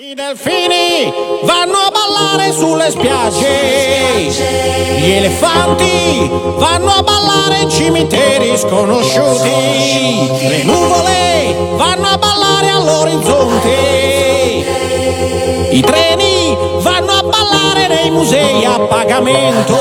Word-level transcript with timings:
I 0.00 0.14
delfini 0.14 1.12
vanno 1.42 1.78
a 1.78 1.90
ballare 1.90 2.52
sulle 2.52 2.88
spiagge, 2.88 4.30
gli 5.00 5.10
elefanti 5.10 6.30
vanno 6.30 6.92
a 6.92 7.02
ballare 7.02 7.62
in 7.62 7.68
cimiteri 7.68 8.56
sconosciuti, 8.56 10.46
le 10.46 10.62
nuvole 10.62 11.52
vanno 11.74 12.06
a 12.06 12.16
ballare 12.16 12.68
all'orizzonte, 12.70 13.70
i 15.72 15.80
treni 15.80 16.56
vanno 16.80 17.12
a 17.14 17.22
ballare 17.24 17.88
nei 17.88 18.10
musei 18.10 18.64
a 18.64 18.78
pagamento. 18.78 19.74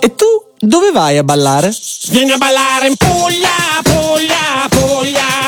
E 0.00 0.12
tu 0.16 0.26
dove 0.58 0.90
vai 0.90 1.18
a 1.18 1.22
ballare? 1.22 1.72
Vieni 2.08 2.32
a 2.32 2.36
ballare 2.36 2.88
in 2.88 2.96
Puglia, 2.96 3.59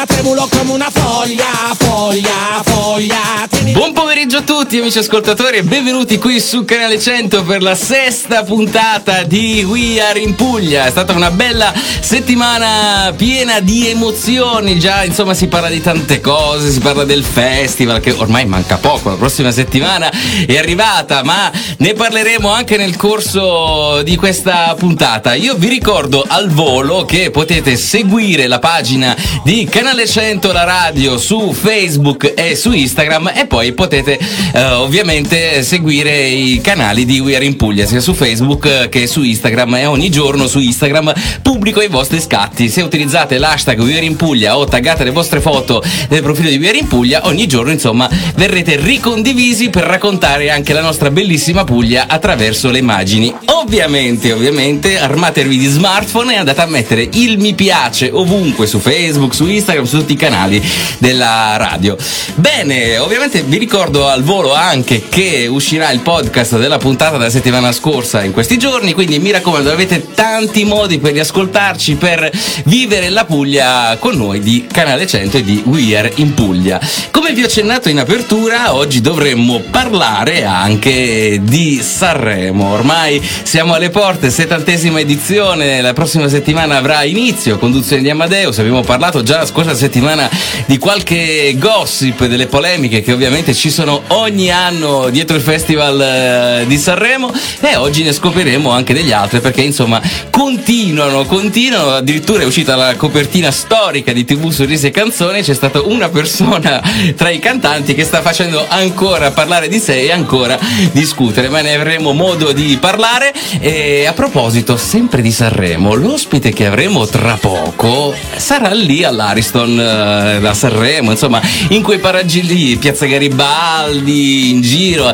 tremulo 0.06 0.48
come 0.51 0.73
una 0.73 0.91
foglia, 0.91 1.74
foglia, 1.79 2.62
foglia. 2.65 3.52
Buon 3.73 3.95
pomeriggio 3.95 4.37
a 4.37 4.43
tutti 4.43 4.79
amici 4.79 4.99
ascoltatori 4.99 5.57
e 5.57 5.62
benvenuti 5.62 6.19
qui 6.19 6.41
su 6.41 6.62
Canale 6.67 7.01
100 7.01 7.42
per 7.42 7.62
la 7.62 7.75
sesta 7.75 8.45
puntata 8.45 9.23
di 9.23 9.65
We 9.67 9.98
Are 9.98 10.19
in 10.19 10.34
Puglia. 10.34 10.84
È 10.84 10.91
stata 10.91 11.15
una 11.15 11.31
bella 11.31 11.73
settimana 11.75 13.15
piena 13.17 13.61
di 13.61 13.89
emozioni, 13.89 14.78
già 14.78 15.05
insomma 15.05 15.33
si 15.33 15.47
parla 15.47 15.70
di 15.70 15.81
tante 15.81 16.20
cose, 16.20 16.70
si 16.70 16.81
parla 16.81 17.05
del 17.05 17.25
festival 17.25 18.00
che 18.00 18.11
ormai 18.12 18.45
manca 18.45 18.77
poco, 18.77 19.09
la 19.09 19.17
prossima 19.17 19.50
settimana 19.50 20.11
è 20.47 20.59
arrivata, 20.59 21.23
ma 21.25 21.50
ne 21.78 21.95
parleremo 21.95 22.50
anche 22.50 22.77
nel 22.77 22.97
corso 22.97 24.03
di 24.03 24.17
questa 24.17 24.75
puntata. 24.78 25.33
Io 25.33 25.55
vi 25.55 25.69
ricordo 25.69 26.23
al 26.28 26.50
volo 26.50 27.06
che 27.06 27.31
potete 27.31 27.77
seguire 27.77 28.47
la 28.48 28.59
pagina 28.59 29.17
di 29.43 29.65
Canale 29.65 30.06
100 30.06 30.53
la 30.53 30.65
radio 30.65 31.17
su 31.17 31.55
Facebook 31.55 32.34
e 32.37 32.55
su 32.55 32.70
Instagram 32.73 33.33
e 33.34 33.47
poi 33.47 33.62
potete 33.71 34.19
eh, 34.53 34.65
ovviamente 34.73 35.63
seguire 35.63 36.27
i 36.27 36.61
canali 36.61 37.05
di 37.05 37.21
We 37.21 37.37
Are 37.37 37.45
in 37.45 37.57
Puglia 37.57 37.87
sia 37.87 38.01
su 38.01 38.15
Facebook 38.15 38.67
eh, 38.67 38.89
che 38.89 39.07
su 39.07 39.23
Instagram 39.23 39.77
e 39.77 39.87
ogni 39.87 40.11
giorno 40.11 40.49
su 40.49 40.59
Instagram 40.59 41.13
pubblico 41.43 41.81
i 41.81 41.87
vostri 41.89 42.21
scatti. 42.21 42.69
Se 42.69 42.83
utilizzate 42.83 43.39
l'hashtag 43.39 43.79
We 43.81 43.97
Are 43.97 44.05
in 44.05 44.17
Puglia 44.17 44.59
o 44.59 44.65
taggate 44.65 45.05
le 45.05 45.11
vostre 45.11 45.41
foto 45.41 45.83
nel 46.09 46.23
profilo 46.23 46.49
di 46.49 46.57
We 46.57 46.69
Are 46.71 46.79
in 46.79 46.89
Puglia, 46.89 47.27
ogni 47.27 47.47
giorno 47.47 47.71
insomma 47.71 48.11
verrete 48.35 48.77
ricondivisi 48.77 49.71
per 49.71 49.85
raccontare 49.85 50.51
anche 50.51 50.73
la 50.73 50.81
nostra 50.81 51.11
bellissima 51.11 51.63
Puglia 51.65 52.07
attraverso 52.09 52.71
le 52.71 52.79
immagini. 52.79 53.33
Ovviamente, 53.47 54.33
ovviamente, 54.33 54.99
armatevi 54.99 55.57
di 55.57 55.67
smartphone 55.67 56.35
e 56.35 56.37
andate 56.39 56.61
a 56.61 56.67
mettere 56.67 57.09
il 57.13 57.39
mi 57.39 57.55
piace 57.55 58.11
ovunque 58.13 58.67
su 58.67 58.79
Facebook, 58.79 59.35
su 59.35 59.47
Instagram, 59.47 59.85
su 59.85 59.99
tutti 59.99 60.15
i 60.15 60.17
canali 60.17 60.63
della 60.99 61.57
radio. 61.57 61.97
Bene, 62.35 62.99
ovviamente 62.99 63.43
vi 63.53 63.58
ricordo 63.58 64.08
al 64.08 64.22
volo 64.22 64.55
anche 64.55 65.03
che 65.11 65.47
uscirà 65.47 65.91
il 65.91 66.00
podcast 66.00 66.56
della 66.56 66.78
puntata 66.78 67.19
della 67.19 67.28
settimana 67.28 67.70
scorsa 67.70 68.25
in 68.25 68.33
questi 68.33 68.56
giorni, 68.56 68.94
quindi 68.94 69.19
mi 69.19 69.31
raccomando, 69.31 69.70
avete 69.70 70.14
tanti 70.14 70.64
modi 70.64 70.99
per 70.99 71.12
riascoltarci, 71.12 71.97
per 71.97 72.31
vivere 72.65 73.10
la 73.10 73.27
Puglia 73.27 73.99
con 73.99 74.16
noi 74.16 74.41
di 74.41 74.66
Canale 74.72 75.06
100 75.06 75.37
e 75.37 75.43
di 75.43 75.62
We 75.66 75.94
Are 75.94 76.10
in 76.15 76.32
Puglia. 76.32 76.81
Come 77.10 77.34
vi 77.34 77.43
ho 77.43 77.44
accennato 77.44 77.91
in 77.91 77.99
apertura, 77.99 78.75
oggi 78.75 79.03
dovremmo 79.03 79.60
parlare 79.71 80.47
anche 80.47 81.38
di 81.43 81.78
Sanremo. 81.82 82.72
Ormai 82.72 83.22
siamo 83.43 83.75
alle 83.75 83.91
porte, 83.91 84.31
settantesima 84.31 84.98
edizione, 84.98 85.82
la 85.82 85.93
prossima 85.93 86.27
settimana 86.28 86.78
avrà 86.78 87.04
inizio, 87.04 87.59
conduzione 87.59 88.00
di 88.00 88.09
Amadeus, 88.09 88.60
abbiamo 88.60 88.81
parlato 88.81 89.22
già 89.22 89.37
la 89.37 89.47
scorsa 89.47 89.75
settimana 89.75 90.27
di 90.65 90.78
qualche 90.78 91.54
gossip, 91.59 92.25
delle 92.25 92.47
polemiche 92.47 93.03
che 93.03 93.12
ovviamente 93.12 93.31
ci 93.54 93.70
sono 93.70 94.03
ogni 94.09 94.50
anno 94.50 95.09
dietro 95.09 95.37
il 95.37 95.43
Festival 95.43 96.00
eh, 96.00 96.66
di 96.66 96.76
Sanremo. 96.76 97.32
E 97.60 97.76
oggi 97.76 98.03
ne 98.03 98.12
scopriremo 98.12 98.70
anche 98.70 98.93
degli 98.93 99.12
altri 99.12 99.41
perché 99.41 99.62
insomma 99.62 100.00
continuano, 100.31 101.25
continuano, 101.25 101.94
addirittura 101.94 102.42
è 102.42 102.44
uscita 102.44 102.76
la 102.76 102.94
copertina 102.97 103.50
storica 103.50 104.12
di 104.12 104.25
TV 104.25 104.50
Sorrisi 104.50 104.87
e 104.87 104.91
Canzoni, 104.91 105.42
c'è 105.42 105.54
stata 105.54 105.81
una 105.82 106.09
persona 106.09 106.82
tra 107.16 107.31
i 107.31 107.38
cantanti 107.38 107.94
che 107.94 108.04
sta 108.04 108.21
facendo 108.21 108.65
ancora 108.69 109.31
parlare 109.31 109.69
di 109.69 109.78
sé 109.78 110.00
e 110.00 110.12
ancora 110.12 110.59
discutere, 110.92 111.48
ma 111.48 111.60
ne 111.60 111.75
avremo 111.75 112.12
modo 112.12 112.53
di 112.53 112.76
parlare. 112.81 113.32
E 113.60 114.06
a 114.06 114.12
proposito 114.12 114.76
sempre 114.76 115.22
di 115.22 115.32
Sanremo, 115.32 115.94
l'ospite 115.94 116.53
che 116.53 116.66
avremo 116.66 117.06
tra 117.06 117.38
poco 117.41 118.15
sarà 118.37 118.72
lì 118.72 119.04
all'Ariston 119.04 119.78
eh, 119.78 120.41
da 120.41 120.54
Sanremo, 120.54 121.10
insomma 121.10 121.41
in 121.69 121.82
quei 121.82 121.98
paraggi 121.98 122.42
lì, 122.42 122.76
Piazza 122.76 123.06
Garibaldi, 123.06 123.21
in 123.27 124.60
giro. 124.62 125.12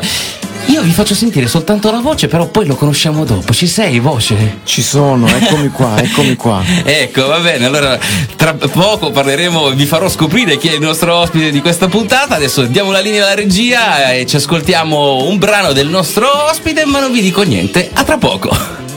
Io 0.69 0.83
vi 0.83 0.91
faccio 0.91 1.15
sentire 1.15 1.47
soltanto 1.47 1.89
la 1.89 1.99
voce, 1.99 2.27
però 2.27 2.47
poi 2.47 2.67
lo 2.67 2.75
conosciamo 2.75 3.25
dopo. 3.25 3.53
Ci 3.53 3.65
sei, 3.65 3.99
voce? 3.99 4.59
Ci 4.63 4.83
sono, 4.83 5.27
eccomi 5.27 5.69
qua, 5.69 5.97
eccomi 6.01 6.35
qua. 6.35 6.63
Ecco, 6.83 7.25
va 7.25 7.39
bene, 7.39 7.65
allora 7.65 7.97
tra 8.35 8.53
poco 8.53 9.09
parleremo, 9.09 9.71
vi 9.71 9.85
farò 9.85 10.07
scoprire 10.07 10.57
chi 10.57 10.67
è 10.67 10.73
il 10.73 10.81
nostro 10.81 11.15
ospite 11.15 11.49
di 11.49 11.59
questa 11.59 11.87
puntata. 11.87 12.35
Adesso 12.35 12.63
diamo 12.63 12.91
la 12.91 12.99
linea 12.99 13.25
alla 13.25 13.35
regia 13.35 14.11
e 14.11 14.27
ci 14.27 14.35
ascoltiamo 14.35 15.25
un 15.25 15.37
brano 15.39 15.71
del 15.73 15.87
nostro 15.87 16.27
ospite, 16.49 16.85
ma 16.85 16.99
non 16.99 17.11
vi 17.11 17.21
dico 17.21 17.41
niente. 17.41 17.89
A 17.93 18.03
tra 18.03 18.17
poco. 18.17 18.88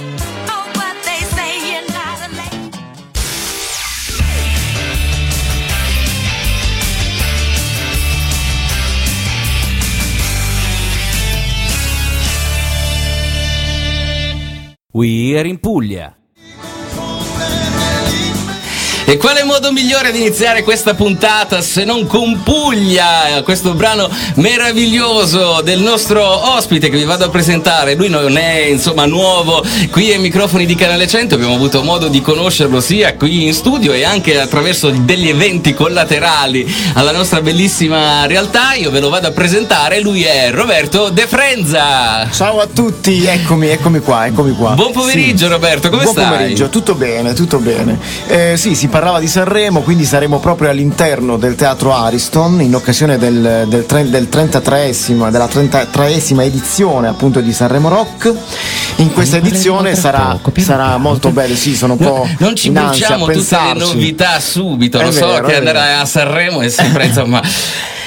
We 15.03 15.37
are 15.37 15.49
in 15.49 15.59
Puglia. 15.59 16.15
E 19.05 19.17
quale 19.17 19.43
modo 19.43 19.73
migliore 19.73 20.13
di 20.13 20.21
iniziare 20.21 20.63
questa 20.63 20.95
puntata 20.95 21.61
se 21.61 21.85
non 21.85 22.07
con 22.07 22.41
Puglia, 22.43 23.43
questo 23.43 23.75
brano 23.75 24.09
meraviglioso 24.37 25.61
del 25.61 25.81
nostro 25.81 26.25
ospite 26.55 26.89
che 26.89 26.97
vi 26.97 27.05
vado 27.05 27.25
a 27.25 27.29
presentare. 27.29 27.95
Lui 27.95 28.09
non 28.09 28.37
è 28.39 28.67
insomma 28.71 29.05
nuovo 29.05 29.63
qui 29.91 30.13
ai 30.13 30.19
microfoni 30.19 30.65
di 30.65 30.77
Canale 30.77 31.07
100, 31.09 31.35
abbiamo 31.35 31.55
avuto 31.55 31.83
modo 31.83 32.07
di 32.09 32.23
conoscerlo 32.23 32.81
sia 32.81 33.15
qui 33.17 33.45
in 33.45 33.53
studio 33.53 33.93
e 33.93 34.05
anche 34.05 34.41
attraverso 34.41 34.89
degli 34.91 35.29
eventi 35.29 35.75
collaterali 35.75 36.73
alla 36.95 37.13
nostra 37.13 37.43
bellissima 37.43 38.25
realtà. 38.27 38.75
Io 38.75 38.91
ve 38.91 39.01
lo 39.01 39.11
vado 39.11 39.27
a 39.27 39.33
presentare, 39.33 40.01
lui 40.01 40.23
è 40.23 40.51
Roberto 40.53 41.11
De 41.11 41.27
Frenza. 41.27 42.31
Ciao 42.31 42.61
a 42.61 42.69
tutti, 42.73 43.27
eccomi, 43.27 43.67
eccomi 43.69 43.99
qua, 43.99 44.27
eccomi 44.27 44.53
qua. 44.53 44.71
Buon 44.75 44.93
pomeriggio, 44.93 45.49
Roberto, 45.49 45.91
come 45.91 46.05
Buon 46.05 46.15
stai? 46.15 46.29
pomeriggio, 46.29 46.69
tutto 46.71 46.95
bene, 46.95 47.35
tutto 47.35 47.59
bene. 47.59 47.99
Eh, 48.29 48.55
sì, 48.57 48.75
si 48.77 48.89
parlava 49.03 49.19
di 49.19 49.27
Sanremo, 49.27 49.81
quindi 49.81 50.05
saremo 50.05 50.39
proprio 50.39 50.71
all'interno 50.71 51.37
del 51.37 51.57
teatro 51.57 51.93
Ariston 51.93 52.61
in 52.61 52.73
occasione 52.73 53.19
del, 53.19 53.65
del, 53.67 53.85
tre- 53.85 54.09
del 54.09 54.29
33esimo, 54.31 55.29
della 55.29 55.47
33esima 55.47 56.43
edizione 56.43 57.09
appunto 57.09 57.41
di 57.41 57.53
Sanremo 57.53 57.89
Rock. 57.89 58.33
In 58.99 59.13
questa 59.13 59.39
edizione 59.39 59.97
sarà, 59.97 60.39
poco, 60.41 60.53
sarà 60.61 60.99
molto 60.99 61.31
bello, 61.31 61.57
sì, 61.57 61.75
sono 61.75 61.95
un 61.95 61.99
po' 61.99 62.29
No, 62.29 62.37
non 62.39 62.55
ci 62.55 62.69
in 62.69 62.79
ansia 62.79 63.17
a 63.17 63.19
tutte 63.19 63.33
le 63.33 63.75
novità 63.75 64.39
subito. 64.39 65.01
È 65.01 65.05
Lo 65.05 65.11
so 65.11 65.27
vero, 65.27 65.47
che 65.49 65.55
è 65.55 65.57
andare 65.57 65.95
a 65.95 66.05
Sanremo 66.05 66.61
è 66.61 66.69
sempre 66.69 67.07
insomma. 67.07 67.43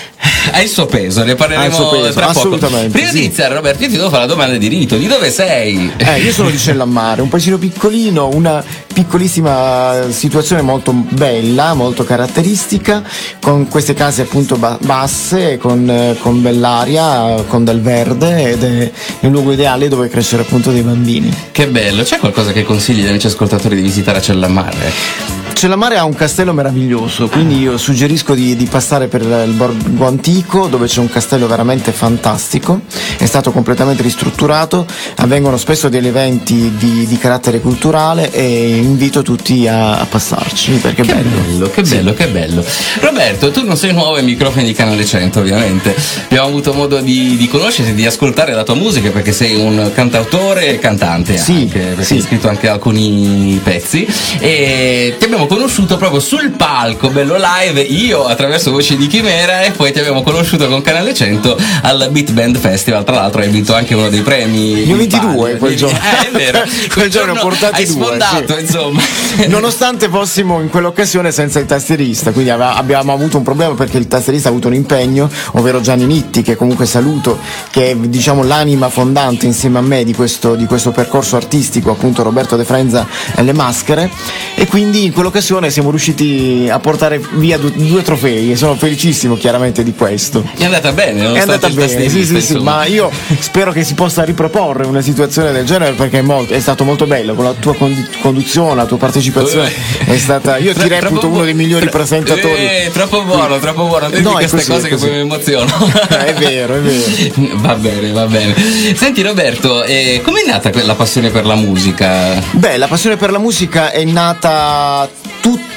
Ha 0.52 0.62
il 0.62 0.70
suo 0.70 0.86
peso, 0.86 1.24
ne 1.24 1.36
parleremo 1.36 1.76
suo 1.76 1.90
peso, 1.90 2.14
tra 2.14 2.28
poco. 2.28 2.58
Prima 2.58 3.08
sì. 3.08 3.14
di 3.14 3.26
iniziare, 3.26 3.54
Roberto, 3.56 3.84
io 3.84 3.90
ti 3.90 3.96
devo 3.96 4.10
fare 4.10 4.22
la 4.22 4.28
domanda 4.28 4.56
di 4.58 4.68
rito: 4.68 4.96
di 4.96 5.08
dove 5.08 5.30
sei? 5.30 5.92
Eh, 5.98 6.22
io 6.22 6.32
sono 6.32 6.50
di 6.50 6.58
Cellammare, 6.58 7.22
un 7.22 7.30
paesino 7.30 7.58
piccolino, 7.58 8.30
una 8.30 8.64
piccolissima 8.94 10.06
situazione 10.10 10.62
molto 10.62 10.94
bella, 10.94 11.74
molto 11.74 12.06
caratteristica, 12.06 13.04
con 13.42 13.68
queste 13.68 13.94
case 13.94 14.22
appunto 14.22 14.56
ba- 14.56 14.78
basse, 14.82 15.58
con, 15.58 15.90
eh, 15.90 16.16
con 16.20 16.42
bell'aria, 16.42 17.44
con 17.48 17.66
del 17.66 17.82
verde 17.82 18.52
ed 18.52 18.64
è 18.64 18.92
un 19.26 19.32
luogo 19.32 19.52
ideale 19.52 19.90
dove 19.90 20.08
crescere 20.08 20.44
appunto 20.44 20.72
dei 20.72 20.82
bambini. 20.82 21.34
Che 21.52 21.68
bello, 21.68 22.04
c'è 22.04 22.20
qualcosa 22.20 22.52
che 22.52 22.64
consigli 22.64 23.02
agli 23.02 23.10
amici 23.10 23.28
ascoltatori 23.28 23.76
di 23.76 23.82
visitare 23.82 24.20
a 24.20 24.22
Cellammare? 24.22 25.45
Cellamare 25.56 25.98
ha 25.98 26.04
un 26.04 26.14
castello 26.14 26.52
meraviglioso, 26.52 27.30
quindi 27.30 27.60
io 27.60 27.78
suggerisco 27.78 28.34
di, 28.36 28.58
di 28.58 28.66
passare 28.66 29.08
per 29.08 29.22
il 29.22 29.54
borgo 29.56 30.06
antico 30.06 30.68
dove 30.68 30.86
c'è 30.86 31.00
un 31.00 31.10
castello 31.10 31.48
veramente 31.48 31.94
fantastico, 31.94 32.82
è 33.18 33.26
stato 33.26 33.52
completamente 33.52 34.04
ristrutturato, 34.04 34.86
avvengono 35.16 35.56
spesso 35.56 35.88
degli 35.88 36.08
eventi 36.08 36.74
di, 36.78 37.08
di 37.08 37.18
carattere 37.18 37.62
culturale 37.62 38.32
e 38.32 38.76
invito 38.76 39.22
tutti 39.22 39.66
a, 39.66 39.98
a 39.98 40.06
passarci 40.06 40.72
perché 40.74 41.04
è 41.04 41.06
Che 41.06 41.14
bello. 41.14 41.30
bello, 41.40 41.70
che 41.72 41.82
bello, 41.84 42.14
che 42.14 42.28
bello. 42.28 42.64
Roberto, 43.00 43.50
tu 43.52 43.66
non 43.66 43.78
sei 43.78 43.94
nuovo 43.94 44.16
ai 44.16 44.24
microfoni 44.24 44.66
di 44.66 44.74
Canale 44.74 45.06
100, 45.06 45.40
ovviamente. 45.40 45.96
Abbiamo 46.26 46.48
avuto 46.50 46.74
modo 46.74 47.00
di, 47.00 47.38
di 47.38 47.48
conoscerti, 47.48 47.94
di 47.94 48.06
ascoltare 48.06 48.54
la 48.54 48.64
tua 48.64 48.76
musica 48.76 49.10
perché 49.10 49.32
sei 49.32 49.56
un 49.56 49.90
cantautore 49.96 50.68
e 50.68 50.80
cantante 50.80 51.38
Sì, 51.38 51.52
anche, 51.54 51.80
perché 51.80 52.04
sì. 52.04 52.14
hai 52.16 52.22
scritto 52.22 52.50
anche 52.50 52.68
alcuni 52.68 53.60
pezzi. 53.64 54.06
E 54.40 55.16
ti 55.18 55.24
abbiamo 55.26 55.44
conosciuto 55.48 55.98
proprio 55.98 56.20
sul 56.20 56.52
palco, 56.52 57.10
bello 57.10 57.38
live, 57.38 57.82
io 57.82 58.26
attraverso 58.26 58.72
Voci 58.72 58.98
di 58.98 59.08
Chimera 59.08 59.62
e 59.62 59.72
poi 59.72 59.92
ti 59.92 60.00
abbiamo 60.00 60.24
conosciuto 60.24 60.68
con 60.68 60.82
Canale 60.82 61.14
100 61.14 61.58
al 61.84 62.10
Beat 62.12 62.32
Band 62.32 62.58
Festival. 62.58 63.04
Tra 63.04 63.16
l'altro 63.16 63.42
hai 63.42 63.50
vinto 63.50 63.74
anche 63.74 63.94
uno 63.94 64.10
dei 64.10 64.22
premi. 64.22 64.86
Ne 64.86 64.94
ho 64.94 64.96
vinti 64.96 65.20
due 65.20 65.58
quel 65.58 65.76
giorno. 65.76 65.98
Eh, 65.98 66.28
è 66.28 66.32
vero. 66.32 66.64
Quel 66.92 67.10
giorno 67.10 67.34
ho 67.34 67.40
portati 67.40 67.82
hai 67.82 67.86
due, 67.86 68.04
sfondato, 68.04 68.56
sì. 68.56 68.62
insomma. 68.62 69.02
Nonostante 69.48 70.10
fossimo 70.10 70.62
in 70.62 70.70
quell'occasione 70.70 71.32
senza 71.32 71.60
il 71.60 71.66
tastierista, 71.66 72.32
quindi 72.32 72.50
abbiamo 72.50 73.14
avuto 73.14 73.38
un 73.38 73.44
problema 73.44 73.74
perché 73.76 73.98
il 73.98 74.08
tastierista 74.08 74.50
ha 74.50 74.52
avuto 74.52 74.68
un 74.68 74.74
impegno, 74.74 75.30
ovvero 75.52 75.82
Gianni 75.82 76.06
Nitti, 76.06 76.42
che 76.42 76.56
comunque 76.56 76.86
saluto, 76.86 77.40
che 77.70 77.92
è 77.92 77.96
diciamo 77.96 78.44
l'anima 78.44 78.90
fondante 78.90 79.46
insieme 79.46 79.78
a 79.78 79.82
me 79.82 80.04
di 80.04 80.14
questo, 80.14 80.56
di 80.56 80.66
questo 80.66 80.92
percorso 80.92 81.36
artistico, 81.36 81.92
appunto 81.92 82.24
Roberto 82.24 82.56
De 82.56 82.66
Frenza 82.66 83.08
e 83.36 83.44
le 83.44 83.54
maschere, 83.54 84.10
e 84.56 84.68
quindi 84.68 85.06
in 85.06 85.14
quell'occasione 85.14 85.35
siamo 85.42 85.90
riusciti 85.90 86.68
a 86.72 86.80
portare 86.80 87.20
via 87.34 87.58
du- 87.58 87.72
due 87.74 88.02
trofei 88.02 88.52
e 88.52 88.56
sono 88.56 88.76
felicissimo 88.76 89.36
chiaramente 89.36 89.84
di 89.84 89.94
questo. 89.94 90.44
È 90.58 90.64
andata 90.66 90.92
bene, 90.92 91.34
È 91.34 91.40
andata 91.40 91.70
bene, 91.70 92.10
sì, 92.10 92.26
sì, 92.26 92.42
sì, 92.42 92.56
ma 92.58 92.86
io 92.86 93.10
spero 93.40 93.72
che 93.72 93.84
si 93.84 93.94
possa 93.94 94.24
riproporre 94.24 94.86
una 94.86 95.02
situazione 95.02 95.52
del 95.52 95.66
genere 95.66 95.94
perché 95.94 96.20
è, 96.20 96.22
molto- 96.22 96.54
è 96.54 96.60
stato 96.60 96.84
molto 96.84 97.06
bello 97.06 97.34
con 97.36 97.46
la 97.46 97.54
tua 97.54 97.76
conduzione, 98.22 98.76
la 98.76 98.86
tua 98.86 98.98
partecipazione 98.98 99.72
è 100.06 100.18
stata, 100.18 100.58
io 100.58 100.74
ti 100.74 100.88
reputo 100.88 101.28
uno 101.28 101.44
dei 101.44 101.54
migliori 101.54 101.88
tra- 101.88 101.98
presentatori. 102.00 102.52
Eh, 102.66 102.90
troppo 102.94 103.24
buono, 103.24 103.58
troppo 103.60 103.86
buono. 103.86 104.08
Non 104.10 104.22
No, 104.22 104.32
queste 104.34 104.58
così, 104.58 104.72
cose 104.72 104.88
che 104.90 104.96
poi 104.96 105.10
mi 105.12 105.20
emoziono. 105.20 105.72
È 106.26 106.34
vero, 106.34 106.76
è 106.76 106.80
vero. 106.80 107.14
Va 107.66 107.76
bene, 107.76 108.12
va 108.12 108.26
bene. 108.26 108.54
Senti 108.96 109.22
Roberto, 109.22 109.84
eh, 109.84 110.22
com'è 110.24 110.44
nata 110.46 110.70
la 110.84 110.96
passione 110.96 111.30
per 111.30 111.46
la 111.46 111.56
musica? 111.56 112.42
Beh, 112.52 112.78
la 112.78 112.88
passione 112.88 113.16
per 113.18 113.32
la 113.32 113.38
musica 113.40 113.92
è 113.92 114.04
nata 114.04 115.08
тут 115.46 115.75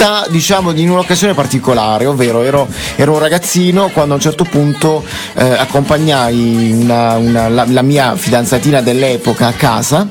tutta 0.00 0.24
diciamo 0.30 0.70
in 0.72 0.88
un'occasione 0.88 1.34
particolare, 1.34 2.06
ovvero 2.06 2.42
ero, 2.42 2.66
ero 2.96 3.12
un 3.12 3.18
ragazzino 3.18 3.90
quando 3.90 4.14
a 4.14 4.16
un 4.16 4.22
certo 4.22 4.44
punto 4.44 5.04
eh, 5.34 5.44
accompagnai 5.44 6.72
una- 6.72 7.16
una- 7.16 7.48
la, 7.48 7.66
la 7.68 7.82
mia 7.82 8.16
fidanzatina 8.16 8.80
dell'epoca 8.80 9.48
a 9.48 9.52
casa, 9.52 10.08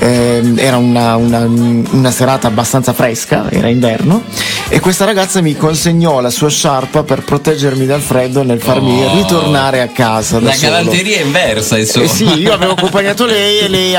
ehm, 0.00 0.58
era 0.58 0.76
una, 0.78 1.14
una- 1.14 1.46
una 1.46 2.10
serata 2.10 2.48
abbastanza 2.48 2.92
fresca, 2.92 3.46
era 3.50 3.68
inverno, 3.68 4.22
e 4.70 4.80
questa 4.80 5.04
ragazza 5.04 5.40
mi 5.40 5.56
consegnò 5.56 6.20
la 6.20 6.30
sua 6.30 6.48
sciarpa 6.50 7.04
per 7.04 7.22
proteggermi 7.22 7.86
dal 7.86 8.00
freddo 8.00 8.42
nel 8.42 8.60
farmi 8.60 9.04
Oh. 9.04 9.14
ritornare 9.14 9.80
a 9.82 9.88
casa. 9.88 10.38
Da 10.40 10.46
La 10.48 10.52
solo. 10.54 10.72
galanteria 10.72 11.20
inversa, 11.20 11.78
insomma. 11.78 12.04
Eh 12.04 12.08
sì, 12.08 12.24
io 12.40 12.52
avevo 12.52 12.72
accompagnato 12.72 13.24
lei 13.24 13.60
e 13.60 13.68
lei 13.68 13.94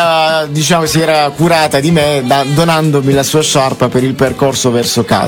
diciamo, 0.49 0.85
si 0.85 0.99
era 0.99 1.29
curata 1.29 1.79
di 1.79 1.91
me 1.91 2.23
da- 2.25 2.43
donandomi 2.43 3.13
la 3.13 3.23
sua 3.23 3.41
sciarpa 3.41 3.87
per 3.87 4.03
il 4.03 4.13
percorso 4.15 4.69
verso 4.69 5.03
casa. 5.05 5.27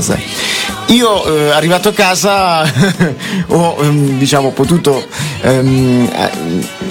Io 0.87 1.25
eh, 1.25 1.51
arrivato 1.51 1.89
a 1.89 1.93
casa 1.93 2.63
ho 3.47 3.77
ehm, 3.81 4.17
diciamo, 4.17 4.51
potuto 4.51 5.05
ehm, 5.41 6.09
eh, 6.13 6.29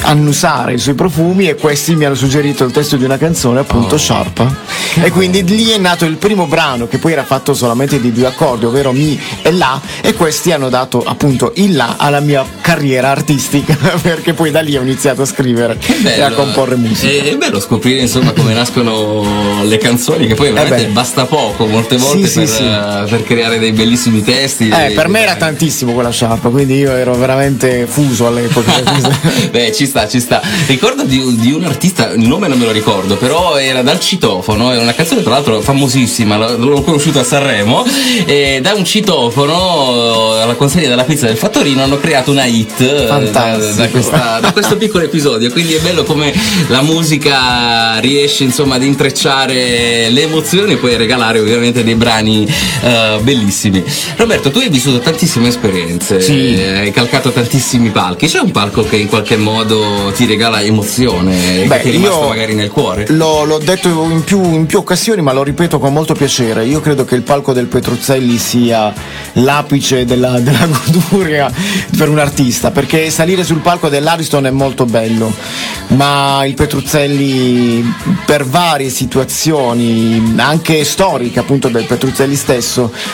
annusare 0.02 0.72
i 0.72 0.78
suoi 0.78 0.94
profumi 0.94 1.48
e 1.48 1.54
questi 1.56 1.94
mi 1.96 2.06
hanno 2.06 2.14
suggerito 2.14 2.64
il 2.64 2.72
testo 2.72 2.96
di 2.96 3.04
una 3.04 3.18
canzone, 3.18 3.60
appunto 3.60 3.98
Sciarpa. 3.98 4.56
E 5.02 5.10
quindi 5.10 5.44
lì 5.44 5.68
è 5.68 5.78
nato 5.78 6.06
il 6.06 6.16
primo 6.16 6.46
brano 6.46 6.88
che 6.88 6.96
poi 6.98 7.12
era 7.12 7.24
fatto 7.24 7.52
solamente 7.52 8.00
di 8.00 8.10
due 8.10 8.26
accordi, 8.26 8.64
ovvero 8.64 8.92
Mi 8.92 9.20
e 9.42 9.52
La, 9.52 9.78
e 10.00 10.14
questi 10.14 10.50
hanno 10.50 10.70
dato 10.70 11.02
appunto 11.04 11.52
il 11.56 11.76
La 11.76 11.96
alla 11.98 12.20
mia 12.20 12.44
carriera 12.62 13.10
artistica, 13.10 13.76
perché 14.00 14.32
poi 14.32 14.50
da 14.50 14.60
lì 14.60 14.76
ho 14.78 14.82
iniziato 14.82 15.22
a 15.22 15.26
scrivere 15.26 15.78
e 16.04 16.22
a 16.22 16.30
comporre 16.30 16.76
musica. 16.76 17.12
È, 17.12 17.32
è 17.32 17.36
bello 17.36 17.60
scoprire 17.60 18.00
insomma 18.00 18.32
come 18.32 18.54
nascono 18.54 19.62
le 19.62 19.76
canzoni, 19.76 20.26
che 20.26 20.34
poi 20.34 20.52
veramente 20.52 20.86
beh. 20.86 20.92
basta 20.92 21.26
poco 21.26 21.66
molte 21.66 21.98
Sì, 21.98 22.04
volte 22.04 22.26
sì, 22.26 22.38
per, 22.38 22.48
sì. 22.48 22.64
eh, 22.64 22.99
per 23.08 23.22
creare 23.24 23.58
dei 23.58 23.72
bellissimi 23.72 24.22
testi. 24.22 24.68
Eh, 24.68 24.86
dei- 24.86 24.94
per 24.94 25.08
me 25.08 25.20
era 25.20 25.36
tantissimo 25.36 25.92
quella 25.92 26.10
sciarpa, 26.10 26.48
quindi 26.48 26.74
io 26.76 26.92
ero 26.92 27.14
veramente 27.14 27.86
fuso 27.88 28.26
all'epoca. 28.26 28.72
Beh, 29.50 29.72
ci 29.72 29.86
sta, 29.86 30.06
ci 30.08 30.20
sta. 30.20 30.40
Ricordo 30.66 31.04
di, 31.04 31.18
un- 31.18 31.36
di 31.38 31.52
un 31.52 31.64
artista, 31.64 32.10
il 32.12 32.26
nome 32.26 32.48
non 32.48 32.58
me 32.58 32.64
lo 32.66 32.72
ricordo, 32.72 33.16
però 33.16 33.56
era 33.56 33.82
dal 33.82 34.00
citofono, 34.00 34.72
era 34.72 34.82
una 34.82 34.94
canzone 34.94 35.22
tra 35.22 35.32
l'altro 35.32 35.60
famosissima, 35.60 36.36
l'ho, 36.36 36.82
conosciuta 36.82 37.20
a 37.20 37.24
Sanremo, 37.24 37.84
e 38.26 38.60
da 38.62 38.72
un 38.74 38.84
citofono 38.84 40.32
alla 40.40 40.54
consegna 40.54 40.88
della 40.88 41.04
pizza 41.04 41.26
del 41.26 41.36
Fattorino 41.36 41.82
hanno 41.82 41.98
creato 41.98 42.30
una 42.30 42.44
hit 42.44 42.80
eh, 42.80 43.06
da, 43.30 43.56
da 43.56 43.88
questa- 43.88 44.38
da 44.40 44.52
questo 44.52 44.76
piccolo 44.76 45.04
episodio, 45.04 45.50
quindi 45.50 45.74
è 45.74 45.80
bello 45.80 46.02
come 46.04 46.32
la 46.68 46.82
musica 46.82 47.98
riesce 47.98 48.44
insomma 48.44 48.76
ad 48.76 48.82
intrecciare 48.82 50.08
le 50.10 50.22
emozioni 50.22 50.72
e 50.72 50.76
poi 50.76 50.96
regalare 50.96 51.38
ovviamente 51.38 51.82
dei 51.84 51.94
brani 51.94 52.46
eh, 52.82 53.18
bellissimi. 53.22 53.82
Roberto, 54.16 54.50
tu 54.50 54.58
hai 54.58 54.68
vissuto 54.68 54.98
tantissime 54.98 55.48
esperienze, 55.48 56.20
Sì. 56.20 56.54
eh, 56.60 56.78
hai 56.78 56.90
calcato 56.92 57.30
tantissimi 57.30 57.90
palchi, 57.90 58.26
c'è 58.26 58.40
un 58.40 58.50
palco 58.50 58.82
che 58.82 58.96
in 58.96 59.08
qualche 59.08 59.36
modo 59.36 60.12
ti 60.14 60.26
regala 60.26 60.60
emozione, 60.60 61.64
Beh, 61.66 61.78
che 61.80 61.88
è 61.88 61.90
rimasto 61.92 62.28
magari 62.28 62.54
nel 62.54 62.70
cuore? 62.70 63.06
L'ho, 63.08 63.44
l'ho 63.44 63.58
detto 63.58 63.88
in 64.10 64.22
più, 64.24 64.42
in 64.54 64.66
più 64.66 64.78
occasioni, 64.78 65.22
ma 65.22 65.32
lo 65.32 65.42
ripeto 65.42 65.78
con 65.78 65.92
molto 65.92 66.14
piacere. 66.14 66.64
Io 66.64 66.80
credo 66.80 67.04
che 67.04 67.14
il 67.14 67.22
palco 67.22 67.52
del 67.52 67.66
Petruzzelli 67.66 68.38
sia 68.38 68.92
l'apice 69.34 70.04
della, 70.04 70.38
della 70.40 70.66
goduria 70.66 71.50
per 71.96 72.08
un 72.08 72.18
artista, 72.18 72.70
perché 72.70 73.10
salire 73.10 73.44
sul 73.44 73.58
palco 73.60 73.88
dell'Ariston 73.88 74.46
è 74.46 74.50
molto 74.50 74.84
bello, 74.84 75.32
ma 75.88 76.44
il 76.44 76.54
Petruzzelli 76.54 77.92
per 78.24 78.44
varie 78.44 78.88
situazioni, 78.90 80.34
anche 80.36 80.84
storiche 80.84 81.38
appunto 81.40 81.68
del 81.68 81.84
Petruzzelli 81.84 82.36
stesso, 82.36 82.68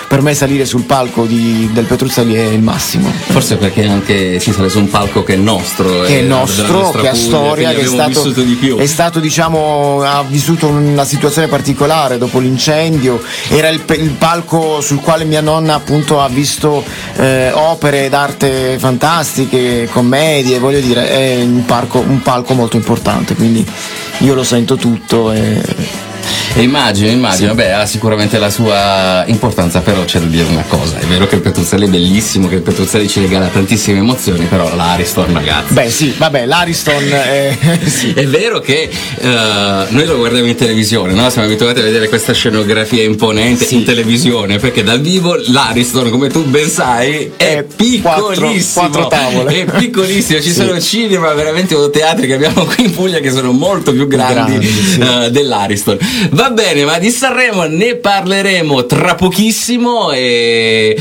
per 0.09 0.21
me 0.21 0.35
salire 0.35 0.65
sul 0.65 0.83
palco 0.83 1.25
di- 1.25 1.71
del 1.73 1.85
Petruzzelli 1.85 2.35
è 2.35 2.45
il 2.45 2.63
massimo. 2.63 3.11
Forse 3.29 3.57
perché 3.57 3.87
anche 3.87 4.39
ci 4.41 4.53
sale 4.53 4.69
su 4.69 4.79
un 4.79 4.89
palco 4.89 5.23
che 5.23 5.35
è 5.35 5.37
nostro, 5.37 6.03
che 6.03 6.19
è 6.19 6.23
eh, 6.23 6.23
nostro, 6.23 6.91
che 6.91 7.09
ha 7.09 7.15
storia, 7.15 7.73
che 7.73 7.83
è 7.83 7.87
stato, 7.87 8.35
è 8.77 8.87
stato 8.87 9.21
diciamo, 9.21 10.03
ha 10.03 10.23
vissuto 10.29 10.67
una 10.67 11.05
situazione 11.05 11.49
particolare 11.49 12.19
dopo 12.19 12.39
l'incendio, 12.39 13.23
era 13.49 13.69
il, 13.69 13.83
il 13.99 14.11
palco 14.11 14.81
sul 14.81 15.01
quale 15.01 15.25
mia 15.25 15.41
nonna 15.41 15.75
appunto 15.75 16.21
ha 16.21 16.29
visto 16.29 16.85
eh, 17.17 17.51
opere 17.53 18.09
d'arte 18.09 18.77
fantastiche, 18.79 19.89
commedie, 19.91 20.59
voglio 20.59 20.81
dire, 20.81 21.09
è 21.09 21.43
un, 21.43 21.65
parco- 21.65 22.05
un 22.07 22.21
palco 22.23 22.55
molto 22.55 22.77
importante, 22.77 23.35
quindi 23.35 23.65
io 24.19 24.35
lo 24.35 24.45
sento 24.45 24.77
tutto 24.77 25.33
e 25.33 26.05
E 26.55 26.63
immagino, 26.63 27.11
immagino, 27.11 27.55
beh, 27.55 27.73
ha 27.73 27.87
sicuramente 27.87 28.39
la 28.39 28.51
sua 28.51 29.25
importanza, 29.27 29.81
però 29.81 30.05
c'è 30.05 30.19
da 30.21 30.27
dire 30.27 30.45
una 30.49 30.65
cosa, 30.69 30.99
è 30.99 31.05
vero 31.05 31.27
che 31.27 31.35
il 31.37 31.41
Petruzzelli 31.43 31.87
è 31.87 31.89
bellissimo, 31.89 32.49
che 32.49 32.57
il 32.57 32.63
Petruzzelli 32.63 33.09
ci 33.09 33.21
regala 33.21 33.47
tantissime 33.49 33.99
emozioni, 33.99 34.45
però 34.47 34.75
l'Ariston 34.75 35.33
ragazzi. 35.33 35.73
beh 35.75 35.91
sì, 35.91 36.15
vabbè, 36.17 36.47
l'Ariston 36.47 37.03
è, 37.13 37.57
sì. 37.87 38.13
È 38.13 38.27
vero 38.27 38.61
che 38.61 38.89
eh, 39.19 39.29
noi 39.89 40.05
lo 40.07 40.17
guardiamo 40.17 40.47
in 40.49 40.55
televisione, 40.55 41.13
no? 41.13 41.29
siamo 41.31 41.47
abituati 41.47 41.81
a 41.81 41.83
vedere 41.83 42.09
questa 42.09 42.33
scenografia 42.33 43.03
imponente 43.03 43.67
in 43.71 43.85
televisione, 43.85 44.59
perché 44.59 44.83
dal 44.83 45.01
vivo 45.01 45.37
l'Ariston, 45.49 46.11
come 46.11 46.29
tu 46.29 46.45
ben 46.45 46.69
sai, 46.69 47.33
è, 47.37 47.57
È 47.57 47.63
piccolissimo. 47.65 48.89
quattro- 48.89 49.07
quattro 49.07 49.07
tavole. 49.09 49.61
È 49.61 49.65
piccolissimo, 49.65 50.41
ci 50.41 50.49
Sì. 50.51 50.55
sono 50.55 50.81
cinema 50.81 51.33
veramente 51.35 51.75
o 51.75 51.91
teatri 51.91 52.27
che 52.27 52.35
abbiamo 52.35 52.65
qui 52.65 52.85
in 52.85 52.95
Puglia 52.95 53.19
che 53.19 53.31
sono 53.31 53.53
molto 53.53 53.93
più 53.93 54.07
grandi, 54.07 54.35
Grandi, 54.53 54.67
sì. 54.67 54.99
eh, 55.01 55.31
dell'Ariston. 55.31 55.99
Va 56.31 56.51
bene, 56.51 56.85
ma 56.85 56.99
di 56.99 57.11
Sanremo 57.11 57.65
ne 57.65 57.97
parleremo 57.97 58.87
tra 58.87 59.15
pochissimo 59.15 60.13
e... 60.13 60.97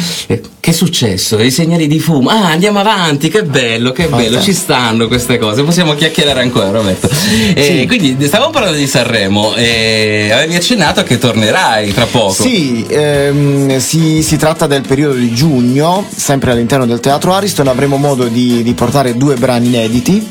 Che 0.66 0.72
è 0.72 0.74
successo? 0.74 1.40
I 1.40 1.52
segnali 1.52 1.86
di 1.86 2.00
fumo. 2.00 2.30
Ah, 2.30 2.48
andiamo 2.50 2.80
avanti, 2.80 3.30
che 3.30 3.44
bello, 3.44 3.92
che 3.92 4.06
bello, 4.06 4.16
Fantastico. 4.16 4.42
ci 4.46 4.54
stanno 4.54 5.06
queste 5.06 5.38
cose. 5.38 5.62
Possiamo 5.62 5.94
chiacchierare 5.94 6.42
ancora, 6.42 6.72
Roberto. 6.72 7.08
E 7.54 7.64
Sì. 7.64 7.86
Quindi 7.86 8.26
stavamo 8.26 8.50
parlando 8.50 8.76
di 8.76 8.88
Sanremo 8.88 9.54
e 9.54 10.32
avevi 10.34 10.56
accennato 10.56 11.04
che 11.04 11.20
tornerai 11.20 11.94
tra 11.94 12.08
poco. 12.08 12.34
Sì, 12.34 12.84
ehm, 12.90 13.78
si, 13.78 14.24
si 14.24 14.38
tratta 14.38 14.66
del 14.66 14.82
periodo 14.82 15.14
di 15.14 15.32
giugno, 15.36 16.04
sempre 16.12 16.50
all'interno 16.54 16.88
del 16.88 17.00
Teatro 17.00 17.34
Ariston, 17.34 17.68
avremo 17.68 17.98
modo 17.98 18.24
di, 18.26 18.64
di 18.64 18.74
portare 18.74 19.16
due 19.16 19.36
brani 19.36 19.68
inediti, 19.68 20.28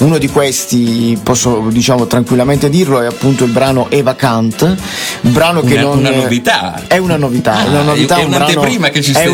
Uno 0.00 0.18
di 0.18 0.28
questi, 0.28 1.18
posso 1.24 1.66
diciamo 1.72 2.06
tranquillamente 2.06 2.68
dirlo, 2.68 3.00
è 3.00 3.06
appunto 3.06 3.42
il 3.44 3.50
brano 3.50 3.86
Eva 3.90 4.14
Kant, 4.14 4.76
brano 5.22 5.62
che 5.62 5.72
Una- 5.72 5.82
non 5.82 5.98
una 5.98 6.10
novità. 6.10 6.82
È 6.86 6.98
una 6.98 7.16
novità, 7.16 7.54
Ah, 7.54 7.64
è 7.64 7.68
una 7.68 7.82
novità, 7.82 8.16
è 8.18 8.22
un 8.22 8.28
brano- 8.28 8.44
un'anteprima 8.44 8.90
che 8.90 9.02
ci 9.02 9.10
stai 9.10 9.24
È 9.24 9.26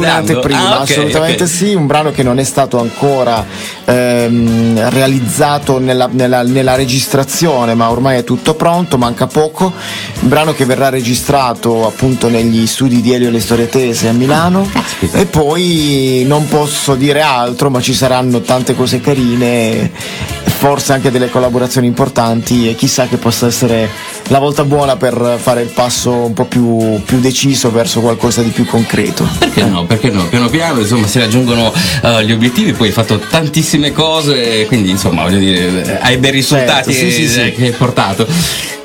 dando. 0.53 0.75
Ah, 0.75 0.83
ok, 0.83 0.91
assolutamente 0.91 1.45
ok. 1.45 1.49
sì, 1.49 1.75
un 1.75 1.87
brano 1.87 2.11
che 2.11 2.23
non 2.23 2.39
è 2.39 2.45
stato 2.45 2.79
ancora 2.81 3.45
ehm, 3.85 4.89
realizzato 4.91 5.79
nella, 5.79 6.09
nella- 6.11 6.43
nella 6.43 6.75
registrazione, 6.75 7.75
ma 7.75 7.91
ormai 7.91 8.19
è 8.19 8.25
tutto 8.25 8.55
pronto, 8.55 8.99
manca 8.99 9.27
poco. 9.27 9.73
Un 10.21 10.29
brano 10.29 10.53
che 10.55 10.65
verrà 10.65 10.89
registrato 10.89 11.87
appunto 11.87 12.29
negli 12.29 12.67
studi 12.67 13.01
di 13.01 13.13
Elio 13.13 13.29
e 13.29 13.31
le 13.31 13.41
Storie 13.41 13.69
Tese 13.69 14.09
a 14.09 14.13
Milano. 14.13 14.69
E 15.13 15.27
poi 15.27 16.25
non 16.27 16.49
posso 16.49 16.95
dire 16.95 17.21
altro, 17.21 17.71
ma 17.71 17.81
ci 17.81 17.95
saranno 17.95 18.41
tante 18.41 18.75
cose 18.75 19.01
carine, 19.01 19.91
forse 20.45 20.93
anche 20.93 21.11
delle 21.11 21.29
collaborazioni 21.29 21.87
importanti 21.87 22.69
e 22.69 22.75
chissà 22.75 23.07
che 23.07 23.17
possa 23.17 23.47
essere 23.47 23.89
la 24.29 24.39
volta 24.39 24.65
buona 24.65 24.97
per 24.97 25.39
fare 25.41 25.63
il 25.63 25.71
passo 25.71 26.11
un 26.11 26.33
po' 26.33 26.47
più, 26.47 27.01
più 27.05 27.21
deciso 27.21 27.71
verso 27.71 28.01
qualcosa 28.01 28.43
di 28.43 28.51
più 28.51 28.65
concreto. 28.65 29.29
Perché 29.39 29.65
no? 29.65 29.85
Perché 29.85 30.11
no? 30.11 30.27
Piano 30.29 30.49
piano 30.49 30.81
insomma 30.81 31.07
si 31.07 31.19
raggiungono 31.19 31.73
eh, 32.03 32.25
gli 32.25 32.33
obiettivi, 32.33 32.73
poi 32.73 32.89
hai 32.89 32.93
fatto 32.93 33.19
tantissime 33.19 33.93
cose, 33.93 34.67
quindi 34.67 34.91
insomma 34.91 35.23
voglio 35.23 35.39
dire, 35.39 36.01
hai 36.01 36.17
bei 36.17 36.31
risultati 36.31 36.93
Certo, 36.93 37.11
sì, 37.11 37.11
sì, 37.11 37.29
sì. 37.29 37.41
eh, 37.41 37.53
che 37.53 37.65
hai 37.67 37.73
portato. 37.73 38.27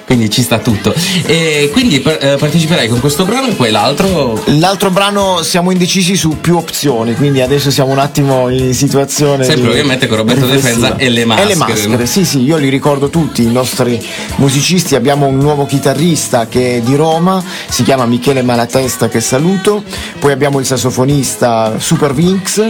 Quindi 0.09 0.31
ci 0.31 0.41
sta 0.41 0.57
tutto. 0.57 0.91
E 1.27 1.69
quindi 1.71 2.01
eh, 2.01 2.35
parteciperai 2.39 2.87
con 2.87 2.99
questo 2.99 3.25
brano 3.25 3.49
e 3.49 3.51
poi 3.51 3.69
l'altro. 3.69 4.41
L'altro 4.45 4.89
brano 4.89 5.43
siamo 5.43 5.69
indecisi 5.69 6.15
su 6.15 6.37
più 6.41 6.57
opzioni, 6.57 7.13
quindi 7.13 7.41
adesso 7.41 7.69
siamo 7.69 7.91
un 7.91 7.99
attimo 7.99 8.49
in 8.49 8.73
situazione. 8.73 9.43
Sempre 9.43 9.65
di 9.65 9.69
ovviamente 9.69 10.07
con 10.07 10.17
Roberto 10.17 10.47
De 10.47 10.53
riflessiva. 10.55 10.87
Frenza 10.87 11.03
e 11.05 11.09
le 11.09 11.25
maschere. 11.25 11.47
E 11.47 11.53
le 11.53 11.59
maschere, 11.59 12.05
sì, 12.07 12.25
sì, 12.25 12.41
io 12.41 12.57
li 12.57 12.69
ricordo 12.69 13.09
tutti, 13.09 13.43
i 13.43 13.51
nostri 13.51 14.03
musicisti. 14.37 14.95
Abbiamo 14.95 15.27
un 15.27 15.37
nuovo 15.37 15.67
chitarrista 15.67 16.47
che 16.47 16.77
è 16.77 16.81
di 16.81 16.95
Roma, 16.95 17.43
si 17.69 17.83
chiama 17.83 18.07
Michele 18.07 18.41
Malatesta, 18.41 19.09
che 19.09 19.21
saluto. 19.21 19.83
Poi 20.17 20.31
abbiamo 20.31 20.57
il 20.57 20.65
sassofonista 20.65 21.75
Super 21.77 22.15
Vinx. 22.15 22.63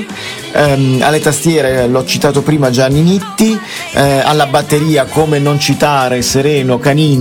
ehm, 0.52 1.00
alle 1.04 1.22
tastiere 1.22 1.88
l'ho 1.88 2.04
citato 2.04 2.42
prima 2.42 2.70
Gianni 2.70 3.00
Nitti. 3.00 3.58
eh, 3.94 4.02
alla 4.02 4.46
batteria, 4.48 5.06
come 5.06 5.40
non 5.40 5.58
citare 5.58 6.22
Sereno 6.22 6.78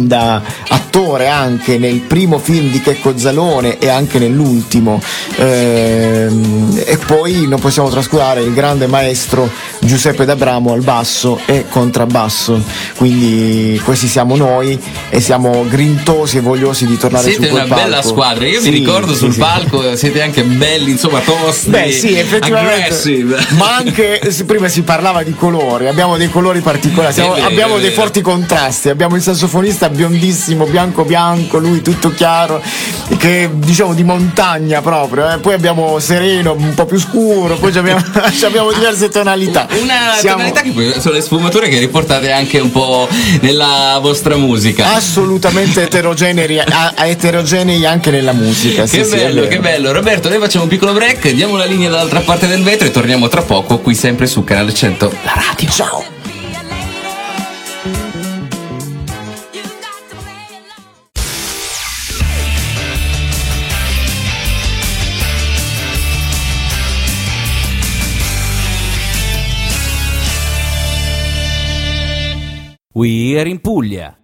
Caninda, 0.08 0.42
attore 0.68 1.28
anche 1.28 1.76
nel 1.76 2.00
primo 2.00 2.38
film 2.38 2.70
di 2.70 2.80
Checco 2.80 3.16
Zalone 3.18 3.78
e 3.78 3.88
anche 3.90 4.18
nell'ultimo. 4.18 5.00
Ehm, 5.36 6.82
e 6.86 6.96
poi 6.96 7.46
non 7.46 7.60
possiamo 7.60 7.90
trascurare 7.90 8.40
il 8.40 8.54
grande 8.54 8.86
maestro 8.86 9.50
Giuseppe 9.88 10.24
D'Abramo 10.24 10.72
al 10.74 10.82
basso 10.82 11.40
e 11.46 11.64
contrabbasso. 11.68 12.62
Quindi 12.96 13.80
questi 13.84 14.06
siamo 14.06 14.36
noi 14.36 14.78
e 15.08 15.20
siamo 15.20 15.64
grintosi 15.66 16.36
e 16.36 16.40
vogliosi 16.40 16.86
di 16.86 16.96
tornare 16.98 17.24
Siete 17.24 17.46
su 17.46 17.50
quel 17.52 17.64
una 17.64 17.74
bella 17.74 17.94
palco. 17.96 18.08
squadra. 18.08 18.46
Io 18.46 18.60
Sì, 18.60 18.70
mi 18.70 18.78
ricordo 18.78 19.12
sì, 19.12 19.18
sul 19.18 19.32
sì. 19.32 19.38
palco, 19.40 19.96
siete 19.96 20.22
anche 20.22 20.42
belli, 20.44 20.90
insomma, 20.92 21.20
tosti. 21.20 21.70
Beh 21.70 21.90
sì, 21.90 22.14
effettivamente. 22.16 22.82
aggressive. 22.84 23.38
Ma 23.56 23.76
anche 23.76 24.20
prima 24.46 24.68
si 24.68 24.82
parlava 24.82 25.22
di 25.22 25.34
colori, 25.34 25.86
abbiamo 25.88 26.16
dei 26.16 26.28
colori 26.30 26.60
particolari, 26.60 27.14
siamo- 27.14 27.34
vero, 27.34 27.46
abbiamo 27.46 27.78
dei 27.78 27.90
forti 27.90 28.20
contrasti, 28.20 28.90
abbiamo 28.90 29.16
il 29.16 29.22
sassofonista 29.22 29.88
biondissimo, 29.88 30.66
bianco 30.66 31.04
bianco, 31.04 31.58
lui 31.58 31.80
tutto 31.80 32.10
chiaro, 32.12 32.62
che 33.16 33.48
diciamo 33.54 33.94
di 33.94 34.04
montagna 34.04 34.82
proprio, 34.82 35.30
eh. 35.32 35.38
poi 35.38 35.54
abbiamo 35.54 35.98
sereno, 35.98 36.52
un 36.52 36.74
po' 36.74 36.84
più 36.84 36.98
scuro, 37.00 37.56
poi 37.56 37.74
abbiamo, 37.76 38.02
abbiamo 38.44 38.72
diverse 38.72 39.08
tonalità. 39.08 39.66
Una 39.80 40.14
Siamo 40.18 40.36
tonalità 40.36 40.60
che 40.62 40.70
poi 40.70 40.94
sono 41.00 41.14
le 41.14 41.20
sfumature 41.20 41.68
che 41.68 41.78
riportate 41.78 42.30
anche 42.32 42.58
un 42.58 42.70
po' 42.70 43.08
nella 43.40 43.98
vostra 44.00 44.36
musica. 44.36 44.94
assolutamente 44.94 45.82
eterogenei, 45.82 46.58
a- 46.58 46.92
a- 46.96 47.06
eterogenei 47.06 47.84
anche 47.86 48.10
nella 48.10 48.32
musica. 48.32 48.86
sì, 48.86 48.98
Che 48.98 49.04
sì, 49.04 49.16
bello, 49.16 49.34
vero. 49.42 49.48
che 49.48 49.60
bello. 49.60 49.92
Roberto, 49.92 50.28
noi 50.28 50.38
facciamo 50.38 50.64
un 50.64 50.70
piccolo 50.70 50.92
break, 50.92 51.30
diamo 51.30 51.56
la 51.56 51.64
linea 51.64 51.88
dall'altra 51.90 52.20
parte 52.20 52.46
del 52.46 52.62
vetro 52.62 52.86
e 52.86 52.90
torniamo 52.90 53.28
tra 53.28 53.42
poco 53.42 53.78
qui 53.78 53.94
sempre 53.94 54.26
su 54.26 54.44
Canale 54.44 54.72
100, 54.74 55.12
la 55.24 55.32
radio. 55.46 55.68
Ciao. 55.70 56.17
We 72.98 73.38
Are 73.38 73.46
in 73.46 73.60
Puglia. 73.60 74.16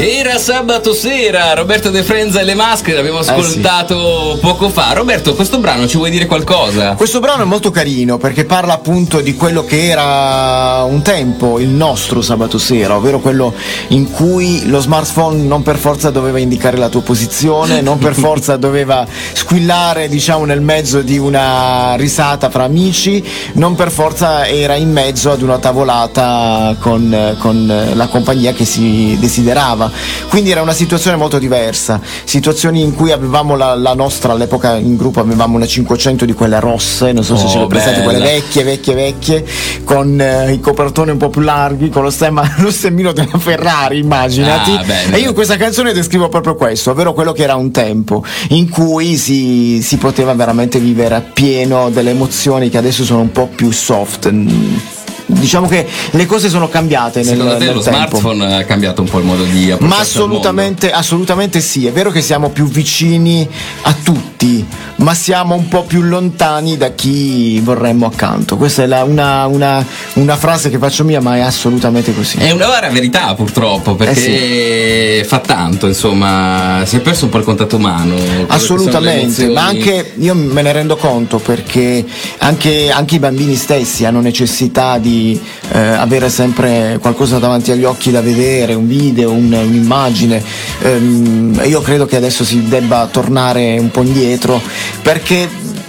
Era 0.00 0.38
sabato 0.38 0.94
sera, 0.94 1.54
Roberto 1.54 1.90
De 1.90 2.04
Frenza 2.04 2.38
e 2.38 2.44
le 2.44 2.54
maschere, 2.54 2.98
l'abbiamo 2.98 3.20
sì. 3.20 3.30
ascoltato 3.30 4.38
poco 4.40 4.68
fa. 4.68 4.92
Roberto, 4.92 5.34
questo 5.34 5.58
brano 5.58 5.88
ci 5.88 5.96
vuoi 5.96 6.10
dire 6.10 6.26
qualcosa? 6.26 6.94
Questo 6.94 7.18
brano 7.18 7.42
è 7.42 7.46
molto 7.46 7.72
carino 7.72 8.16
perché 8.16 8.44
parla 8.44 8.74
appunto 8.74 9.20
di 9.20 9.34
quello 9.34 9.64
che 9.64 9.88
era 9.88 10.84
un 10.84 11.02
tempo 11.02 11.58
il 11.58 11.70
nostro 11.70 12.22
sabato 12.22 12.58
sera, 12.58 12.94
ovvero 12.94 13.18
quello 13.18 13.52
in 13.88 14.08
cui 14.12 14.68
lo 14.68 14.78
smartphone 14.78 15.42
non 15.42 15.64
per 15.64 15.76
forza 15.78 16.10
doveva 16.10 16.38
indicare 16.38 16.76
la 16.76 16.88
tua 16.88 17.02
posizione, 17.02 17.80
non 17.80 17.98
per 17.98 18.14
forza 18.16 18.56
doveva 18.56 19.04
squillare 19.32 20.06
diciamo 20.06 20.44
nel 20.44 20.60
mezzo 20.60 21.02
di 21.02 21.18
una 21.18 21.96
risata 21.96 22.50
fra 22.50 22.62
amici, 22.62 23.20
non 23.54 23.74
per 23.74 23.90
forza 23.90 24.46
era 24.46 24.76
in 24.76 24.92
mezzo 24.92 25.32
ad 25.32 25.42
una 25.42 25.58
tavolata 25.58 26.76
con, 26.78 27.34
con 27.40 27.90
la 27.94 28.06
compagnia 28.06 28.52
che 28.52 28.64
si 28.64 29.16
desiderava. 29.18 29.86
Quindi 30.28 30.50
era 30.50 30.62
una 30.62 30.72
situazione 30.72 31.16
molto 31.16 31.38
diversa, 31.38 32.00
situazioni 32.24 32.80
in 32.82 32.94
cui 32.94 33.12
avevamo 33.12 33.56
la, 33.56 33.74
la 33.74 33.94
nostra, 33.94 34.32
all'epoca 34.32 34.76
in 34.76 34.96
gruppo 34.96 35.20
avevamo 35.20 35.56
una 35.56 35.66
500 35.66 36.24
di 36.24 36.32
quelle 36.32 36.60
rosse, 36.60 37.12
non 37.12 37.24
so 37.24 37.36
se 37.36 37.46
Oh, 37.46 37.50
ce 37.50 37.58
le 37.60 37.66
prestate, 37.66 38.02
quelle 38.02 38.18
bella. 38.18 38.30
vecchie, 38.30 38.62
vecchie, 38.64 38.94
vecchie, 38.94 39.44
con 39.84 40.20
eh, 40.20 40.52
i 40.52 40.60
copertoni 40.60 41.10
un 41.10 41.16
po' 41.16 41.30
più 41.30 41.40
larghi, 41.40 41.88
con 41.88 42.02
lo 42.02 42.10
stemma, 42.10 42.42
lo 42.58 42.70
stemmino 42.70 43.12
della 43.12 43.38
Ferrari, 43.38 43.98
immaginati. 43.98 44.72
Ah, 44.72 44.82
bello. 44.84 45.16
e 45.16 45.20
io 45.20 45.28
in 45.28 45.34
questa 45.34 45.56
canzone 45.56 45.92
descrivo 45.92 46.28
proprio 46.28 46.54
questo, 46.54 46.90
ovvero 46.90 47.12
quello 47.14 47.32
che 47.32 47.42
era 47.42 47.54
un 47.56 47.70
tempo 47.70 48.22
in 48.50 48.68
cui 48.68 49.16
si, 49.16 49.80
si 49.82 49.96
poteva 49.96 50.34
veramente 50.34 50.78
vivere 50.78 51.14
appieno 51.14 51.90
delle 51.90 52.10
emozioni 52.10 52.68
che 52.68 52.78
adesso 52.78 53.04
sono 53.04 53.20
un 53.20 53.32
po' 53.32 53.48
più 53.54 53.70
soft. 53.70 54.30
Diciamo 55.30 55.66
che 55.68 55.86
le 56.12 56.24
cose 56.26 56.48
sono 56.48 56.68
cambiate 56.70 57.18
nel, 57.20 57.28
Secondo 57.36 57.56
te 57.58 57.64
nel 57.66 57.74
lo 57.74 57.80
tempo. 57.82 58.16
smartphone 58.16 58.56
ha 58.56 58.64
cambiato 58.64 59.02
un 59.02 59.08
po' 59.08 59.18
il 59.18 59.24
modo 59.26 59.44
di 59.44 59.70
approcciarsi 59.70 59.86
Ma 59.86 59.98
assolutamente, 59.98 60.90
assolutamente 60.90 61.60
sì, 61.60 61.86
è 61.86 61.92
vero 61.92 62.10
che 62.10 62.22
siamo 62.22 62.48
più 62.48 62.66
vicini 62.66 63.46
a 63.82 63.94
tutti, 64.02 64.64
ma 64.96 65.12
siamo 65.12 65.54
un 65.54 65.68
po' 65.68 65.82
più 65.84 66.00
lontani 66.00 66.78
da 66.78 66.92
chi 66.92 67.60
vorremmo 67.60 68.06
accanto. 68.06 68.56
Questa 68.56 68.84
è 68.84 68.86
la- 68.86 69.04
una, 69.04 69.44
una- 69.46 69.84
una 70.14 70.36
frase 70.36 70.70
che 70.70 70.78
faccio 70.78 71.04
mia, 71.04 71.20
ma 71.20 71.36
è 71.36 71.40
assolutamente 71.40 72.14
così. 72.14 72.38
È 72.38 72.50
una 72.50 72.66
vera 72.68 72.88
verità 72.88 73.34
purtroppo, 73.34 73.94
perché 73.96 75.24
fa 75.26 75.40
tanto, 75.40 75.86
insomma, 75.86 76.84
si 76.86 76.96
è 76.96 77.00
perso 77.00 77.24
un 77.26 77.30
po' 77.30 77.38
il 77.38 77.44
contatto 77.44 77.76
umano. 77.76 78.16
Assolutamente, 78.46 79.48
ma 79.48 79.66
anche 79.66 80.14
io 80.18 80.34
me 80.34 80.62
ne 80.62 80.72
rendo 80.72 80.96
conto 80.96 81.38
perché 81.38 82.02
anche, 82.38 82.90
anche 82.90 83.16
i 83.16 83.18
bambini 83.18 83.54
stessi 83.56 84.06
hanno 84.06 84.20
necessità 84.20 84.96
di 84.98 85.16
eh, 85.72 85.78
avere 85.78 86.28
sempre 86.30 86.98
qualcosa 87.00 87.38
davanti 87.38 87.70
agli 87.70 87.84
occhi 87.84 88.10
da 88.10 88.20
vedere, 88.20 88.74
un 88.74 88.86
video, 88.86 89.30
un- 89.32 89.52
un'immagine. 89.52 90.42
Ehm, 90.82 91.60
io 91.64 91.80
credo 91.80 92.06
che 92.06 92.16
adesso 92.16 92.44
si 92.44 92.68
debba 92.68 93.08
tornare 93.10 93.78
un 93.78 93.90
po' 93.90 94.02
indietro 94.02 94.60
perché 95.02 95.48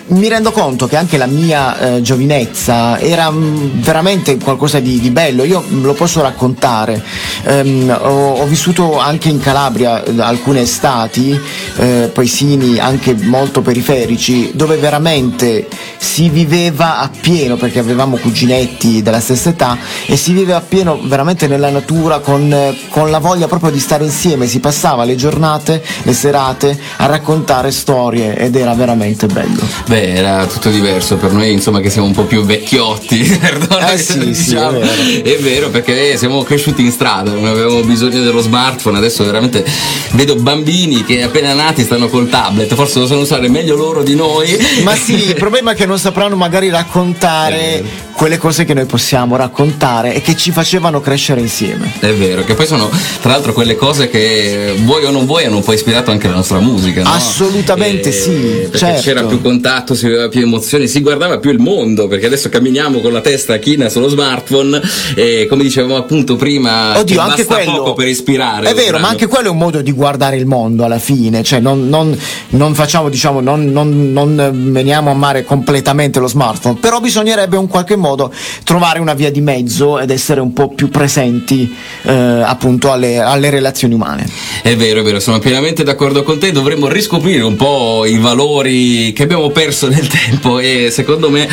mi 0.10 0.28
rendo 0.28 0.52
conto 0.52 0.88
che 0.88 0.96
anche 0.96 1.18
la 1.18 1.26
mia 1.26 1.98
eh, 1.98 2.02
giovinezza 2.02 3.00
era 3.00 3.30
mm, 3.30 3.82
veramente 3.82 4.38
qualcosa 4.38 4.80
di, 4.80 5.00
di 5.00 5.12
bello, 5.12 5.44
io 5.44 5.64
mm, 5.68 5.84
lo 5.84 5.94
posso 5.94 6.22
raccontare. 6.22 7.04
Ehm, 7.44 7.90
ho, 8.02 8.34
ho 8.40 8.46
vissuto 8.46 8.98
anche 8.98 9.30
in 9.30 9.40
Calabria 9.40 10.04
eh, 10.04 10.20
alcune 10.20 10.62
estati, 10.62 11.40
eh, 11.78 12.10
paesini 12.12 12.80
anche 12.80 13.14
molto 13.14 13.62
periferici, 13.62 14.52
dove 14.54 14.78
veramente 14.78 15.68
si 15.98 16.30
viveva 16.30 17.00
appieno, 17.00 17.56
perché 17.56 17.80
avevamo 17.80 18.18
cuginetti 18.18 19.02
della 19.02 19.20
stessa 19.20 19.50
età, 19.50 19.78
e 20.06 20.16
si 20.16 20.34
viveva 20.34 20.58
appieno 20.58 21.00
veramente 21.04 21.48
nella 21.48 21.70
natura 21.70 22.20
con, 22.20 22.52
eh, 22.52 22.78
con 22.90 23.12
la 23.12 23.20
voglia 23.20 23.48
proprio 23.48 23.70
di 23.70 23.80
stare 23.80 24.04
insieme, 24.06 24.48
si 24.48 24.60
passava 24.60 25.04
le 25.04 25.16
giornate, 25.16 25.84
le 26.04 26.14
serate 26.14 26.78
a 26.98 27.06
raccontare 27.06 27.72
storie 27.72 28.36
ed 28.36 28.56
era 28.56 28.74
veramente 28.74 29.28
bello. 29.28 29.62
Beh, 29.86 29.99
Beh, 30.00 30.14
era 30.14 30.46
tutto 30.46 30.70
diverso 30.70 31.18
per 31.18 31.34
noi, 31.34 31.52
insomma, 31.52 31.82
che 31.82 31.90
siamo 31.90 32.08
un 32.08 32.14
po' 32.14 32.24
più 32.24 32.46
vecchiotti. 32.46 33.18
perdona 33.38 33.92
Eh 33.92 33.98
sì, 33.98 34.18
lo 34.18 34.34
sì, 34.34 34.46
diciamo. 34.46 34.80
è 34.80 34.86
vero. 34.86 35.30
È 35.30 35.38
vero, 35.42 35.70
perché 35.70 36.16
siamo 36.16 36.42
cresciuti 36.44 36.84
in 36.84 36.92
strada, 36.92 37.32
non 37.32 37.46
avevamo 37.46 37.82
bisogno 37.82 38.22
dello 38.22 38.40
smartphone. 38.40 38.98
Adesso 38.98 39.26
veramente 39.26 39.66
vedo 40.12 40.36
bambini 40.36 41.04
che 41.04 41.22
appena 41.22 41.54
nati 41.54 41.84
stanno 41.84 42.08
col 42.08 42.30
tablet, 42.30 42.74
forse 42.76 43.00
lo 43.00 43.08
sanno 43.08 43.22
usare 43.22 43.50
meglio 43.50 43.76
loro 43.76 44.02
di 44.02 44.16
noi. 44.16 44.58
Ma 44.84 44.96
sì, 44.96 45.28
il 45.28 45.36
problema 45.38 45.72
è 45.72 45.76
che 45.76 45.86
non 45.86 46.00
sapranno 46.00 46.38
magari 46.38 46.70
raccontare 46.70 48.08
quelle 48.20 48.38
cose 48.38 48.66
che 48.66 48.74
noi 48.74 48.84
possiamo 48.84 49.38
raccontare 49.38 50.14
e 50.14 50.20
che 50.22 50.36
ci 50.36 50.52
facevano 50.52 51.00
crescere 51.00 51.40
insieme. 51.40 51.94
È 52.00 52.14
vero, 52.14 52.44
che 52.44 52.54
poi 52.54 52.68
sono 52.68 52.90
tra 53.22 53.32
l'altro 53.32 53.54
quelle 53.54 53.78
cose 53.78 54.10
che 54.10 54.76
vuoi 54.80 55.06
o 55.06 55.10
non 55.10 55.26
vuoi 55.26 55.46
hanno 55.46 55.56
un 55.56 55.64
po' 55.64 55.72
ispirato 55.72 56.12
anche 56.12 56.28
la 56.28 56.34
nostra 56.34 56.60
musica. 56.60 57.02
no? 57.02 57.12
Assolutamente 57.14 58.12
sì, 58.12 58.32
perché 58.32 58.78
certo. 58.78 59.02
c'era 59.04 59.24
più 59.24 59.42
contatto, 59.42 59.89
si 59.94 60.06
aveva 60.06 60.28
più 60.30 60.42
emozioni, 60.42 60.88
si 60.88 61.02
guardava 61.02 61.40
più 61.40 61.52
il 61.52 61.60
mondo, 61.60 62.08
perché 62.08 62.26
adesso 62.26 62.50
camminiamo 62.50 63.00
con 63.00 63.12
la 63.12 63.22
testa 63.22 63.58
china 63.58 63.90
sullo 63.90 64.08
smartphone 64.08 64.82
e 65.16 65.46
come 65.50 65.64
dicevamo 65.64 65.96
appunto 65.96 66.36
prima, 66.36 66.98
Oddio, 67.00 67.16
che 67.16 67.22
anche 67.22 67.46
quello 67.46 67.72
poco 67.78 67.94
per 67.94 68.08
ispirare. 68.08 68.70
È 68.70 68.74
vero, 68.74 68.90
brano. 68.92 69.04
ma 69.06 69.10
anche 69.10 69.28
quello 69.28 69.48
è 69.48 69.52
un 69.52 69.58
modo 69.58 69.82
di 69.82 69.92
guardare 69.92 70.36
il 70.38 70.46
mondo 70.46 70.84
alla 70.86 71.00
fine, 71.00 71.44
cioè 71.44 71.60
non, 71.60 71.88
non- 71.90 72.18
non 72.50 72.74
facciamo, 72.76 73.10
diciamo, 73.10 73.40
non, 73.40 73.66
non- 73.72 74.12
non 74.12 74.52
veniamo 74.72 75.12
a 75.12 75.14
mare 75.14 75.44
completamente 75.44 76.20
lo 76.20 76.28
smartphone, 76.28 76.78
però 76.80 77.00
bisognerebbe 77.00 77.58
in 77.58 77.68
qualche 77.68 77.96
modo 77.96 78.32
trovare 78.64 79.00
una 79.00 79.14
via 79.14 79.32
di 79.32 79.42
mezzo 79.42 80.00
ed 80.00 80.10
essere 80.10 80.40
un 80.42 80.54
po' 80.54 80.70
più 80.70 80.90
presenti 80.90 81.74
eh, 82.04 82.12
appunto 82.14 82.92
alle, 82.92 83.20
alle 83.20 83.50
relazioni 83.50 83.94
umane. 83.94 84.28
È 84.62 84.76
vero, 84.76 85.00
è 85.02 85.04
vero, 85.04 85.20
sono 85.20 85.40
pienamente 85.40 85.84
d'accordo 85.84 86.24
con 86.24 86.38
te, 86.40 86.52
dovremmo 86.52 86.88
riscoprire 86.88 87.44
un 87.44 87.56
po' 87.56 88.06
i 88.06 88.18
valori 88.18 89.14
che 89.14 89.24
abbiamo 89.24 89.50
perso 89.50 89.79
nel 89.88 90.08
tempo 90.08 90.60
e 90.60 90.90
secondo 90.92 91.30
me 91.30 91.48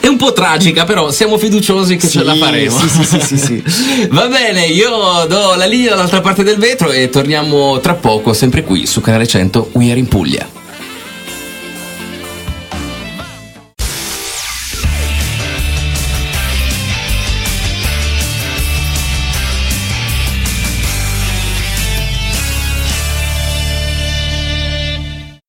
è 0.00 0.06
un 0.06 0.16
po' 0.16 0.32
tragica, 0.32 0.84
però 0.84 1.10
siamo 1.10 1.36
fiduciosi 1.38 1.96
che 1.96 2.06
Sì, 2.06 2.18
ce 2.18 2.24
la 2.24 2.34
faremo. 2.34 2.76
sì, 2.78 2.88
sì, 2.88 3.04
sì, 3.04 3.20
sì, 3.20 3.36
sì. 3.38 3.62
Va 4.10 4.26
bene, 4.28 4.64
io 4.66 4.88
do 5.28 5.54
la 5.56 5.66
linea 5.66 5.90
dall'altra 5.90 6.20
parte 6.20 6.42
del 6.42 6.56
vetro 6.56 6.90
e 6.90 7.10
torniamo 7.10 7.78
tra 7.80 7.94
poco, 7.94 8.32
sempre 8.32 8.62
qui 8.64 8.86
su 8.86 9.00
Canale 9.00 9.26
100 9.26 9.70
We 9.72 9.90
Are 9.90 9.98
in 9.98 10.08
Puglia. 10.08 10.48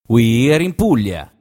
We 0.07 0.51
Are 0.53 0.61
in 0.63 0.73
Puglia. 0.75 1.31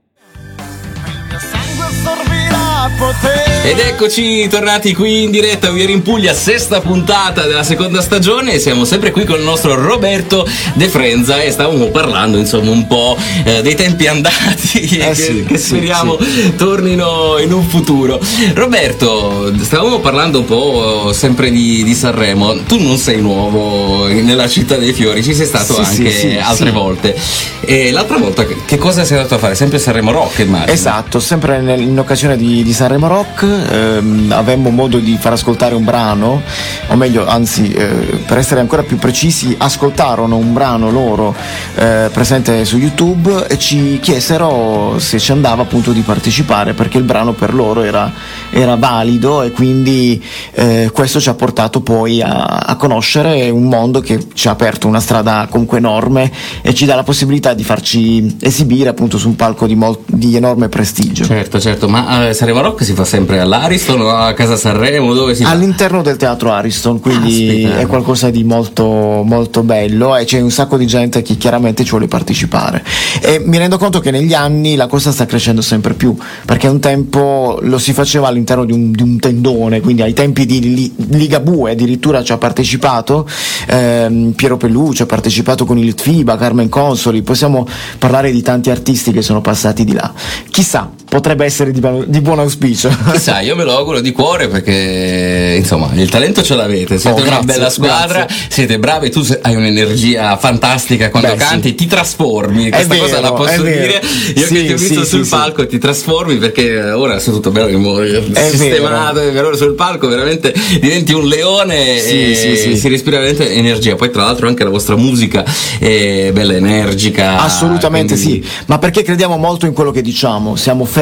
Ed 3.62 3.78
eccoci 3.78 4.49
tornati 4.49 4.94
qui 4.94 5.23
in 5.23 5.30
diretta, 5.30 5.68
Are 5.68 5.92
in 5.92 6.02
Puglia, 6.02 6.35
sesta 6.35 6.80
puntata 6.80 7.47
della 7.47 7.62
seconda 7.62 8.02
stagione 8.02 8.59
siamo 8.59 8.85
sempre 8.85 9.11
qui 9.11 9.25
con 9.25 9.38
il 9.38 9.44
nostro 9.44 9.75
Roberto 9.75 10.47
De 10.75 10.88
Frenza 10.88 11.40
e 11.40 11.50
stavamo 11.50 11.87
parlando 11.87 12.37
insomma 12.37 12.70
un 12.70 12.87
po' 12.87 13.16
eh, 13.44 13.62
dei 13.62 13.75
tempi 13.75 14.06
andati 14.06 14.80
Eh 15.00 15.09
che, 15.09 15.14
sì, 15.14 15.44
che 15.44 15.56
sì, 15.56 15.66
speriamo 15.68 16.18
tornino 16.56 17.38
in 17.38 17.52
un 17.52 17.64
futuro. 17.64 18.20
Roberto, 18.54 19.52
stavamo 19.62 20.00
parlando 20.00 20.40
un 20.40 20.44
po' 20.44 21.12
sempre 21.12 21.50
di, 21.50 21.82
di 21.82 21.94
Sanremo, 21.94 22.62
tu 22.64 22.78
non 22.78 22.99
sei 22.99 23.20
nuovo 23.20 24.09
nella 24.09 24.49
città 24.49 24.76
dei 24.76 24.92
fiori, 24.92 25.23
ci 25.23 25.35
sei 25.35 25.47
stato 25.47 25.75
Sì, 25.75 25.80
anche 25.80 26.11
sì, 26.11 26.30
sì, 26.30 26.37
altre 26.37 26.66
sì. 26.66 26.73
volte. 26.73 27.16
E 27.61 27.90
l'altra 27.92 28.18
volta 28.18 28.44
che 28.44 28.78
cosa 28.78 29.04
sei 29.04 29.16
andato 29.16 29.37
a 29.37 29.38
fare? 29.38 29.54
Sempre 29.54 29.78
Sanremo 29.78 30.11
Rock 30.11 30.40
immagino. 30.40 30.73
Esatto, 30.73 31.20
sempre 31.20 31.59
in 31.59 31.99
occasione 31.99 32.37
di, 32.37 32.62
di 32.62 32.73
Sanremo 32.73 32.79
Rock 32.88 33.42
ehm, 33.42 34.32
avemmo 34.34 34.70
modo 34.70 34.99
di 34.99 35.16
far 35.20 35.32
ascoltare 35.32 35.75
un 35.75 35.84
brano, 35.84 36.42
o 36.88 36.96
meglio, 36.96 37.26
anzi, 37.26 37.70
eh, 37.70 37.88
per 38.26 38.38
essere 38.38 38.60
ancora 38.60 38.82
più 38.82 38.96
precisi, 38.96 39.54
ascoltarono 39.58 40.37
un 40.37 40.52
brano 40.52 40.90
loro 40.90 41.34
eh, 41.75 42.08
presente 42.12 42.64
su 42.64 42.78
YouTube 42.78 43.46
e 43.49 43.58
ci 43.58 43.99
chiesero 44.00 44.99
se 44.99 45.18
ci 45.18 45.32
andava 45.32 45.62
appunto 45.62 45.92
di 45.92 46.00
partecipare 46.00 46.72
perché 46.72 46.99
il 46.99 47.04
brano 47.04 47.32
per 47.32 47.54
loro 47.54 47.82
era, 47.82 48.10
era 48.50 48.76
valido 48.76 49.42
e 49.42 49.50
quindi 49.50 50.22
eh, 50.52 50.90
questo 50.92 51.20
ci 51.20 51.28
ha 51.28 51.34
portato 51.34 51.80
poi 51.80 52.22
a, 52.22 52.62
a 52.66 52.76
conoscere 52.76 53.50
un 53.50 53.64
mondo 53.64 54.00
che 54.00 54.28
ci 54.32 54.49
ha 54.49 54.52
aperto 54.52 54.87
una 54.87 55.00
strada 55.00 55.46
comunque 55.50 55.78
enorme 55.78 56.30
e 56.62 56.75
ci 56.75 56.84
dà 56.87 56.94
la 56.94 57.02
possibilità 57.02 57.54
di 57.54 57.64
farci 57.64 58.37
esibire 58.40 58.88
appunto 58.88 59.18
su 59.18 59.28
un 59.28 59.37
palco 59.37 59.66
di, 59.66 59.75
mol- 59.75 59.99
di 60.06 60.37
enorme 60.37 60.68
prestigio. 60.68 61.25
Certo, 61.25 61.60
certo, 61.60 61.88
ma 61.88 62.28
eh, 62.28 62.34
Sanremo 62.34 62.59
Rock 62.60 62.84
si 62.84 62.92
fa 62.94 63.04
sempre 63.04 63.40
all'Ariston 63.40 64.00
o 64.00 64.10
a 64.10 64.32
Casa 64.32 64.56
Sanremo? 64.56 65.12
Dove 65.14 65.34
si 65.34 65.44
fa? 65.44 65.50
All'interno 65.50 66.02
del 66.02 66.16
teatro 66.16 66.52
Ariston, 66.52 67.00
quindi 67.00 67.62
Caspita. 67.62 67.78
è 67.80 67.86
qualcosa 67.86 68.30
di 68.30 68.44
molto, 68.44 68.84
molto 69.25 69.62
bello 69.62 70.16
e 70.16 70.25
c'è 70.25 70.40
un 70.40 70.50
sacco 70.50 70.76
di 70.76 70.86
gente 70.86 71.23
che 71.23 71.36
chiaramente 71.36 71.84
ci 71.84 71.90
vuole 71.90 72.06
partecipare. 72.06 72.84
E 73.20 73.42
mi 73.44 73.58
rendo 73.58 73.78
conto 73.78 74.00
che 74.00 74.10
negli 74.10 74.34
anni 74.34 74.76
la 74.76 74.86
cosa 74.86 75.12
sta 75.12 75.26
crescendo 75.26 75.62
sempre 75.62 75.94
più, 75.94 76.16
perché 76.44 76.68
un 76.68 76.80
tempo 76.80 77.58
lo 77.62 77.78
si 77.78 77.92
faceva 77.92 78.28
all'interno 78.28 78.64
di 78.64 78.73
un, 78.73 78.90
di 78.92 79.02
un 79.02 79.18
tendone, 79.18 79.80
quindi 79.80 80.02
ai 80.02 80.12
tempi 80.12 80.46
di 80.46 80.60
Li- 80.60 80.94
Ligabue 81.10 81.73
addirittura 81.73 82.23
ci 82.23 82.32
ha 82.32 82.38
partecipato 82.38 83.28
ehm, 83.66 84.32
Piero 84.32 84.56
Pellucci, 84.56 85.02
ha 85.02 85.06
partecipato 85.06 85.64
con 85.64 85.78
il 85.78 85.94
FIBA, 85.96 86.36
Carmen 86.36 86.68
Consoli, 86.68 87.23
possiamo 87.23 87.66
parlare 87.99 88.30
di 88.30 88.42
tanti 88.42 88.70
artisti 88.70 89.12
che 89.12 89.23
sono 89.23 89.40
passati 89.40 89.84
di 89.84 89.92
là. 89.92 90.12
Chissà, 90.50 90.90
potrebbe 91.10 91.44
essere 91.44 91.73
di, 91.73 91.82
di 92.06 92.20
buon 92.20 92.38
auspicio. 92.38 92.88
Chissà, 93.12 93.40
io 93.40 93.56
me 93.56 93.64
lo 93.64 93.76
auguro 93.76 94.00
di 94.00 94.12
cuore 94.12 94.46
perché 94.49 95.56
insomma 95.58 95.90
il 95.94 96.08
talento 96.08 96.40
ce 96.42 96.54
l'avete, 96.54 96.99
siete 96.99 97.08
Oh, 97.20 97.23
una 97.23 97.30
grazie, 97.40 97.46
bella 97.46 97.68
squadra, 97.68 98.18
grazie. 98.25 98.46
siete 98.49 98.78
bravi, 98.78 99.10
tu 99.10 99.26
hai 99.42 99.56
un'energia 99.56 100.36
fantastica 100.38 101.10
quando 101.10 101.30
Beh, 101.32 101.34
canti, 101.36 101.68
sì. 101.70 101.75
ti 101.75 101.86
trasformi, 101.88 102.70
questa 102.70 102.94
vero, 102.94 103.06
cosa 103.06 103.20
la 103.20 103.28
è 103.28 103.32
posso 103.32 103.62
vero. 103.62 103.80
dire, 103.80 104.00
io 104.36 104.46
Sì, 104.46 104.54
che 104.54 104.66
ti 104.66 104.73
ho 104.73 104.76
visto 104.76 105.02
sì, 105.02 105.08
sul 105.08 105.26
palco 105.26 105.66
ti 105.66 105.78
trasformi 105.78 106.36
perché 106.36 106.80
ora 106.92 107.18
sei 107.18 107.32
tutto 107.34 107.50
bello 107.50 107.99
È 108.32 108.49
sistemato, 108.49 109.18
per 109.20 109.44
ora 109.44 109.56
sul 109.56 109.75
palco 109.75 110.06
veramente 110.06 110.54
diventi 110.80 111.12
un 111.12 111.26
leone 111.26 111.99
Sì, 111.99 112.30
e 112.30 112.34
sì, 112.36 112.56
sì. 112.56 112.76
si 112.76 112.88
respira 112.88 113.18
veramente 113.18 113.52
energia, 113.52 113.96
poi 113.96 114.12
tra 114.12 114.23
l'altro 114.23 114.46
anche 114.46 114.62
la 114.62 114.70
vostra 114.70 114.94
musica 114.94 115.44
è 115.80 116.30
bella 116.32 116.54
energica. 116.54 117.40
Assolutamente 117.40 118.14
quindi- 118.14 118.44
sì, 118.44 118.49
ma 118.66 118.78
perché 118.78 119.02
crediamo 119.02 119.36
molto 119.36 119.66
in 119.66 119.73
quello 119.73 119.90
che 119.90 120.02
diciamo, 120.02 120.54
siamo 120.54 120.84
fermi 120.84 120.99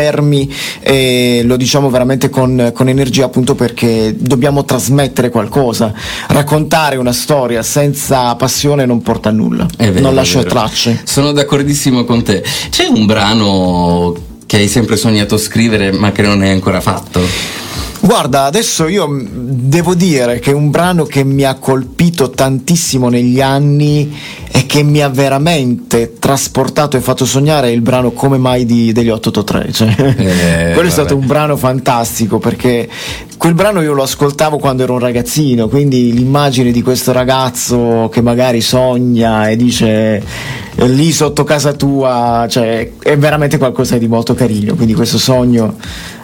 e 0.81 1.43
lo 1.45 1.57
diciamo 1.57 1.91
veramente 1.91 2.29
con, 2.29 2.73
con 2.75 2.89
energia 2.89 3.25
appunto 3.25 3.55
perché 3.55 4.15
dobbiamo 4.17 4.65
trasmettere 4.65 5.31
qualcosa, 5.31 5.93
raccontare 6.29 6.97
una 6.97 7.13
storia 7.13 7.63
senza 7.63 8.35
passione 8.37 8.87
non 8.87 9.03
porta 9.03 9.29
a 9.29 9.33
nulla, 9.33 9.67
vero, 9.77 10.01
non 10.01 10.15
lascia 10.15 10.43
tracce. 10.43 11.01
Sono 11.05 11.33
d'accordissimo 11.33 12.05
con 12.05 12.23
te. 12.23 12.43
C'è 12.71 12.87
un 12.87 13.07
brano 13.07 14.15
che 14.47 14.57
hai 14.57 14.69
sempre 14.69 14.97
sognato 14.97 15.37
scrivere 15.37 15.93
ma 15.93 16.13
che 16.13 16.23
non 16.23 16.41
hai 16.43 16.51
ancora 16.51 16.81
fatto? 16.81 17.21
Guarda, 18.09 18.45
adesso 18.45 18.89
io 18.89 19.07
devo 19.31 19.95
dire 19.95 20.39
che 20.39 20.51
un 20.51 20.71
brano 20.71 21.05
che 21.05 21.25
mi 21.25 21.43
ha 21.45 21.57
colpito 21.57 22.31
tantissimo 22.31 23.11
negli 23.11 23.43
anni 23.43 24.17
e 24.51 24.65
che 24.65 24.83
mi 24.83 25.03
ha 25.03 25.11
veramente 25.11 26.15
trasportato 26.19 26.97
e 26.97 27.01
fatto 27.01 27.27
sognare 27.27 27.69
è 27.69 27.71
il 27.71 27.83
brano 27.83 28.13
Come 28.13 28.39
mai 28.39 28.65
di, 28.65 28.93
degli 28.93 29.11
883. 29.11 29.73
Cioè, 29.73 30.15
Eh, 30.17 30.73
quello 30.73 30.89
è 30.89 30.91
stato 30.91 31.09
vabbè. 31.17 31.21
un 31.21 31.27
brano 31.27 31.57
fantastico 31.59 32.39
perché 32.39 32.89
quel 33.37 33.53
brano 33.53 33.83
io 33.83 33.93
lo 33.93 34.05
ascoltavo 34.05 34.57
quando 34.57 34.85
ero 34.85 34.95
un 34.95 35.01
ragazzino, 35.01 35.69
quindi 35.69 36.11
l'immagine 36.15 36.71
di 36.71 36.81
questo 36.81 37.13
ragazzo 37.13 38.09
che 38.11 38.23
magari 38.23 38.63
sogna 38.63 39.51
e 39.51 39.57
dice 39.57 40.23
"Eh, 40.75 40.89
lì 40.89 41.13
sotto 41.13 41.45
casa 41.45 41.75
tua, 41.75 42.47
cioè, 42.49 42.91
è 43.03 43.19
veramente 43.19 43.59
qualcosa 43.59 43.99
di 43.99 44.09
molto 44.09 44.33
carino, 44.33 44.75
quindi 44.77 44.95
questo 44.95 45.19
sogno 45.19 45.77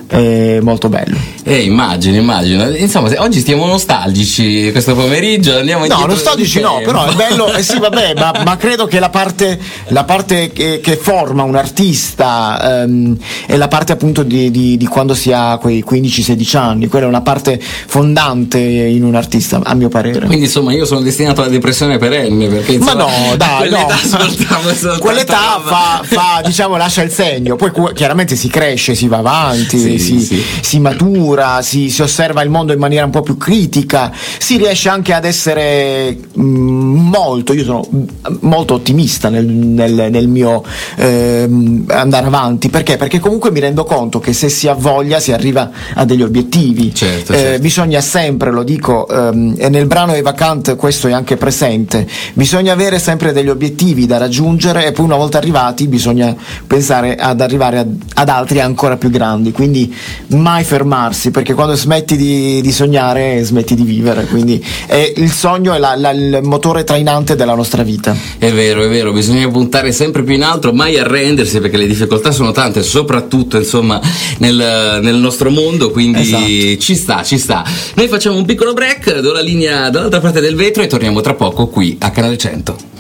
è 0.07 0.59
molto 0.61 0.89
bello. 0.89 1.17
Eh, 1.45 1.63
immagino, 1.63 2.17
immagino. 2.17 2.69
Insomma, 2.71 3.09
se- 3.09 3.19
oggi 3.19 3.41
stiamo 3.41 3.67
nostalgici 3.67 4.71
questo 4.73 4.95
pomeriggio, 4.95 5.57
andiamo 5.57 5.87
No, 5.87 6.07
nostalgici 6.07 6.61
no, 6.61 6.81
però 6.85 7.07
è 7.07 7.15
bello, 7.15 7.53
eh 7.55 7.63
sì 7.63 7.79
vabbè, 7.79 8.15
ma, 8.17 8.33
ma 8.45 8.57
credo 8.57 8.87
che 8.87 8.99
la 8.99 9.11
parte, 9.11 9.59
la 9.89 10.05
parte 10.05 10.53
che, 10.53 10.81
che 10.81 10.97
forma 10.97 11.43
un 11.43 11.57
artista 11.57 12.83
ehm, 12.83 13.17
è 13.47 13.57
la 13.57 13.69
parte 13.69 13.93
appunto 13.93 14.23
di, 14.23 14.51
di- 14.51 14.77
di 14.77 14.87
quando 14.87 15.15
si 15.15 15.33
ha 15.33 15.59
quei 15.59 15.85
15-16 15.89 16.57
anni, 16.57 16.87
quella 16.89 17.07
è 17.07 17.09
una 17.09 17.23
parte 17.23 17.61
fondante 17.61 18.59
in 18.59 19.05
un 19.05 19.15
artista, 19.15 19.61
a 19.63 19.75
mio 19.75 19.89
parere. 19.89 20.27
Quindi 20.27 20.45
insomma 20.47 20.73
io 20.73 20.85
sono 20.85 21.01
destinato 21.01 21.43
alla 21.43 21.51
depressione 21.51 21.99
perenne 21.99 22.49
perché 22.49 22.79
ma 22.79 22.93
insomma, 22.93 23.03
no, 23.05 23.33
a 23.33 23.37
dai, 23.37 23.59
quell'età 23.69 23.95
no. 24.03 24.09
soltanto 24.09 24.99
Quell'età 24.99 25.61
fa, 25.65 26.01
fa, 26.03 26.43
diciamo, 26.45 26.77
lascia 26.77 27.03
il 27.03 27.11
segno, 27.11 27.57
poi 27.57 27.71
chiaramente 27.95 28.37
si 28.37 28.49
cresce, 28.49 28.95
si 28.95 29.09
va 29.09 29.19
avanti. 29.19 29.79
Sì, 29.79 29.94
si, 29.99 30.21
sì. 30.21 30.43
si 30.61 30.79
matura, 30.81 31.63
si, 31.63 31.91
si 31.91 32.03
osserva 32.03 32.43
il 32.43 32.51
mondo 32.51 32.73
in 32.73 32.79
maniera 32.79 33.05
un 33.05 33.11
po' 33.11 33.23
più 33.23 33.37
critica, 33.37 34.13
si 34.39 34.57
riesce 34.57 34.89
anche 34.89 35.13
ad 35.13 35.25
essere 35.25 36.17
mm, 36.39 37.09
molto, 37.09 37.53
io 37.53 37.65
sono 37.65 37.87
mm, 37.95 38.03
molto 38.41 38.75
ottimista 38.75 39.29
nel, 39.29 39.47
nel- 39.47 40.09
nel 40.11 40.29
mio 40.29 40.63
ehm, 40.97 41.85
andare 41.89 42.27
avanti, 42.27 42.69
perché? 42.69 42.97
Perché 42.97 43.19
comunque 43.19 43.51
mi 43.51 43.61
rendo 43.61 43.85
conto 43.85 44.19
che 44.21 44.33
se 44.33 44.49
si 44.49 44.69
ha 44.69 44.75
voglia 44.75 45.21
si 45.21 45.33
arriva 45.33 45.71
a 45.95 46.05
degli 46.05 46.23
obiettivi. 46.23 46.95
Certo, 46.95 47.33
Eh, 47.33 47.37
certo. 47.37 47.61
bisogna 47.63 48.01
sempre, 48.01 48.51
lo 48.51 48.63
dico, 48.63 49.09
ehm, 49.09 49.55
e 49.59 49.69
nel 49.69 49.87
brano 49.87 50.13
Eva 50.15 50.33
Kant 50.33 50.77
questo 50.77 51.09
è 51.09 51.13
anche 51.13 51.37
presente, 51.37 52.07
bisogna 52.35 52.73
avere 52.73 52.99
sempre 52.99 53.33
degli 53.33 53.49
obiettivi 53.49 54.07
da 54.07 54.19
raggiungere 54.19 54.87
e 54.87 54.93
poi 54.93 55.05
una 55.05 55.17
volta 55.17 55.39
arrivati 55.39 55.87
bisogna 55.89 56.35
pensare 56.67 57.17
ad 57.17 57.41
arrivare 57.41 57.79
ad, 57.79 57.95
ad 58.15 58.29
altri 58.29 58.61
ancora 58.61 58.97
più 58.97 59.11
grandi, 59.11 59.53
quindi 59.53 59.84
mai 60.29 60.65
fermarsi, 60.65 61.31
perché 61.31 61.55
quando 61.55 61.75
smetti 61.75 62.17
di, 62.17 62.61
di 62.61 62.73
sognare 62.73 63.43
smetti 63.43 63.75
di 63.75 63.83
vivere, 63.83 64.25
quindi 64.27 64.65
è- 64.87 65.13
il 65.17 65.31
sogno 65.31 65.75
è 65.75 65.79
la- 65.79 65.97
la- 65.97 66.11
il 66.11 66.41
motore 66.43 66.85
trainante 66.85 67.35
della 67.37 67.55
nostra 67.55 67.83
vita. 67.83 68.17
È 68.39 68.53
vero, 68.53 68.83
è 68.83 68.89
vero, 68.89 69.13
bisogna 69.13 69.49
puntare 69.49 69.93
sempre 69.93 70.23
più 70.23 70.35
in 70.35 70.43
alto, 70.45 70.73
mai 70.73 70.99
arrendersi 70.99 71.61
perché 71.61 71.77
le 71.77 71.87
difficoltà 71.87 72.31
sono 72.33 72.53
tante, 72.53 72.83
soprattutto 72.83 73.57
insomma 73.57 74.01
nel, 74.39 74.99
nel 75.03 75.17
nostro 75.17 75.51
mondo, 75.51 75.91
quindi 75.91 76.21
Esatto. 76.21 76.83
ci 76.83 76.95
sta, 76.97 77.23
ci 77.23 77.39
sta. 77.39 77.65
Noi 77.95 78.09
facciamo 78.09 78.37
un 78.37 78.45
piccolo 78.45 78.73
break, 78.73 79.21
do 79.21 79.33
la 79.33 79.41
linea 79.41 79.91
dall'altra 79.91 80.21
parte 80.21 80.41
del 80.41 80.55
vetro 80.57 80.83
e 80.83 80.87
torniamo 80.87 81.21
tra 81.21 81.35
poco 81.35 81.67
qui 81.69 81.97
a 82.01 82.11
Canale 82.11 82.37
100. 82.37 82.93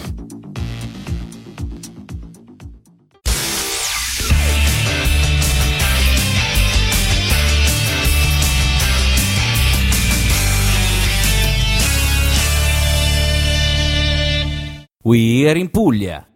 We 15.06 15.46
are 15.46 15.58
in 15.58 15.68
Puglia. 15.68 16.26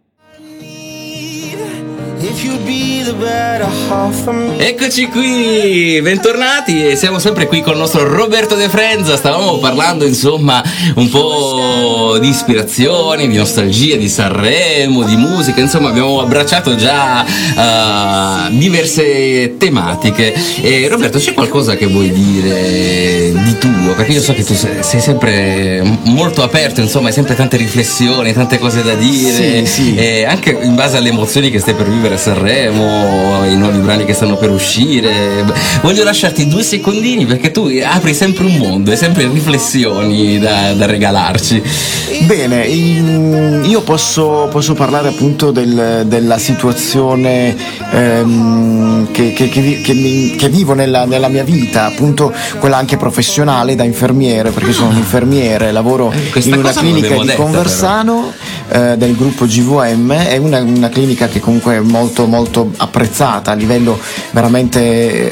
Eccoci 4.57 5.07
qui, 5.07 5.99
bentornati 6.01 6.85
e 6.87 6.95
siamo 6.95 7.19
sempre 7.19 7.47
qui 7.47 7.61
con 7.61 7.73
il 7.73 7.79
nostro 7.79 8.07
Roberto 8.07 8.55
De 8.55 8.69
Frenza. 8.69 9.17
Stavamo 9.17 9.57
parlando 9.57 10.05
insomma 10.05 10.63
un 10.95 11.09
po' 11.09 12.17
di 12.21 12.29
ispirazioni, 12.29 13.27
di 13.27 13.35
nostalgia, 13.35 13.97
di 13.97 14.07
Sanremo, 14.07 15.03
di 15.03 15.17
musica, 15.17 15.59
insomma 15.59 15.89
abbiamo 15.89 16.21
abbracciato 16.21 16.75
già 16.75 17.25
eh, 17.25 18.51
diverse 18.57 19.57
tematiche. 19.57 20.33
E 20.61 20.87
Roberto, 20.87 21.17
c'è 21.19 21.33
qualcosa 21.33 21.75
che 21.75 21.87
vuoi 21.87 22.09
dire 22.11 23.31
di 23.33 23.57
tuo? 23.57 23.93
Perché 23.95 24.13
io 24.13 24.21
so 24.21 24.33
che 24.33 24.45
tu 24.45 24.53
sei 24.53 24.77
sei 24.81 25.01
sempre 25.01 25.81
molto 26.03 26.41
aperto, 26.41 26.79
insomma 26.79 27.07
hai 27.07 27.13
sempre 27.13 27.35
tante 27.35 27.57
riflessioni, 27.57 28.31
tante 28.33 28.59
cose 28.59 28.81
da 28.81 28.93
dire, 28.93 29.65
Sì, 29.65 29.81
sì. 29.83 29.95
e 29.95 30.23
anche 30.25 30.57
in 30.61 30.75
base 30.75 30.95
alle 30.97 31.09
emozioni 31.09 31.49
che 31.51 31.59
stai 31.59 31.73
per 31.73 31.89
vivere 31.89 32.13
a 32.13 32.17
Sanremo, 32.17 32.27
i 32.37 33.55
nuovi 33.55 33.77
brani 33.79 34.05
che 34.05 34.13
stanno 34.13 34.35
per 34.37 34.49
uscire. 34.51 35.43
Voglio 35.81 36.03
lasciarti 36.03 36.47
due 36.47 36.63
secondini 36.63 37.25
perché 37.25 37.51
tu 37.51 37.69
apri 37.83 38.13
sempre 38.13 38.45
un 38.45 38.55
mondo 38.57 38.91
e 38.91 38.95
sempre 38.95 39.27
riflessioni 39.27 40.39
da, 40.39 40.73
da 40.73 40.85
regalarci. 40.85 41.61
Bene, 42.25 42.65
io 42.65 43.81
posso, 43.81 44.47
posso 44.51 44.73
parlare 44.73 45.07
appunto 45.09 45.51
del- 45.51 46.03
della 46.07 46.37
situazione 46.37 47.55
ehm, 47.91 49.11
che, 49.11 49.33
che- 49.33 49.49
che 49.49 49.93
mi- 49.93 50.35
che 50.35 50.49
vivo 50.49 50.73
nella, 50.73 51.05
nella 51.05 51.27
mia 51.27 51.43
vita, 51.43 51.85
appunto 51.85 52.31
quella 52.59 52.77
anche 52.77 52.97
professionale 52.97 53.75
da 53.75 53.83
infermiere, 53.83 54.51
perché 54.51 54.71
sono 54.73 54.89
un 54.89 54.97
infermiere, 54.97 55.71
lavoro 55.71 56.13
Questa 56.31 56.49
in 56.49 56.57
una 56.59 56.71
clinica 56.71 57.07
di 57.15 57.25
detta, 57.25 57.35
Conversano 57.41 58.31
eh, 58.71 58.95
del 58.97 59.15
gruppo 59.15 59.45
GVM, 59.45 60.11
è 60.13 60.37
una, 60.37 60.59
una 60.61 60.89
clinica 60.89 61.27
che 61.27 61.39
comunque 61.39 61.75
è 61.75 61.79
molto 61.79 62.18
molto 62.25 62.71
apprezzata 62.77 63.51
a 63.51 63.53
livello 63.53 63.99
veramente 64.31 64.79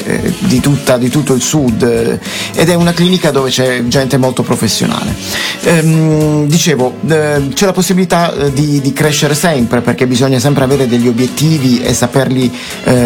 eh, 0.04 0.34
di, 0.40 0.60
tutta- 0.60 0.96
di 0.98 1.08
tutto 1.08 1.34
il 1.34 1.42
sud 1.42 1.82
eh, 1.82 2.20
ed 2.54 2.68
è 2.68 2.74
una 2.74 2.92
clinica 2.92 3.30
dove 3.30 3.50
c'è 3.50 3.86
gente 3.86 4.16
molto 4.16 4.42
professionale. 4.42 5.14
Ehm, 5.62 6.46
dicevo, 6.46 6.94
eh, 7.08 7.48
c'è 7.52 7.66
la 7.66 7.72
possibilità 7.72 8.32
di, 8.52 8.80
di 8.80 8.92
crescere 8.92 9.34
sempre 9.34 9.80
perché 9.80 10.06
bisogna 10.06 10.38
sempre 10.38 10.64
avere 10.64 10.86
degli 10.86 11.08
obiettivi 11.08 11.80
e 11.82 11.92
saperli 11.92 12.50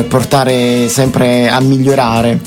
portare 0.09 0.89
sempre 0.89 1.49
a 1.49 1.61
migliorare. 1.61 2.41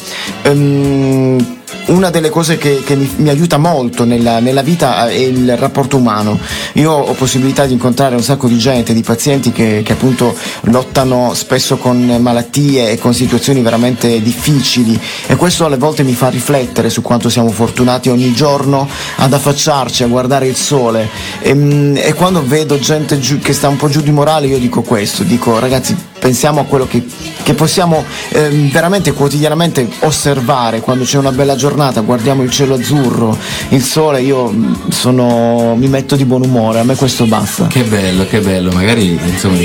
Ehm, 0.44 1.64
una 1.88 2.10
delle 2.10 2.30
cose 2.30 2.58
che, 2.58 2.82
che 2.84 2.96
mi, 2.96 3.10
mi 3.18 3.30
aiuta 3.30 3.58
molto 3.58 4.06
nella, 4.06 4.40
nella 4.40 4.62
vita 4.62 5.08
è 5.08 5.14
il 5.14 5.56
rapporto 5.58 5.98
umano. 5.98 6.40
Io 6.74 6.92
ho 6.92 7.14
possibilità 7.14 7.66
di 7.66 7.74
incontrare 7.74 8.16
un 8.16 8.24
sacco 8.24 8.48
di 8.48 8.58
gente, 8.58 8.94
di 8.94 9.02
pazienti 9.02 9.52
che, 9.52 9.82
che 9.84 9.94
appunto 9.94 10.36
lottano 10.62 11.34
spesso 11.34 11.78
con 11.78 12.04
malattie 12.20 12.92
e 12.92 12.98
con 12.98 13.14
situazioni 13.14 13.62
veramente 13.62 14.22
difficili 14.22 15.00
e 15.28 15.36
questo 15.36 15.66
alle 15.66 15.78
volte 15.78 16.04
mi 16.04 16.14
fa 16.14 16.30
riflettere 16.30 16.90
su 16.90 17.02
quanto 17.02 17.30
siamo 17.30 17.50
fortunati 17.50 18.10
ogni 18.10 18.34
giorno 18.34 18.88
ad 19.18 19.34
affacciarci, 19.34 20.04
a 20.04 20.08
guardare 20.08 20.48
il 20.48 20.56
sole 20.56 21.10
e, 21.40 21.54
mm, 21.54 21.98
e 21.98 22.14
quando 22.14 22.46
vedo 22.46 22.80
gente 22.80 23.20
giù- 23.20 23.40
che 23.40 23.54
sta 23.54 23.68
un 23.68 23.78
po' 23.78 23.90
giù 23.90 24.02
di 24.02 24.12
morale 24.12 24.48
io 24.48 24.58
dico 24.58 24.82
questo, 24.82 25.24
dico 25.24 25.60
ragazzi 25.60 25.96
pensiamo 26.20 26.62
a 26.62 26.66
quello 26.66 26.88
che, 26.88 27.06
che 27.44 27.54
possiamo 27.54 28.04
ehm, 28.30 28.72
veramente 28.72 29.12
quotidianamente 29.14 29.88
osservare 30.00 30.80
quando 30.80 31.04
c'è 31.04 31.18
una 31.18 31.32
bella 31.32 31.56
giornata, 31.56 32.02
guardiamo 32.02 32.44
il 32.44 32.50
cielo 32.52 32.76
azzurro, 32.76 33.38
il 33.70 33.84
sole, 33.84 34.22
io 34.22 34.50
mm, 34.50 34.90
sono, 34.90 35.76
mi 35.76 35.88
metto 35.88 36.16
di 36.16 36.26
buon 36.26 36.44
umore, 36.44 36.80
a 36.80 36.84
me 36.84 36.96
questo 36.96 37.26
basta. 37.26 37.68
Che 37.68 37.84
bello, 37.84 38.26
che 38.28 38.40
bello. 38.40 38.72
Magari 38.72 39.20
insomma 39.26 39.58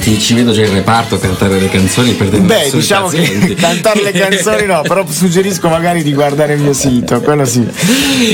ti 0.00 0.18
ci 0.18 0.34
vedo 0.34 0.52
già 0.52 0.62
in 0.64 0.72
reparto 0.72 1.16
a 1.16 1.18
cantare 1.18 1.58
le 1.60 1.68
canzoni 1.68 2.12
per 2.12 2.28
dei 2.28 2.40
Beh, 2.40 2.70
diciamo 2.72 3.06
pazienti. 3.06 3.46
che 3.46 3.54
cantare 3.60 4.02
le 4.02 4.12
canzoni 4.12 4.66
no, 4.66 4.82
però 4.82 5.04
suggerisco 5.08 5.68
magari 5.68 6.02
di 6.02 6.12
guardare 6.12 6.54
il 6.54 6.60
mio 6.60 6.72
sito, 6.72 7.20
quello 7.20 7.44
sì. 7.44 7.66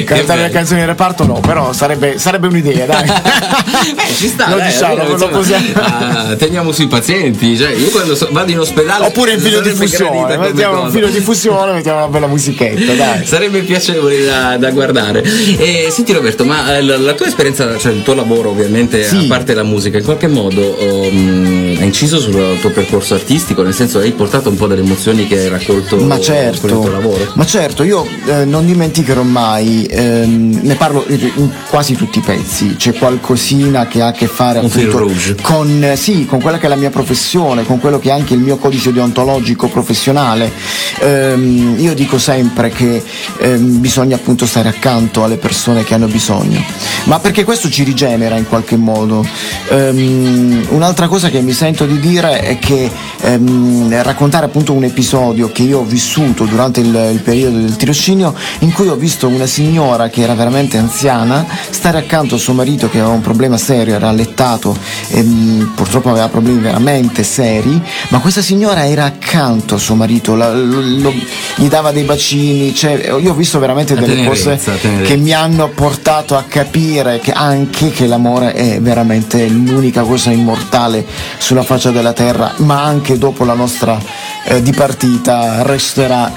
Cantare 0.04 0.42
le 0.42 0.50
canzoni 0.50 0.80
in 0.80 0.86
reparto 0.86 1.26
no, 1.26 1.40
però 1.40 1.72
sarebbe, 1.72 2.18
sarebbe 2.18 2.46
un'idea, 2.46 2.86
dai. 2.86 3.08
Eh, 3.80 4.14
ci 4.14 4.28
sta, 4.28 4.50
Lo 4.50 4.56
dai, 4.56 4.68
diciamo, 4.70 4.94
lo 5.04 5.12
insomma, 5.12 5.36
possiamo- 5.36 5.66
ah, 5.74 6.34
teniamo 6.36 6.72
sui 6.72 6.86
pazienti. 6.86 7.39
Cioè, 7.56 7.70
io 7.74 7.88
quando 7.90 8.14
so- 8.14 8.28
vado 8.30 8.50
in 8.50 8.58
ospedale. 8.58 9.06
Oppure 9.06 9.32
in 9.32 9.40
filo 9.40 9.60
gradita 9.60 10.04
come 10.04 10.36
mettiamo 10.38 10.82
un 10.82 10.90
filo 10.90 11.08
diffusione, 11.08 11.72
mettiamo 11.72 11.98
una 11.98 12.08
bella 12.08 12.26
musichetta, 12.26 12.92
dai. 12.94 13.24
Sarebbe 13.26 13.60
piacevole 13.62 14.24
da, 14.24 14.56
da 14.56 14.70
guardare. 14.70 15.22
E, 15.22 15.88
senti 15.90 16.12
Roberto, 16.12 16.44
ma 16.44 16.76
eh, 16.76 16.82
la, 16.82 16.98
la 16.98 17.12
tua 17.14 17.26
esperienza, 17.26 17.76
cioè 17.78 17.92
il 17.92 18.02
tuo 18.02 18.14
lavoro 18.14 18.50
ovviamente, 18.50 19.02
Sì. 19.04 19.16
a 19.16 19.24
parte 19.28 19.54
la 19.54 19.62
musica, 19.62 19.98
in 19.98 20.04
qualche 20.04 20.28
modo 20.28 20.76
um, 20.80 21.76
ha 21.80 21.84
inciso 21.84 22.18
sul 22.18 22.58
tuo 22.60 22.70
percorso 22.70 23.14
artistico, 23.14 23.62
nel 23.62 23.74
senso 23.74 23.98
hai 23.98 24.12
portato 24.12 24.48
un 24.48 24.56
po' 24.56 24.66
delle 24.66 24.82
emozioni 24.82 25.26
che 25.26 25.38
hai 25.38 25.48
raccolto 25.48 25.96
Ma 25.96 26.16
con 26.16 26.18
il 26.18 26.24
certo, 26.24 26.66
tuo 26.66 26.90
lavoro? 26.90 27.32
ma 27.34 27.46
certo, 27.46 27.82
io 27.82 28.06
eh, 28.26 28.44
non 28.44 28.66
dimenticherò 28.66 29.22
mai, 29.22 29.86
ehm, 29.90 30.60
ne 30.62 30.74
parlo 30.74 31.04
in 31.08 31.50
quasi 31.68 31.94
tutti 31.94 32.18
i 32.18 32.22
pezzi, 32.22 32.76
c'è 32.76 32.92
qualcosina 32.92 33.86
che 33.86 34.00
ha 34.02 34.08
a 34.08 34.12
che 34.12 34.26
fare 34.26 34.58
appunto 34.58 35.10
con, 35.42 35.92
sì, 35.96 36.26
con 36.26 36.40
quella 36.40 36.58
che 36.58 36.66
è 36.66 36.68
la 36.68 36.76
mia 36.76 36.90
professione, 36.90 37.28
con 37.38 37.78
quello 37.78 37.98
che 38.00 38.08
è 38.08 38.12
anche 38.12 38.34
il 38.34 38.40
mio 38.40 38.56
codice 38.56 38.92
deontologico 38.92 39.68
professionale. 39.68 40.50
Ehm, 40.98 41.76
io 41.78 41.94
dico 41.94 42.18
sempre 42.18 42.70
che 42.70 43.02
ehm, 43.38 43.80
bisogna 43.80 44.16
appunto 44.16 44.46
stare 44.46 44.68
accanto 44.68 45.22
alle 45.22 45.36
persone 45.36 45.84
che 45.84 45.94
hanno 45.94 46.08
bisogno, 46.08 46.60
ma 47.04 47.20
perché 47.20 47.44
questo 47.44 47.70
ci 47.70 47.84
rigenera 47.84 48.36
in 48.36 48.48
qualche 48.48 48.76
modo. 48.76 49.24
Ehm, 49.68 50.66
un'altra 50.70 51.06
cosa 51.06 51.28
che 51.28 51.40
mi 51.40 51.52
sento 51.52 51.86
di 51.86 52.00
dire 52.00 52.40
è 52.40 52.58
che 52.58 52.90
ehm, 53.20 54.02
raccontare 54.02 54.46
appunto 54.46 54.72
un 54.72 54.84
episodio 54.84 55.52
che 55.52 55.62
io 55.62 55.78
ho 55.78 55.84
vissuto 55.84 56.44
durante 56.44 56.80
il, 56.80 57.10
il 57.12 57.20
periodo 57.20 57.58
del 57.58 57.76
tirocinio 57.76 58.34
in 58.60 58.72
cui 58.72 58.88
ho 58.88 58.96
visto 58.96 59.28
una 59.28 59.46
signora 59.46 60.08
che 60.08 60.22
era 60.22 60.34
veramente 60.34 60.78
anziana 60.78 61.46
stare 61.70 61.98
accanto 61.98 62.34
a 62.34 62.38
suo 62.38 62.54
marito 62.54 62.88
che 62.90 62.98
aveva 62.98 63.12
un 63.12 63.20
problema 63.20 63.56
serio, 63.56 63.94
era 63.94 64.08
allettato 64.08 64.76
e 65.10 65.22
mh, 65.22 65.72
purtroppo 65.74 66.10
aveva 66.10 66.28
problemi 66.28 66.60
veramente 66.60 67.19
seri, 67.22 67.80
ma 68.08 68.18
questa 68.20 68.42
signora 68.42 68.86
era 68.86 69.04
accanto 69.04 69.74
a 69.74 69.78
suo 69.78 69.94
marito, 69.94 70.34
la- 70.34 70.52
lo- 70.52 70.80
lo- 70.80 71.14
gli 71.56 71.68
dava 71.68 71.90
dei 71.92 72.04
bacini, 72.04 72.74
cioè, 72.74 73.12
io 73.20 73.32
ho 73.32 73.34
visto 73.34 73.58
veramente 73.58 73.94
delle 73.94 74.06
tenerezza, 74.14 74.50
cose 74.56 74.78
tenerezza. 74.80 75.08
che 75.08 75.16
mi 75.16 75.32
hanno 75.32 75.68
portato 75.68 76.36
a 76.36 76.44
capire 76.48 77.18
che 77.20 77.32
anche 77.32 77.90
che 77.90 78.06
l'amore 78.06 78.52
è 78.52 78.80
veramente 78.80 79.46
l'unica 79.48 80.02
cosa 80.02 80.30
immortale 80.30 81.04
sulla 81.38 81.62
faccia 81.62 81.90
della 81.90 82.12
terra, 82.12 82.52
ma 82.58 82.82
anche 82.82 83.18
dopo 83.18 83.44
la 83.44 83.54
nostra 83.54 83.98
eh, 84.44 84.62
dipartita 84.62 85.62
resterà 85.62 86.32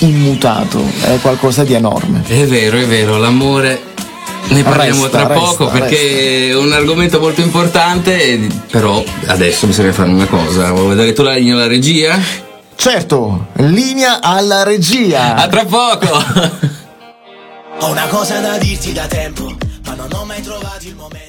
immutato, 0.00 0.82
è 1.02 1.18
qualcosa 1.20 1.64
di 1.64 1.74
enorme. 1.74 2.22
È 2.26 2.44
vero, 2.46 2.78
è 2.78 2.86
vero, 2.86 3.16
l'amore. 3.16 3.94
Ne 4.48 4.62
parliamo 4.62 5.02
Resta, 5.02 5.18
tra 5.18 5.26
resta, 5.26 5.44
poco 5.44 5.66
perché 5.68 5.96
resta. 5.96 6.52
è 6.52 6.56
un 6.56 6.72
argomento 6.72 7.18
molto 7.18 7.40
importante, 7.40 8.46
però 8.70 9.02
adesso 9.26 9.66
bisogna 9.66 9.92
fare 9.92 10.10
una 10.10 10.26
cosa. 10.26 10.70
Vuoi 10.72 10.88
vedere 10.88 11.12
tu 11.12 11.22
la 11.22 11.34
linea 11.34 11.54
alla 11.54 11.66
regia? 11.66 12.18
Certo, 12.76 13.48
linea 13.54 14.20
alla 14.22 14.62
regia. 14.62 15.34
A 15.34 15.48
tra 15.48 15.64
poco! 15.64 16.06
Ho 17.80 17.90
una 17.90 18.06
cosa 18.06 18.38
da 18.40 18.56
dirti 18.56 18.92
da 18.92 19.06
tempo, 19.06 19.54
ma 19.84 19.94
non 19.94 20.08
ho 20.12 20.24
mai 20.24 20.40
trovato 20.40 20.86
il 20.86 20.94
momento. 20.94 21.25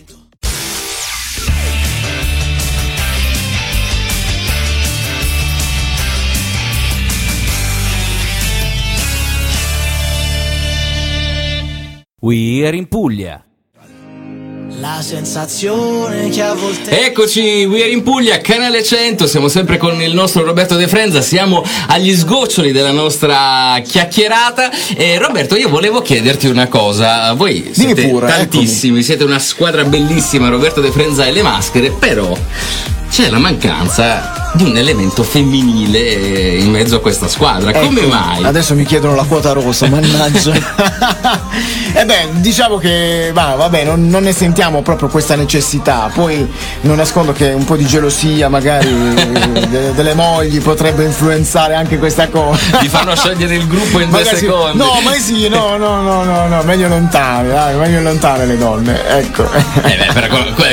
We 12.19 12.65
Are 12.65 12.75
in 12.75 12.87
Puglia. 12.87 13.45
La 14.79 15.01
sensazione 15.03 16.29
che 16.29 16.41
a 16.41 16.55
volte 16.55 17.05
Eccoci, 17.05 17.65
We 17.65 17.83
Are 17.83 17.91
in 17.91 18.01
Puglia, 18.01 18.39
canale 18.39 18.83
100, 18.83 19.27
siamo 19.27 19.47
sempre 19.47 19.77
con 19.77 20.01
il 20.01 20.15
nostro 20.15 20.43
Roberto 20.43 20.75
De 20.77 20.87
Frenza, 20.87 21.21
siamo 21.21 21.63
agli 21.89 22.11
sgoccioli 22.15 22.71
della 22.71 22.89
nostra 22.89 23.79
chiacchierata. 23.85 24.71
E 24.95 25.19
Roberto 25.19 25.55
io 25.55 25.69
volevo 25.69 26.01
chiederti 26.01 26.47
una 26.47 26.67
cosa, 26.67 27.33
voi 27.33 27.69
siete 27.71 28.07
pure, 28.07 28.25
tantissimi, 28.25 29.03
siete 29.03 29.23
una 29.23 29.37
squadra 29.37 29.83
bellissima, 29.83 30.49
Roberto 30.49 30.81
De 30.81 30.89
Frenza 30.89 31.23
e 31.23 31.31
le 31.31 31.43
maschere, 31.43 31.91
però 31.91 32.35
c'è 33.09 33.29
la 33.29 33.39
mancanza 33.39 34.45
di 34.53 34.63
un 34.63 34.75
elemento 34.77 35.23
femminile 35.23 36.55
in 36.55 36.71
mezzo 36.71 36.95
a 36.95 36.99
questa 36.99 37.27
squadra, 37.27 37.71
come 37.71 38.01
Ecco, 38.01 38.09
mai? 38.09 38.43
Adesso 38.43 38.73
mi 38.75 38.85
chiedono 38.85 39.13
la 39.15 39.23
quota 39.23 39.51
rossa, 39.51 39.87
mannaggia. 39.87 40.53
e 41.93 42.05
beh, 42.05 42.29
diciamo 42.35 42.77
che 42.77 43.31
va, 43.33 43.53
vabbè, 43.55 43.83
non, 43.83 44.07
non 44.07 44.23
ne 44.23 44.33
sentiamo 44.33 44.81
proprio 44.81 45.09
questa 45.09 45.35
necessità. 45.35 46.09
Poi 46.13 46.49
non 46.81 46.95
nascondo 46.95 47.33
che 47.33 47.51
un 47.51 47.65
po' 47.65 47.75
di 47.75 47.85
gelosia, 47.85 48.49
magari 48.49 48.89
de- 49.69 49.93
delle 49.93 50.13
mogli, 50.15 50.59
potrebbe 50.59 51.03
influenzare 51.03 51.75
anche 51.75 51.99
questa 51.99 52.27
cosa. 52.29 52.79
Vi 52.79 52.87
fanno 52.87 53.15
sciogliere 53.15 53.55
il 53.55 53.67
gruppo 53.67 53.99
in 53.99 54.09
due 54.09 54.19
Magari 54.19 54.37
sì. 54.37 54.45
secondi. 54.45 54.77
No, 54.77 54.99
ma 55.03 55.11
sì, 55.13 55.47
no, 55.49 55.77
no, 55.77 56.01
no, 56.01 56.23
no, 56.23 56.47
no, 56.47 56.63
meglio 56.63 56.87
lontane, 56.87 57.49
dai, 57.49 57.75
meglio 57.75 58.01
lontane 58.01 58.45
le 58.45 58.57
donne, 58.57 59.07
ecco. 59.19 59.43
Eh 59.51 59.97
beh, 59.97 60.09
però, 60.13 60.27
que- 60.55 60.67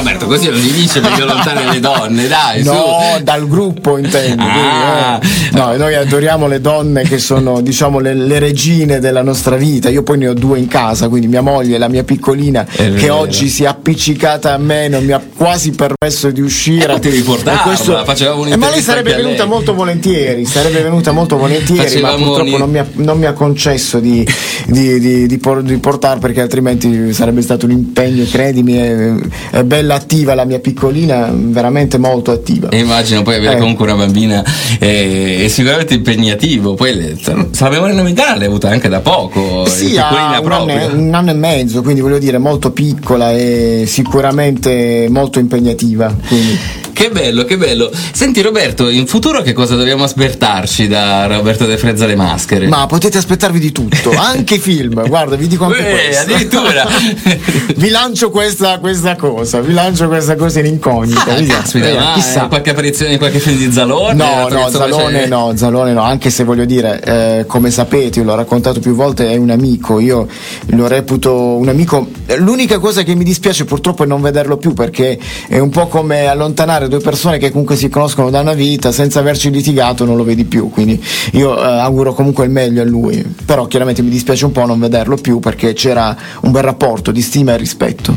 Roberto, 0.00 0.26
così 0.26 0.48
non 0.48 0.60
si 0.60 0.72
dice 0.72 1.00
meglio 1.00 1.26
lontane 1.34 1.72
le 1.72 1.80
donne, 1.80 2.28
dai, 2.28 2.62
su. 2.62 2.70
No, 2.72 3.18
dal 3.22 3.46
gruppo 3.48 3.96
intendo. 3.98 4.42
Ah. 4.42 5.18
quindi, 5.20 5.36
eh. 5.48 5.58
No, 5.58 5.76
noi 5.76 5.94
adoriamo 5.94 6.46
le 6.46 6.60
donne 6.60 7.02
che 7.02 7.18
sono, 7.18 7.60
diciamo, 7.60 7.98
le, 7.98 8.14
le 8.14 8.38
regine 8.38 8.98
della 8.98 9.22
nostra 9.22 9.56
vita. 9.56 9.88
Io 9.88 10.02
poi 10.02 10.18
ne 10.18 10.28
ho 10.28 10.34
due 10.34 10.58
in 10.58 10.68
casa, 10.68 11.08
quindi 11.08 11.26
mia 11.26 11.40
moglie 11.42 11.76
e 11.76 11.78
la 11.78 11.88
mia 11.88 12.04
piccolina, 12.04 12.64
È 12.64 12.76
che 12.76 12.90
vero. 12.90 13.16
oggi 13.16 13.48
si 13.48 13.64
è 13.64 13.66
appiccicata 13.66 14.52
a 14.54 14.58
me, 14.58 14.88
non 14.88 15.04
mi 15.04 15.12
ha 15.12 15.20
quasi 15.36 15.72
permesso 15.72 16.30
di 16.30 16.40
uscire. 16.40 16.84
E 16.84 16.94
potevi 16.94 17.20
portarla, 17.22 18.04
facevamo 18.04 18.46
Eh, 18.46 18.56
ma 18.56 18.70
lei 18.70 18.80
sarebbe 18.80 19.14
venuta 19.14 19.42
lei. 19.42 19.48
molto 19.48 19.74
volentieri, 19.74 20.44
sarebbe 20.44 20.80
venuta 20.82 21.12
molto 21.12 21.36
volentieri, 21.36 21.82
Facevamo 21.82 22.16
ma 22.18 22.24
purtroppo 22.24 22.52
un- 22.54 22.58
non 22.58 22.70
mi 22.70 22.78
ha, 22.78 22.86
non 22.94 23.18
mi 23.18 23.26
ha 23.26 23.32
concesso 23.32 23.98
di, 24.00 24.26
di, 24.66 24.98
di, 25.00 25.26
di, 25.26 25.38
por- 25.38 25.62
portare 25.80 26.18
perché 26.20 26.40
altrimenti 26.40 27.12
sarebbe 27.12 27.42
stato 27.42 27.66
un 27.66 27.72
impegno, 27.72 28.24
credimi, 28.30 28.74
è, 28.74 29.12
è 29.50 29.62
bella 29.64 29.94
attiva 29.94 30.34
la 30.34 30.44
mia 30.44 30.58
piccolina, 30.58 31.19
veramente 31.32 31.98
molto 31.98 32.30
attiva. 32.30 32.68
E 32.70 32.78
immagino 32.78 33.22
poi 33.22 33.36
avere 33.36 33.56
Eh. 33.56 33.58
comunque 33.58 33.84
una 33.86 33.96
bambina 33.96 34.44
eh, 34.78 35.42
è 35.44 35.48
sicuramente 35.48 35.94
impegnativo. 35.94 36.74
Poi 36.74 37.16
la 37.24 37.68
memoria 37.68 37.94
nominale 37.94 38.38
l'hai 38.38 38.46
avuta 38.46 38.68
anche 38.70 38.88
da 38.88 39.00
poco. 39.00 39.66
Sì, 39.66 39.86
piccolina 39.86 40.06
ha 40.06 40.12
un 40.12 40.34
anno, 40.34 40.42
proprio. 40.42 40.94
un 40.94 41.14
anno 41.14 41.30
e 41.30 41.34
mezzo, 41.34 41.82
quindi 41.82 42.00
voglio 42.00 42.18
dire 42.18 42.38
molto 42.38 42.70
piccola 42.72 43.32
e 43.32 43.84
sicuramente 43.86 45.06
molto 45.10 45.38
impegnativa. 45.38 46.14
quindi. 46.26 46.58
Che 46.92 47.10
bello, 47.10 47.44
che 47.44 47.56
bello. 47.56 47.90
Senti 48.12 48.40
Roberto, 48.42 48.88
in 48.88 49.06
futuro 49.06 49.42
che 49.42 49.52
cosa 49.52 49.74
dobbiamo 49.76 50.04
aspettarci 50.04 50.86
da 50.88 51.26
Roberto 51.26 51.64
De 51.66 51.76
Frezza 51.78 52.06
le 52.06 52.16
maschere? 52.16 52.66
Ma 52.68 52.86
potete 52.86 53.18
aspettarvi 53.18 53.58
di 53.58 53.72
tutto, 53.72 54.12
anche 54.16 54.58
film, 54.58 55.06
guarda, 55.08 55.36
vi 55.36 55.46
dico 55.46 55.64
anche 55.64 55.78
Eh, 55.88 55.92
questo. 56.04 56.22
addirittura. 56.22 56.86
vi 57.76 57.88
lancio 57.88 58.30
questa, 58.30 58.78
questa 58.78 59.16
cosa, 59.16 59.60
vi 59.60 59.72
lancio 59.72 60.08
questa 60.08 60.36
cosa 60.36 60.60
in 60.60 60.66
incognita. 60.66 61.24
Ah, 61.36 61.42
caspita, 61.42 61.94
ma 61.94 62.12
chissà. 62.14 62.46
qualche 62.46 62.70
apparizione 62.70 63.12
in 63.12 63.18
qualche 63.18 63.38
film 63.38 63.56
di 63.56 63.72
Zalone? 63.72 64.14
No, 64.14 64.48
no, 64.48 64.68
Zalone 64.68 65.20
c'è- 65.22 65.26
no, 65.28 65.52
Zalone 65.56 65.92
no, 65.92 66.02
anche 66.02 66.30
se 66.30 66.44
voglio 66.44 66.64
dire, 66.64 67.00
eh, 67.02 67.44
come 67.46 67.70
sapete, 67.70 68.22
l'ho 68.22 68.34
raccontato 68.34 68.80
più 68.80 68.94
volte, 68.94 69.30
è 69.30 69.36
un 69.36 69.50
amico, 69.50 69.98
io 70.00 70.26
lo 70.66 70.86
reputo 70.86 71.56
un 71.56 71.68
amico. 71.68 72.08
L'unica 72.36 72.78
cosa 72.78 73.02
che 73.02 73.14
mi 73.14 73.24
dispiace 73.24 73.64
purtroppo 73.64 74.04
è 74.04 74.06
non 74.06 74.20
vederlo 74.20 74.56
più 74.56 74.72
perché 74.74 75.18
è 75.48 75.58
un 75.58 75.70
po' 75.70 75.86
come 75.88 76.26
allontanare 76.26 76.79
due 76.88 77.00
persone 77.00 77.38
che 77.38 77.50
comunque 77.50 77.76
si 77.76 77.88
conoscono 77.88 78.30
da 78.30 78.40
una 78.40 78.54
vita, 78.54 78.92
senza 78.92 79.20
averci 79.20 79.50
litigato 79.50 80.04
non 80.04 80.16
lo 80.16 80.24
vedi 80.24 80.44
più, 80.44 80.70
quindi 80.70 81.02
io 81.32 81.56
eh, 81.58 81.62
auguro 81.64 82.14
comunque 82.14 82.44
il 82.44 82.50
meglio 82.50 82.82
a 82.82 82.84
lui, 82.84 83.24
però 83.44 83.66
chiaramente 83.66 84.02
mi 84.02 84.10
dispiace 84.10 84.44
un 84.44 84.52
po' 84.52 84.64
non 84.66 84.78
vederlo 84.78 85.16
più 85.16 85.38
perché 85.38 85.72
c'era 85.72 86.16
un 86.42 86.50
bel 86.50 86.62
rapporto 86.62 87.10
di 87.10 87.20
stima 87.22 87.54
e 87.54 87.56
rispetto. 87.56 88.14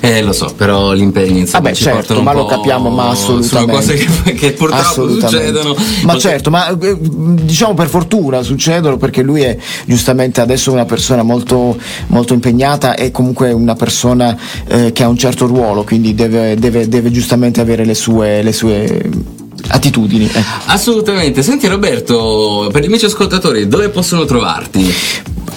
Eh, 0.00 0.20
lo 0.22 0.32
so, 0.32 0.52
però 0.56 0.94
gli 0.94 1.00
impegni 1.00 1.40
insomma 1.40 1.64
Vabbè, 1.64 1.74
ci 1.74 1.82
certo, 1.84 2.20
ma 2.22 2.32
lo 2.32 2.42
po'- 2.42 2.56
capiamo, 2.56 2.90
ma 2.90 3.10
assolutamente. 3.10 3.82
Sono 3.82 3.96
cose 4.06 4.22
che, 4.24 4.32
che 4.34 4.52
purtroppo 4.52 5.08
succedono. 5.08 5.76
Ma 6.04 6.18
certo, 6.18 6.50
ma 6.50 6.68
eh, 6.68 6.96
diciamo 7.00 7.74
per 7.74 7.88
fortuna 7.88 8.42
succedono 8.42 8.96
perché 8.96 9.22
lui 9.22 9.42
è 9.42 9.56
giustamente 9.86 10.40
adesso 10.40 10.72
una 10.72 10.84
persona 10.84 11.22
molto, 11.22 11.76
molto 12.08 12.34
impegnata 12.34 12.94
e 12.96 13.10
comunque 13.10 13.52
una 13.52 13.74
persona 13.74 14.36
eh, 14.66 14.92
che 14.92 15.02
ha 15.04 15.08
un 15.08 15.16
certo 15.16 15.46
ruolo, 15.46 15.84
quindi 15.84 16.14
deve, 16.14 16.56
deve- 16.56 16.88
deve 16.88 17.10
giustamente 17.10 17.60
avere 17.60 17.84
le 17.84 17.91
sue, 17.94 18.42
le 18.42 18.52
sue 18.52 19.10
attitudini. 19.68 20.26
ecco. 20.26 20.40
Assolutamente. 20.66 21.42
Senti 21.42 21.66
Roberto, 21.66 22.68
per 22.72 22.82
gli 22.82 22.86
amici 22.86 23.04
ascoltatori, 23.06 23.68
dove 23.68 23.88
possono 23.88 24.24
trovarti? 24.24 24.92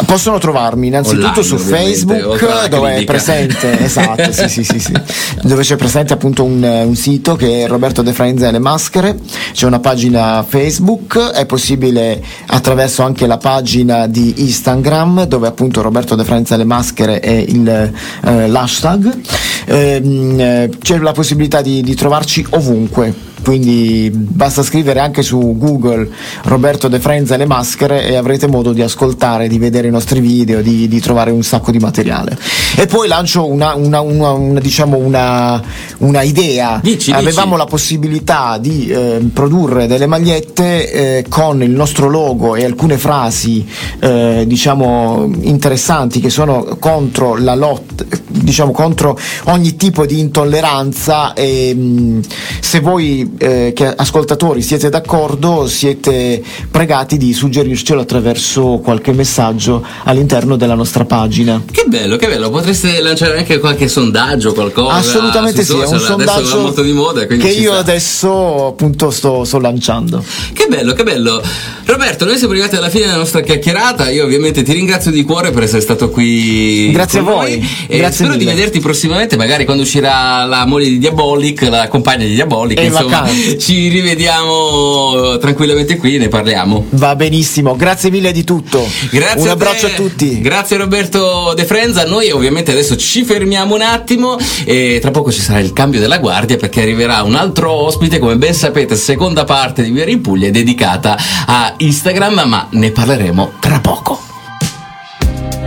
Possono 0.05 0.37
trovarmi 0.37 0.87
innanzitutto 0.87 1.39
Online, 1.39 1.43
su 1.43 1.57
Facebook 1.57 2.67
dove 2.67 2.95
è 2.95 3.03
presente, 3.05 3.79
esatto, 3.83 4.31
sì, 4.31 4.49
sì, 4.49 4.63
sì, 4.63 4.79
sì, 4.79 4.93
dove 5.41 5.63
c'è 5.63 5.75
presente 5.77 6.13
appunto 6.13 6.43
un, 6.43 6.61
un 6.63 6.95
sito 6.95 7.35
che 7.35 7.63
è 7.63 7.67
Roberto 7.67 8.01
De 8.01 8.13
Frenza 8.13 8.47
e 8.47 8.51
le 8.51 8.59
maschere, 8.59 9.17
c'è 9.53 9.65
una 9.65 9.79
pagina 9.79 10.45
Facebook, 10.47 11.17
è 11.31 11.45
possibile 11.45 12.21
attraverso 12.47 13.03
anche 13.03 13.25
la 13.25 13.37
pagina 13.37 14.07
di 14.07 14.33
Instagram 14.37 15.25
dove 15.25 15.47
appunto 15.47 15.81
Roberto 15.81 16.15
De 16.15 16.23
Frenza 16.23 16.55
e 16.55 16.57
le 16.57 16.65
maschere 16.65 17.19
è 17.19 17.31
il, 17.31 17.67
eh, 17.67 18.47
l'hashtag, 18.47 19.21
Ehm, 19.65 20.39
eh, 20.39 20.69
c'è 20.79 20.97
la 20.97 21.11
possibilità 21.11 21.61
di, 21.61 21.81
di 21.81 21.95
trovarci 21.95 22.45
ovunque. 22.51 23.33
Quindi 23.45 24.09
basta 24.11 24.63
scrivere 24.63 24.99
anche 24.99 25.21
su 25.21 25.55
Google 25.55 26.09
Roberto 26.45 26.87
De 26.87 26.99
Frenza 26.99 27.35
e 27.35 27.37
le 27.37 27.45
maschere 27.45 28.07
e 28.07 28.15
avrete 28.15 28.47
modo 28.47 28.73
di 28.73 28.81
ascoltare, 28.81 29.47
di 29.47 29.59
vedere 29.59 29.87
i 29.87 29.91
nostri 29.91 30.19
video, 30.19 30.63
di, 30.63 30.87
di 30.87 30.99
trovare 30.99 31.29
un 31.29 31.43
sacco 31.43 31.69
di 31.69 31.77
materiale. 31.77 32.35
E 32.75 32.87
poi 32.87 33.07
lancio 33.07 33.45
una, 33.47 33.75
una- 33.75 34.01
una- 34.01 34.31
una, 34.31 34.59
diciamo 34.59 34.97
una, 34.97 35.61
una 35.99 36.21
idea. 36.23 36.79
Dici, 36.81 37.11
Avevamo 37.11 37.49
dici. 37.51 37.57
la 37.59 37.65
possibilità 37.65 38.57
di 38.57 38.87
eh, 38.87 39.19
produrre 39.31 39.85
delle 39.85 40.07
magliette 40.07 40.91
eh, 41.19 41.25
con 41.29 41.61
il 41.61 41.69
nostro 41.69 42.09
logo 42.09 42.55
e 42.55 42.65
alcune 42.65 42.97
frasi 42.97 43.63
eh, 43.99 44.43
diciamo 44.47 45.29
interessanti 45.41 46.19
che 46.19 46.31
sono 46.31 46.77
contro 46.79 47.37
la 47.37 47.53
lotta, 47.53 48.03
diciamo 48.27 48.71
contro 48.71 49.15
ogni 49.45 49.75
tipo 49.75 50.07
di 50.07 50.19
intolleranza 50.19 51.33
e 51.33 51.75
mh, 51.75 52.21
se 52.59 52.79
voi 52.79 53.33
eh, 53.37 53.73
che 53.75 53.85
ascoltatori 53.87 54.61
siete 54.61 54.89
d'accordo 54.89 55.67
siete 55.67 56.41
pregati 56.69 57.17
di 57.17 57.33
suggerircelo 57.33 58.01
attraverso 58.01 58.79
qualche 58.83 59.11
messaggio 59.13 59.85
all'interno 60.03 60.55
della 60.55 60.75
nostra 60.75 61.05
pagina. 61.05 61.61
Che 61.69 61.85
bello, 61.87 62.15
che 62.17 62.27
bello. 62.27 62.49
Potreste 62.49 63.01
lanciare 63.01 63.37
anche 63.37 63.59
qualche 63.59 63.87
sondaggio, 63.87 64.53
qualcosa. 64.53 64.95
Assolutamente 64.95 65.63
sì, 65.63 65.73
è 65.73 65.75
un 65.75 65.81
social. 65.87 66.13
Adesso 66.13 66.31
sondaggio 66.33 66.61
molto 66.61 66.81
di 66.81 66.91
moda, 66.91 67.25
che 67.25 67.35
io 67.35 67.71
sta. 67.71 67.79
adesso 67.79 68.67
appunto 68.67 69.11
sto, 69.11 69.43
sto 69.43 69.59
lanciando. 69.59 70.23
Che 70.53 70.67
bello, 70.67 70.93
che 70.93 71.03
bello. 71.03 71.41
Roberto, 71.85 72.25
noi 72.25 72.37
siamo 72.37 72.53
arrivati 72.53 72.75
alla 72.75 72.89
fine 72.89 73.05
della 73.05 73.17
nostra 73.17 73.41
chiacchierata. 73.41 74.09
Io 74.09 74.23
ovviamente 74.23 74.63
ti 74.63 74.73
ringrazio 74.73 75.11
di 75.11 75.23
cuore 75.23 75.51
per 75.51 75.63
essere 75.63 75.81
stato 75.81 76.09
qui. 76.09 76.91
Grazie 76.91 77.19
a 77.19 77.23
voi. 77.23 77.57
noi. 77.57 77.69
E 77.87 77.97
Grazie 77.97 78.25
spero 78.25 78.37
di 78.37 78.45
mille. 78.45 78.55
vederti 78.55 78.79
prossimamente, 78.79 79.37
magari 79.37 79.65
quando 79.65 79.83
uscirà 79.83 80.45
la 80.45 80.65
moglie 80.65 80.89
di 80.89 80.97
Diabolic, 80.97 81.61
la 81.63 81.87
compagna 81.87 82.25
di 82.25 82.33
Diabolic. 82.33 82.79
E 82.79 82.85
in 82.85 82.87
insomma. 82.91 83.24
Ci 83.59 83.87
rivediamo 83.89 85.37
tranquillamente 85.37 85.97
qui 85.97 86.15
e 86.15 86.17
ne 86.19 86.27
parliamo. 86.27 86.85
Va 86.91 87.15
benissimo, 87.15 87.75
grazie 87.75 88.09
mille 88.09 88.31
di 88.31 88.43
tutto. 88.43 88.87
Grazie 89.09 89.41
Un 89.41 89.47
a 89.47 89.51
abbraccio 89.51 89.87
te. 89.87 89.93
a 89.93 89.95
tutti. 89.95 90.41
Grazie 90.41 90.77
Roberto 90.77 91.53
De 91.55 91.65
Frenza. 91.65 92.05
Noi 92.05 92.31
ovviamente 92.31 92.71
adesso 92.71 92.95
ci 92.95 93.23
fermiamo 93.23 93.75
un 93.75 93.81
attimo 93.81 94.37
e 94.63 94.99
tra 95.01 95.11
poco 95.11 95.31
ci 95.31 95.41
sarà 95.41 95.59
il 95.59 95.73
cambio 95.73 95.99
della 95.99 96.19
guardia 96.19 96.57
perché 96.57 96.81
arriverà 96.81 97.23
un 97.23 97.35
altro 97.35 97.71
ospite, 97.71 98.19
come 98.19 98.37
ben 98.37 98.53
sapete, 98.53 98.95
seconda 98.95 99.43
parte 99.43 99.83
di 99.83 99.91
Via 99.91 100.05
in 100.05 100.21
Puglia 100.21 100.47
è 100.47 100.51
dedicata 100.51 101.17
a 101.45 101.73
Instagram, 101.77 102.43
ma 102.45 102.67
ne 102.71 102.91
parleremo 102.91 103.53
tra 103.59 103.79
poco. 103.79 104.25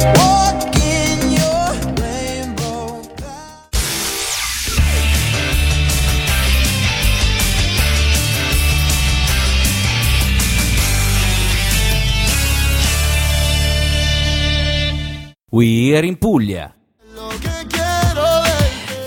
We 0.00 0.37
Are 15.60 16.04
in 16.04 16.16
Puglia. 16.16 16.77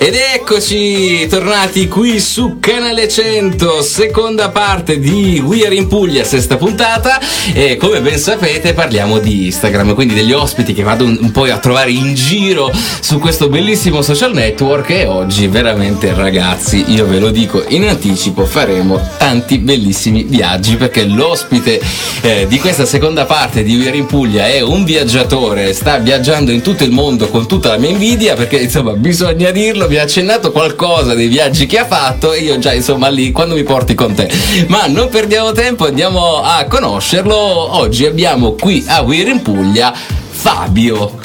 Ed 0.03 0.15
eccoci 0.15 1.27
tornati 1.27 1.87
qui 1.87 2.19
su 2.19 2.57
Canale 2.59 3.07
100, 3.07 3.83
seconda 3.83 4.49
parte 4.49 4.97
di 4.97 5.39
We 5.45 5.63
Are 5.63 5.75
in 5.75 5.85
Puglia, 5.87 6.23
sesta 6.23 6.57
puntata. 6.57 7.19
E 7.53 7.77
come 7.77 8.01
ben 8.01 8.17
sapete 8.17 8.73
parliamo 8.73 9.19
di 9.19 9.45
Instagram, 9.45 9.93
quindi 9.93 10.15
degli 10.15 10.31
ospiti 10.31 10.73
che 10.73 10.81
vado 10.81 11.05
un, 11.05 11.19
un 11.21 11.29
po' 11.29 11.43
a 11.43 11.59
trovare 11.59 11.91
in 11.91 12.15
giro 12.15 12.71
su 12.99 13.19
questo 13.19 13.47
bellissimo 13.47 14.01
social 14.01 14.33
network. 14.33 14.89
E 14.89 15.05
oggi 15.05 15.45
veramente 15.45 16.11
ragazzi, 16.15 16.83
io 16.87 17.05
ve 17.05 17.19
lo 17.19 17.29
dico 17.29 17.63
in 17.67 17.87
anticipo, 17.87 18.43
faremo 18.47 18.99
tanti 19.19 19.59
bellissimi 19.59 20.23
viaggi 20.23 20.77
perché 20.77 21.03
l'ospite 21.03 21.79
eh, 22.21 22.47
di 22.47 22.59
questa 22.59 22.85
seconda 22.85 23.25
parte 23.25 23.61
di 23.61 23.77
We 23.77 23.89
Are 23.89 23.97
in 23.97 24.07
Puglia 24.07 24.47
è 24.47 24.61
un 24.61 24.83
viaggiatore, 24.83 25.73
sta 25.73 25.99
viaggiando 25.99 26.49
in 26.49 26.63
tutto 26.63 26.83
il 26.83 26.91
mondo 26.91 27.27
con 27.27 27.47
tutta 27.47 27.69
la 27.69 27.77
mia 27.77 27.91
invidia 27.91 28.33
perché 28.33 28.57
insomma 28.57 28.93
bisogna 28.93 29.51
dirlo, 29.51 29.89
ha 29.97 30.03
accennato 30.03 30.51
qualcosa 30.51 31.13
dei 31.13 31.27
viaggi 31.27 31.65
che 31.65 31.79
ha 31.79 31.85
fatto 31.85 32.33
e 32.33 32.39
io 32.39 32.59
già 32.59 32.73
insomma 32.73 33.09
lì 33.09 33.31
quando 33.31 33.55
mi 33.55 33.63
porti 33.63 33.93
con 33.93 34.13
te. 34.13 34.29
Ma 34.67 34.87
non 34.87 35.09
perdiamo 35.09 35.51
tempo, 35.51 35.85
andiamo 35.85 36.41
a 36.41 36.65
conoscerlo. 36.65 37.35
Oggi 37.35 38.05
abbiamo 38.05 38.53
qui 38.53 38.83
a 38.87 39.01
Weir 39.01 39.27
in 39.27 39.41
Puglia 39.41 39.93
Fabio. 39.93 41.19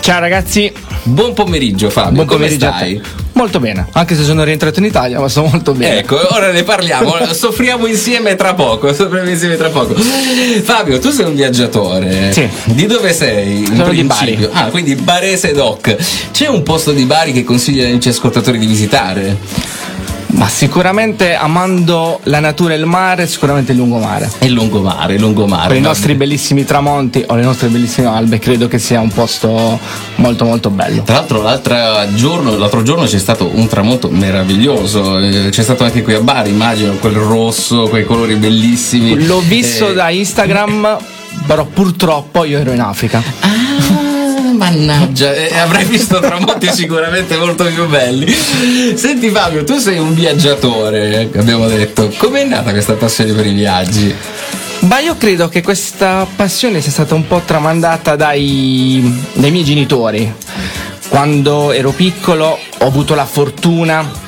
Ciao 0.00 0.20
ragazzi, 0.20 0.72
Buon 1.06 1.34
pomeriggio 1.34 1.88
Fabio, 1.88 2.14
buon 2.14 2.26
come 2.26 2.40
pomeriggio 2.40 2.66
a 2.66 2.74
stai? 2.74 3.00
Molto 3.34 3.60
bene, 3.60 3.86
anche 3.92 4.16
se 4.16 4.24
sono 4.24 4.42
rientrato 4.42 4.80
in 4.80 4.86
Italia, 4.86 5.20
ma 5.20 5.28
sto 5.28 5.44
molto 5.44 5.72
bene. 5.72 5.98
Ecco, 6.00 6.16
ora 6.34 6.50
ne 6.50 6.64
parliamo, 6.64 7.14
soffriamo 7.32 7.86
insieme 7.86 8.34
tra 8.34 8.54
poco, 8.54 8.92
soffriamo 8.92 9.28
insieme 9.28 9.56
tra 9.56 9.68
poco. 9.68 9.94
Fabio, 9.94 10.98
tu 10.98 11.10
sei 11.10 11.26
un 11.26 11.36
viaggiatore. 11.36 12.32
Sì. 12.32 12.48
Di 12.64 12.86
dove 12.86 13.12
sei? 13.12 13.58
in 13.58 13.66
Sono 13.76 13.90
di 13.90 14.04
principio? 14.04 14.50
Ah, 14.52 14.64
quindi 14.66 14.96
Barese 14.96 15.52
Doc. 15.52 15.94
C'è 16.32 16.48
un 16.48 16.64
posto 16.64 16.90
di 16.90 17.04
Bari 17.04 17.32
che 17.32 17.44
consiglia 17.44 17.84
ai 17.84 17.92
nostri 17.92 18.10
ascoltatori 18.10 18.58
di 18.58 18.66
visitare? 18.66 19.36
Ma 20.36 20.48
sicuramente 20.48 21.34
amando 21.34 22.20
la 22.24 22.40
natura 22.40 22.74
e 22.74 22.76
il 22.76 22.84
mare, 22.84 23.26
sicuramente 23.26 23.72
il 23.72 23.78
lungomare. 23.78 24.30
È 24.36 24.44
il 24.44 24.52
lungomare, 24.52 25.14
il 25.14 25.20
lungomare. 25.20 25.68
Per 25.68 25.76
i 25.78 25.80
nostri 25.80 26.14
bellissimi 26.14 26.66
tramonti 26.66 27.24
o 27.26 27.34
le 27.36 27.42
nostre 27.42 27.68
bellissime 27.68 28.08
albe, 28.08 28.38
credo 28.38 28.68
che 28.68 28.78
sia 28.78 29.00
un 29.00 29.10
posto 29.10 29.80
molto 30.16 30.44
molto 30.44 30.68
bello. 30.68 31.04
Tra 31.04 31.14
l'altro 31.14 31.40
l'altro 31.40 31.74
giorno, 32.14 32.54
l'altro 32.58 32.82
giorno 32.82 33.06
c'è 33.06 33.18
stato 33.18 33.50
un 33.50 33.66
tramonto 33.66 34.10
meraviglioso, 34.10 35.18
eh, 35.18 35.48
c'è 35.48 35.62
stato 35.62 35.84
anche 35.84 36.02
qui 36.02 36.12
a 36.12 36.20
Bari, 36.20 36.50
immagino, 36.50 36.92
quel 36.96 37.14
rosso, 37.14 37.88
quei 37.88 38.04
colori 38.04 38.34
bellissimi. 38.34 39.24
L'ho 39.24 39.40
visto 39.40 39.88
Eh, 39.88 39.94
da 39.94 40.10
Instagram, 40.10 40.98
però 41.46 41.64
purtroppo 41.64 42.44
io 42.44 42.58
ero 42.58 42.72
in 42.72 42.80
Africa. 42.80 43.22
Ah, 43.40 44.05
mannaggia, 44.56 45.32
eh, 45.32 45.56
avrai 45.58 45.84
visto 45.84 46.18
tramonti 46.18 46.68
sicuramente 46.72 47.36
molto 47.36 47.64
più 47.64 47.86
belli. 47.86 48.26
Senti 48.94 49.30
Fabio, 49.30 49.64
tu 49.64 49.78
sei 49.78 49.98
un 49.98 50.14
viaggiatore, 50.14 51.30
abbiamo 51.34 51.66
detto. 51.68 52.12
Com'è 52.16 52.44
nata 52.44 52.72
questa 52.72 52.94
passione 52.94 53.32
per 53.32 53.46
i 53.46 53.52
viaggi? 53.52 54.14
Ma 54.80 54.98
io 55.00 55.16
credo 55.16 55.48
che 55.48 55.62
questa 55.62 56.26
passione 56.36 56.80
sia 56.80 56.92
stata 56.92 57.14
un 57.14 57.26
po' 57.26 57.42
tramandata 57.44 58.16
dai, 58.16 59.24
dai 59.34 59.50
miei 59.50 59.64
genitori. 59.64 60.32
Quando 61.08 61.72
ero 61.72 61.92
piccolo 61.92 62.58
ho 62.78 62.86
avuto 62.86 63.14
la 63.14 63.24
fortuna 63.24 64.24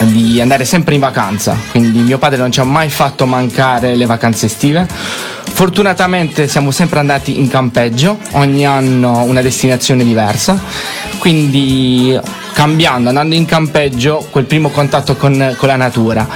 di 0.00 0.40
andare 0.40 0.64
sempre 0.64 0.94
in 0.94 1.00
vacanza, 1.00 1.56
quindi 1.70 2.00
mio 2.00 2.18
padre 2.18 2.38
non 2.38 2.52
ci 2.52 2.60
ha 2.60 2.64
mai 2.64 2.90
fatto 2.90 3.26
mancare 3.26 3.94
le 3.94 4.06
vacanze 4.06 4.46
estive. 4.46 4.86
Fortunatamente 4.88 6.48
siamo 6.48 6.70
sempre 6.70 6.98
andati 6.98 7.38
in 7.38 7.48
campeggio, 7.48 8.18
ogni 8.32 8.66
anno 8.66 9.22
una 9.22 9.40
destinazione 9.40 10.04
diversa, 10.04 10.60
quindi 11.18 12.18
cambiando, 12.52 13.08
andando 13.08 13.34
in 13.34 13.46
campeggio, 13.46 14.26
quel 14.30 14.44
primo 14.44 14.70
contatto 14.70 15.16
con, 15.16 15.54
con 15.56 15.68
la 15.68 15.76
natura. 15.76 16.26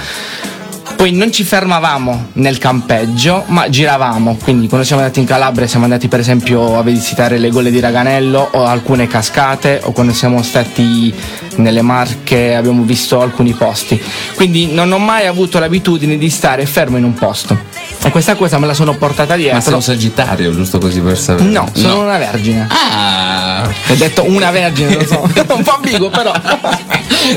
Poi 1.01 1.13
non 1.13 1.31
ci 1.31 1.43
fermavamo 1.43 2.27
nel 2.33 2.59
campeggio, 2.59 3.45
ma 3.47 3.67
giravamo. 3.69 4.37
Quindi 4.43 4.67
quando 4.67 4.85
siamo 4.85 5.01
andati 5.01 5.19
in 5.19 5.25
Calabria 5.25 5.65
siamo 5.65 5.85
andati 5.85 6.07
per 6.07 6.19
esempio 6.19 6.77
a 6.77 6.83
visitare 6.83 7.39
le 7.39 7.49
gole 7.49 7.71
di 7.71 7.79
Raganello 7.79 8.49
o 8.51 8.65
alcune 8.65 9.07
cascate 9.07 9.79
o 9.81 9.93
quando 9.93 10.13
siamo 10.13 10.43
stati 10.43 11.11
nelle 11.55 11.81
Marche 11.81 12.53
abbiamo 12.53 12.83
visto 12.83 13.19
alcuni 13.19 13.53
posti. 13.53 13.99
Quindi 14.35 14.73
non 14.73 14.91
ho 14.91 14.99
mai 14.99 15.25
avuto 15.25 15.57
l'abitudine 15.57 16.19
di 16.19 16.29
stare 16.29 16.67
fermo 16.67 16.97
in 16.97 17.03
un 17.03 17.15
posto. 17.15 17.57
E 18.03 18.11
questa 18.11 18.35
cosa 18.35 18.59
me 18.59 18.67
la 18.67 18.75
sono 18.75 18.95
portata 18.95 19.35
Ma 19.35 19.39
sei 19.41 19.51
dietro. 19.51 19.75
un 19.77 19.81
sagittario, 19.81 20.51
giusto 20.53 20.77
così 20.77 21.01
per 21.01 21.17
sapere? 21.17 21.49
No, 21.49 21.67
sono 21.73 22.03
una 22.03 22.19
vergine. 22.19 22.67
Ah! 22.69 23.20
Ho 23.89 23.95
detto 23.95 24.23
una 24.29 24.51
vergine, 24.51 24.95
lo 24.95 25.05
so. 25.05 25.21
un 25.53 25.63
po' 25.63 25.75
ambiguo 25.75 26.09
però. 26.09 26.31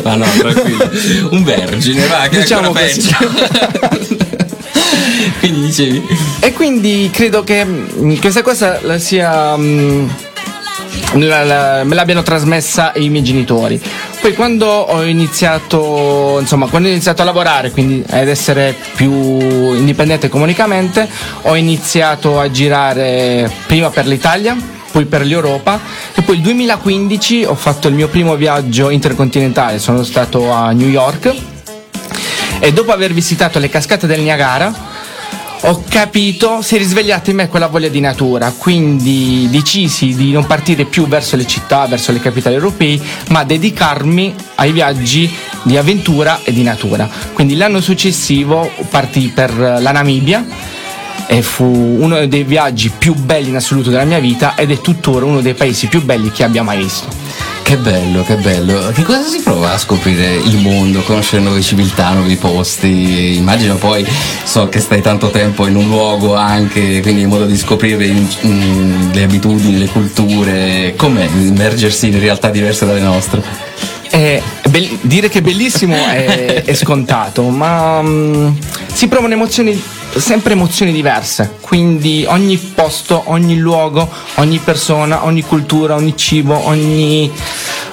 Ma 0.03 0.15
no, 0.15 0.25
tranquillo. 0.39 0.91
Un 1.31 1.43
vergine, 1.45 2.07
va, 2.07 2.27
che 2.29 2.41
Diciamo 2.41 2.75
è. 2.75 2.93
Quindi 5.41 5.67
dicevi. 5.67 6.03
E 6.41 6.53
quindi 6.53 7.11
credo 7.13 7.45
che 7.45 7.65
mm, 7.65 8.17
questa 8.19 8.43
cosa 8.43 8.79
sia. 8.99 9.57
mm, 9.57 10.09
la- 11.15 11.45
la- 11.45 11.85
me 11.85 11.95
l'abbiano 11.95 12.23
trasmessa 12.23 12.93
i 12.97 13.09
miei 13.09 13.23
genitori. 13.23 13.81
Poi 14.21 14.33
quando 14.35 14.67
ho 14.67 15.03
iniziato, 15.05 16.39
insomma, 16.41 16.67
quando 16.67 16.89
ho 16.89 16.91
iniziato 16.91 17.23
a 17.23 17.27
lavorare, 17.27 17.71
quindi 17.71 18.03
ad 18.09 18.27
essere 18.29 18.75
più 18.97 19.13
indipendente 19.75 20.27
economicamente, 20.27 21.07
ho 21.43 21.55
iniziato 21.57 22.41
a 22.41 22.51
girare 22.51 23.51
prima 23.67 23.91
per 23.91 24.07
l'Italia, 24.07 24.57
poi 24.91 25.05
per 25.05 25.27
l'Europa 25.27 25.79
poi 26.25 26.37
il 26.37 26.43
2015 26.43 27.45
ho 27.45 27.55
fatto 27.55 27.89
il 27.89 27.95
mio 27.95 28.09
primo 28.09 28.35
viaggio 28.37 28.91
intercontinentale, 28.91 29.79
sono 29.79 30.03
stato 30.03 30.51
a 30.51 30.73
New 30.73 30.89
York 30.89 31.35
e 32.61 32.73
dopo 32.73 32.93
aver 32.93 33.13
visitato 33.13 33.59
le 33.59 33.69
cascate 33.69 34.07
del 34.07 34.21
Niagara 34.21 34.93
ho 35.67 35.83
capito, 35.89 36.61
si 36.61 36.75
è 36.75 36.79
risvegliata 36.79 37.31
in 37.31 37.37
me 37.37 37.49
quella 37.49 37.69
voglia 37.69 37.89
di 37.89 38.01
natura, 38.01 38.53
quindi 38.57 39.49
decisi 39.51 40.15
di 40.15 40.31
non 40.31 40.45
partire 40.45 40.85
più 40.85 41.07
verso 41.07 41.37
le 41.37 41.47
città, 41.47 41.87
verso 41.87 42.13
le 42.13 42.21
capitali 42.21 42.55
europee, 42.55 43.01
ma 43.29 43.45
dedicarmi 43.45 44.35
ai 44.57 44.73
viaggi 44.73 45.33
di 45.63 45.79
avventura 45.79 46.41
e 46.45 46.53
di 46.53 46.63
natura. 46.63 47.09
Quindi 47.33 47.57
l'anno 47.57 47.81
successivo 47.81 48.71
partii 48.91 49.29
per 49.29 49.57
la 49.57 49.91
Namibia 49.91 50.45
e 51.27 51.43
fu 51.43 51.65
uno 51.65 52.27
dei 52.27 52.45
viaggi 52.45 52.91
più 52.97 53.15
belli 53.15 53.49
in 53.49 53.57
assoluto 53.57 53.91
della 53.91 54.05
mia 54.05 54.19
vita 54.19 54.55
ed 54.57 54.71
è 54.71 54.81
tuttora 54.81 55.25
uno 55.25 55.41
dei 55.41 55.55
paesi 55.55 55.87
più 55.87 56.03
belli 56.03 56.31
che 56.31 56.45
abbia 56.45 56.63
mai 56.63 56.79
visto. 56.79 57.09
Che 57.65 57.79
bello, 57.79 58.23
che 58.25 58.37
bello. 58.37 58.91
Che 58.93 59.03
cosa 59.03 59.23
si 59.23 59.41
prova 59.41 59.73
a 59.73 59.79
scoprire 59.79 60.35
il 60.35 60.59
mondo, 60.59 61.01
conoscere 61.01 61.41
nuove 61.41 61.63
civiltà, 61.63 62.11
nuovi 62.13 62.37
posti? 62.37 63.37
Immagino 63.37 63.77
poi, 63.77 64.07
so 64.45 64.69
che 64.69 64.81
stai 64.81 65.01
tanto 65.01 65.31
tempo 65.31 65.67
in 65.67 65.75
un 65.75 65.89
luogo 65.89 66.35
anche, 66.35 67.01
quindi 67.01 67.23
hai 67.23 67.27
modo 67.27 67.47
di 67.47 67.57
scoprire 67.57 68.07
mm, 68.07 69.13
le 69.13 69.23
abitudini, 69.23 69.79
le 69.79 69.87
culture. 69.87 70.93
Com'è 70.95 71.25
immergersi 71.25 72.09
in 72.09 72.21
realtà 72.21 72.51
diverse 72.51 72.85
dalle 72.85 73.01
nostre? 73.01 73.43
Eh, 74.11 74.43
bell- 74.69 74.99
dire 75.01 75.29
che 75.31 75.39
è 75.39 75.43
bellissimo 75.43 75.95
è, 75.95 76.63
è 76.65 76.75
scontato, 76.75 77.49
ma 77.49 78.03
mm, 78.03 78.49
si 78.93 79.09
provano 79.09 79.33
emozioni, 79.33 79.83
sempre 80.17 80.53
emozioni 80.53 80.93
diverse. 80.93 81.57
Quindi 81.61 82.25
ogni 82.29 82.57
posto, 82.57 83.23
ogni 83.27 83.57
luogo, 83.57 84.09
ogni 84.37 84.59
persona, 84.59 85.25
ogni 85.25 85.43
cultura, 85.43 85.95
ogni 85.95 86.17
cibo, 86.17 86.67
ogni. 86.67 87.31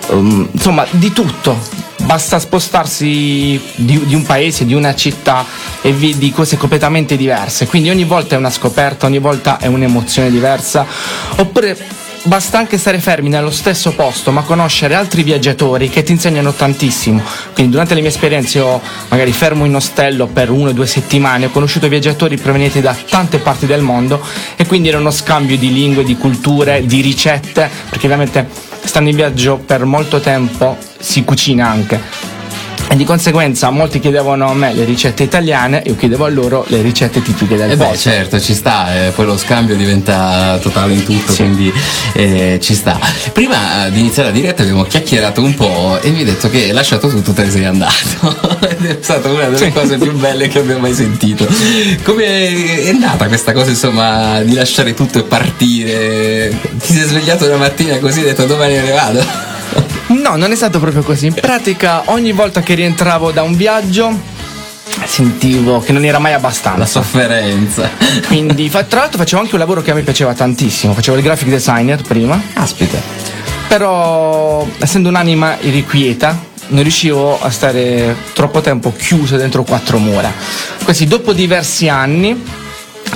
um, 0.09 0.47
insomma, 0.51 0.85
di 0.91 1.11
tutto. 1.11 1.57
Basta 2.01 2.39
spostarsi 2.39 3.61
di, 3.75 4.05
di 4.05 4.15
un 4.15 4.23
paese, 4.23 4.65
di 4.65 4.73
una 4.73 4.95
città 4.95 5.45
e 5.81 5.93
vedi 5.93 6.31
cose 6.31 6.57
completamente 6.57 7.15
diverse. 7.15 7.67
Quindi 7.67 7.89
ogni 7.89 8.05
volta 8.05 8.35
è 8.35 8.37
una 8.37 8.49
scoperta, 8.49 9.05
ogni 9.05 9.19
volta 9.19 9.59
è 9.59 9.67
un'emozione 9.67 10.31
diversa. 10.31 10.85
Oppure 11.37 11.77
basta 12.23 12.57
anche 12.57 12.77
stare 12.77 12.99
fermi 12.99 13.29
nello 13.29 13.49
stesso 13.49 13.93
posto, 13.93 14.31
ma 14.31 14.43
conoscere 14.43 14.95
altri 14.95 15.23
viaggiatori 15.23 15.89
che 15.89 16.03
ti 16.03 16.11
insegnano 16.11 16.53
tantissimo. 16.53 17.21
Quindi 17.53 17.71
durante 17.71 17.93
le 17.93 18.01
mie 18.01 18.09
esperienze 18.09 18.59
ho 18.59 18.81
magari 19.09 19.31
fermo 19.31 19.65
in 19.65 19.75
ostello 19.75 20.27
per 20.27 20.49
una 20.49 20.69
o 20.69 20.73
due 20.73 20.87
settimane, 20.87 21.45
ho 21.45 21.49
conosciuto 21.49 21.87
viaggiatori 21.87 22.37
provenienti 22.37 22.81
da 22.81 22.95
tante 23.09 23.39
parti 23.39 23.65
del 23.65 23.81
mondo 23.81 24.21
e 24.55 24.65
quindi 24.65 24.89
era 24.89 24.97
uno 24.97 25.11
scambio 25.11 25.57
di 25.57 25.73
lingue, 25.73 26.03
di 26.03 26.17
culture, 26.17 26.85
di 26.85 27.01
ricette, 27.01 27.69
perché 27.89 28.05
ovviamente 28.05 28.47
stando 28.83 29.09
in 29.09 29.15
viaggio 29.15 29.57
per 29.57 29.85
molto 29.85 30.19
tempo 30.19 30.77
si 30.99 31.23
cucina 31.23 31.67
anche. 31.67 32.30
E 32.91 32.95
di 32.97 33.05
conseguenza 33.05 33.69
molti 33.69 34.01
chiedevano 34.01 34.49
a 34.49 34.53
me 34.53 34.73
le 34.73 34.83
ricette 34.83 35.23
italiane, 35.23 35.81
io 35.85 35.95
chiedevo 35.95 36.25
a 36.25 36.29
loro 36.29 36.65
le 36.67 36.81
ricette 36.81 37.21
tipiche 37.21 37.55
del 37.55 37.71
Eh 37.71 37.77
beh, 37.77 37.85
posto. 37.85 38.09
certo, 38.09 38.37
ci 38.37 38.53
sta, 38.53 39.05
eh, 39.05 39.11
poi 39.11 39.25
lo 39.27 39.37
scambio 39.37 39.77
diventa 39.77 40.59
totale 40.61 40.91
in 40.95 41.05
tutto, 41.05 41.31
Sì. 41.31 41.37
quindi 41.43 41.73
eh, 42.11 42.59
ci 42.61 42.75
sta. 42.75 42.99
Prima 43.31 43.85
eh, 43.85 43.91
di 43.91 44.01
iniziare 44.01 44.27
la 44.27 44.35
diretta 44.35 44.63
abbiamo 44.63 44.83
chiacchierato 44.83 45.41
un 45.41 45.53
po' 45.55 45.99
e 46.01 46.09
mi 46.09 46.17
hai 46.19 46.25
detto 46.25 46.49
che 46.49 46.63
hai 46.63 46.71
lasciato 46.71 47.07
tutto 47.07 47.31
te 47.31 47.45
ne 47.45 47.49
sei 47.51 47.63
andato. 47.63 48.59
Ed 48.67 48.85
è 48.85 48.97
stata 48.99 49.29
una 49.29 49.45
delle 49.45 49.57
Sì. 49.57 49.71
cose 49.71 49.97
più 49.97 50.11
belle 50.11 50.49
che 50.49 50.59
abbiamo 50.59 50.81
mai 50.81 50.93
sentito. 50.93 51.47
Come 52.03 52.25
è 52.25 52.91
nata 52.91 53.27
questa 53.27 53.53
cosa, 53.53 53.69
insomma, 53.69 54.41
di 54.41 54.53
lasciare 54.53 54.93
tutto 54.93 55.17
e 55.19 55.23
partire? 55.23 56.53
Ti 56.77 56.93
sei 56.93 57.07
svegliato 57.07 57.45
una 57.45 57.55
mattina 57.55 57.97
così 57.99 58.19
e 58.19 58.23
hai 58.23 58.27
detto 58.31 58.45
domani 58.47 58.73
me 58.73 58.81
ne 58.81 58.91
vado? 58.91 59.50
No, 60.31 60.37
non 60.37 60.53
è 60.53 60.55
stato 60.55 60.79
proprio 60.79 61.01
così. 61.03 61.25
In 61.25 61.33
pratica, 61.33 62.03
ogni 62.05 62.31
volta 62.31 62.61
che 62.61 62.73
rientravo 62.73 63.31
da 63.31 63.41
un 63.43 63.57
viaggio, 63.57 64.17
sentivo 65.03 65.81
che 65.81 65.91
non 65.91 66.05
era 66.05 66.19
mai 66.19 66.31
La 66.31 66.37
abbastanza. 66.37 66.85
sofferenza. 66.85 67.89
Quindi, 68.27 68.69
fa- 68.69 68.83
tra 68.85 69.01
l'altro, 69.01 69.17
facevo 69.17 69.41
anche 69.41 69.55
un 69.55 69.59
lavoro 69.59 69.81
che 69.81 69.91
a 69.91 69.93
me 69.93 70.03
piaceva 70.03 70.33
tantissimo. 70.33 70.93
Facevo 70.93 71.17
il 71.17 71.23
graphic 71.23 71.49
designer 71.49 72.01
prima, 72.01 72.41
Aspetta. 72.53 72.97
però, 73.67 74.65
essendo 74.79 75.09
un'anima 75.09 75.57
irrequieta, 75.59 76.39
non 76.67 76.81
riuscivo 76.83 77.37
a 77.41 77.49
stare 77.49 78.15
troppo 78.31 78.61
tempo 78.61 78.93
chiuso 78.95 79.35
dentro 79.35 79.63
quattro 79.63 79.97
mura. 79.97 80.31
Così, 80.85 81.07
dopo 81.07 81.33
diversi 81.33 81.89
anni, 81.89 82.41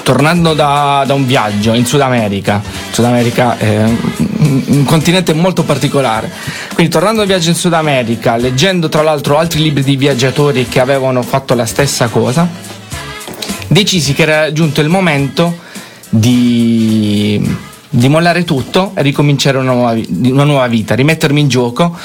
tornando 0.04 0.54
da, 0.54 1.06
da 1.08 1.14
un 1.14 1.26
viaggio 1.26 1.72
in 1.74 1.86
Sud 1.86 2.02
America, 2.02 2.62
Sud 2.92 3.06
America 3.06 3.58
è 3.58 3.84
un, 4.38 4.84
continente 4.86 5.34
molto 5.34 5.64
particolare, 5.64 6.32
quindi 6.74 6.92
tornando 6.92 7.22
un 7.22 7.28
viaggio 7.28 7.50
in 7.50 7.56
Sud 7.56 7.74
America, 7.74 8.36
leggendo 8.36 8.90
tra 8.90 9.02
l'altro 9.02 9.38
altri 9.38 9.62
libri 9.62 9.84
di 9.84 9.96
viaggiatori 9.96 10.68
che 10.68 10.80
avevano 10.80 11.22
fatto 11.22 11.54
la 11.54 11.66
stessa 11.66 12.08
cosa, 12.08 12.48
decisi 13.68 14.14
che 14.14 14.22
era 14.22 14.52
giunto 14.52 14.82
il 14.82 14.90
momento 14.90 15.64
di, 16.10 17.42
di 17.90 18.10
mollare 18.10 18.44
tutto 18.44 18.92
e 18.96 19.02
ricominciare 19.02 19.58
una 19.58 19.72
nuova, 19.72 19.98
una 20.10 20.44
nuova 20.44 20.68
vita, 20.68 20.96
rimettermi 20.96 21.40
in 21.40 21.48
gioco 21.48 21.98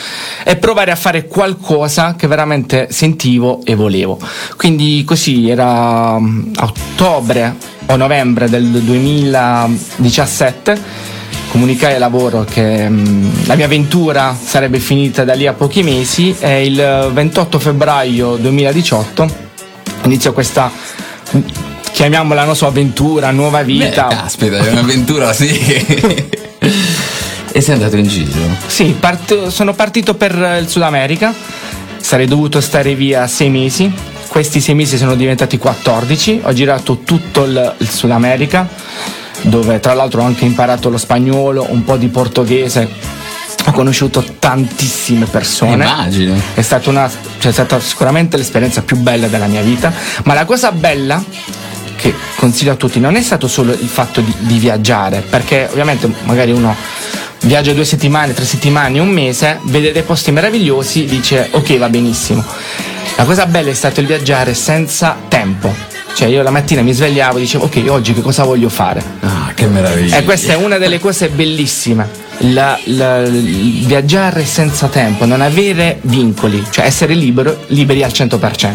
e 0.45 0.57
provare 0.57 0.91
a 0.91 0.97
fare 0.97 1.27
qualcosa 1.27 2.15
che 2.15 2.27
veramente 2.27 2.89
sentivo 2.91 3.63
e 3.65 3.75
volevo. 3.75 4.19
Quindi 4.57 5.03
così 5.05 5.49
era 5.49 6.19
mm, 6.19 6.53
a 6.57 6.65
ottobre 6.65 7.57
o 7.87 7.97
novembre 7.97 8.49
del 8.49 8.67
2017 8.67 11.09
comunicai 11.51 11.95
al 11.95 12.01
lavoro 12.01 12.45
che 12.45 12.89
mm, 12.89 13.47
la 13.47 13.57
mia 13.57 13.67
avventura 13.67 14.37
sarebbe 14.41 14.79
finita 14.79 15.25
da 15.25 15.35
lì 15.35 15.47
a 15.47 15.53
pochi 15.53 15.83
mesi 15.83 16.35
e 16.39 16.65
il 16.65 17.11
28 17.13 17.59
febbraio 17.59 18.37
2018 18.37 19.49
iniziò 20.05 20.33
questa 20.33 20.71
mm, 21.37 21.41
chiamiamola 22.01 22.45
non 22.45 22.57
so 22.57 22.67
avventura, 22.67 23.31
nuova 23.31 23.63
vita. 23.63 24.07
Beh, 24.07 24.15
caspita, 24.15 24.57
è 24.57 24.71
un'avventura, 24.71 25.35
sì. 25.35 25.49
e 27.53 27.61
sei 27.61 27.75
andato 27.75 27.97
in 27.97 28.07
giro? 28.07 28.41
Sì, 28.67 28.97
part- 28.99 29.49
sono 29.49 29.75
partito 29.75 30.15
per 30.15 30.59
il 30.61 30.67
Sud 30.67 30.81
America, 30.81 31.35
sarei 32.01 32.27
dovuto 32.27 32.63
stare 32.63 32.95
via 32.95 33.27
sei 33.27 33.51
mesi, 33.51 33.93
questi 34.29 34.61
sei 34.61 34.75
mesi 34.75 34.97
sono 34.97 35.15
diventati 35.15 35.59
14, 35.59 36.41
ho 36.45 36.53
girato 36.55 37.01
tutto 37.01 37.45
il, 37.45 37.75
il 37.77 37.89
Sud 37.91 38.13
America, 38.13 38.67
dove 39.43 39.81
tra 39.81 39.95
l'altro 39.95 40.23
ho 40.23 40.25
anche 40.25 40.45
imparato 40.45 40.89
lo 40.89 40.99
spagnolo, 40.99 41.67
un 41.71 41.85
po' 41.85 41.97
di 41.97 42.09
portoghese, 42.09 42.89
ho 43.67 43.73
conosciuto 43.73 44.25
tantissime 44.39 45.27
persone. 45.27 45.85
Immagino. 45.85 46.41
È 46.55 46.63
stata, 46.63 46.91
una, 46.91 47.09
cioè, 47.39 47.51
è 47.51 47.53
stata 47.53 47.81
sicuramente 47.81 48.37
l'esperienza 48.37 48.83
più 48.83 48.97
bella 48.97 49.29
della 49.29 49.47
mia 49.47 49.63
vita, 49.63 49.93
ma 50.25 50.35
la 50.35 50.45
cosa 50.45 50.73
bella 50.73 51.23
che 51.97 52.15
consiglio 52.37 52.73
a 52.73 52.77
tutti 52.77 52.99
non 52.99 53.15
è 53.17 53.23
stato 53.23 53.47
solo 53.47 53.73
il 53.73 53.89
fatto 53.89 54.21
di, 54.21 54.35
di 54.39 54.59
viaggiare, 54.59 55.21
perché 55.21 55.69
ovviamente 55.71 56.11
magari 56.25 56.51
uno 56.53 56.75
viaggia 57.43 57.73
due 57.73 57.85
settimane, 57.85 58.35
tre 58.35 58.45
settimane, 58.45 58.99
un 58.99 59.09
mese, 59.09 59.61
vede 59.65 59.93
dei 59.93 60.03
posti 60.03 60.31
meravigliosi, 60.31 61.05
dice 61.05 61.49
ok 61.51 61.79
va 61.79 61.89
benissimo. 61.89 62.45
La 63.17 63.25
cosa 63.25 63.47
bella 63.47 63.71
è 63.71 63.75
stato 63.75 64.01
il 64.01 64.07
viaggiare 64.07 64.55
senza 64.55 65.17
tempo. 65.29 65.73
Cioè 66.15 66.29
io 66.29 66.43
la 66.43 66.51
mattina 66.51 66.83
mi 66.83 66.93
svegliavo 66.93 67.39
e 67.39 67.41
dicevo 67.41 67.65
ok 67.65 67.85
oggi 67.89 68.15
che 68.15 68.21
cosa 68.21 68.45
voglio 68.45 68.69
fare? 68.69 69.03
Ah, 69.21 69.53
che 69.55 69.67
meraviglia. 69.67 70.17
E 70.17 70.25
questa 70.25 70.53
è 70.53 70.57
una 70.57 70.79
delle 70.79 70.99
cose 70.99 71.29
bellissime. 71.29 72.30
La- 72.45 72.79
la- 72.85 73.23
viaggiare 73.23 74.45
senza 74.47 74.87
tempo, 74.89 75.27
non 75.27 75.43
avere 75.43 75.99
vincoli, 76.03 76.65
cioè 76.71 76.87
essere 76.87 77.13
libero, 77.15 77.65
liberi 77.69 78.03
al 78.03 78.11
100%. 78.13 78.75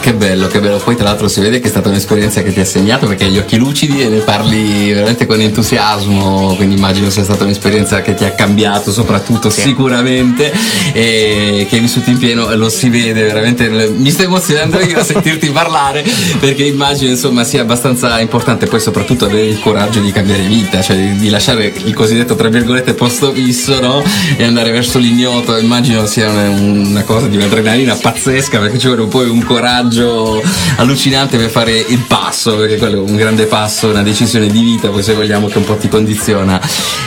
Che 0.00 0.12
bello, 0.12 0.46
che 0.46 0.60
bello. 0.60 0.76
Poi 0.76 0.94
tra 0.94 1.04
l'altro 1.04 1.26
si 1.26 1.40
vede 1.40 1.58
che 1.58 1.66
è 1.66 1.70
stata 1.70 1.88
un'esperienza 1.88 2.42
che 2.42 2.52
ti 2.52 2.60
ha 2.60 2.64
segnato 2.64 3.06
perché 3.06 3.24
hai 3.24 3.30
gli 3.30 3.38
occhi 3.38 3.56
lucidi 3.56 4.02
e 4.02 4.08
ne 4.08 4.18
parli 4.18 4.92
veramente 4.92 5.26
con 5.26 5.40
entusiasmo, 5.40 6.54
quindi 6.56 6.76
immagino 6.76 7.10
sia 7.10 7.24
stata 7.24 7.44
un'esperienza 7.44 8.02
che 8.02 8.14
ti 8.14 8.24
ha 8.24 8.30
cambiato 8.32 8.92
soprattutto 8.92 9.50
sicuramente 9.50 10.52
e 10.92 11.66
che 11.68 11.76
hai 11.76 11.80
vissuto 11.80 12.10
in 12.10 12.18
pieno, 12.18 12.54
lo 12.54 12.68
si 12.68 12.88
vede 12.88 13.22
veramente. 13.24 13.68
Mi 13.68 14.10
sto 14.10 14.22
emozionando 14.24 14.78
io 14.80 14.98
a 15.00 15.04
sentirti 15.04 15.48
parlare 15.50 16.04
perché 16.38 16.64
immagino 16.64 17.10
insomma 17.10 17.42
sia 17.44 17.62
abbastanza 17.62 18.20
importante 18.20 18.66
poi 18.66 18.78
soprattutto 18.78 19.24
avere 19.24 19.46
il 19.46 19.58
coraggio 19.58 20.00
di 20.00 20.12
cambiare 20.12 20.42
vita, 20.42 20.82
cioè 20.82 20.96
di, 20.96 21.16
di 21.16 21.30
lasciare 21.30 21.72
il 21.84 21.94
cosiddetto 21.94 22.36
tra 22.36 22.48
virgolette 22.48 22.94
posto 23.06 23.32
fisso 23.32 23.78
no? 23.80 24.02
e 24.36 24.42
andare 24.42 24.72
verso 24.72 24.98
l'ignoto. 24.98 25.56
Immagino 25.56 26.06
sia 26.06 26.28
una, 26.28 26.48
una 26.48 27.02
cosa 27.04 27.28
di 27.28 27.36
un'adrenalina 27.36 27.94
pazzesca 27.94 28.58
perché 28.58 28.78
ci 28.78 28.88
vuole 28.88 29.06
poi 29.06 29.28
un 29.28 29.44
coraggio 29.44 30.42
allucinante 30.76 31.36
per 31.36 31.48
fare 31.48 31.76
il 31.76 32.00
passo, 32.00 32.56
perché 32.56 32.78
quello 32.78 32.96
è 33.06 33.08
un 33.08 33.14
grande 33.14 33.46
passo, 33.46 33.90
una 33.90 34.02
decisione 34.02 34.48
di 34.48 34.60
vita, 34.60 34.88
poi 34.88 35.04
se 35.04 35.14
vogliamo 35.14 35.46
che 35.46 35.58
un 35.58 35.64
po' 35.64 35.76
ti 35.76 35.88
condiziona. 35.88 36.60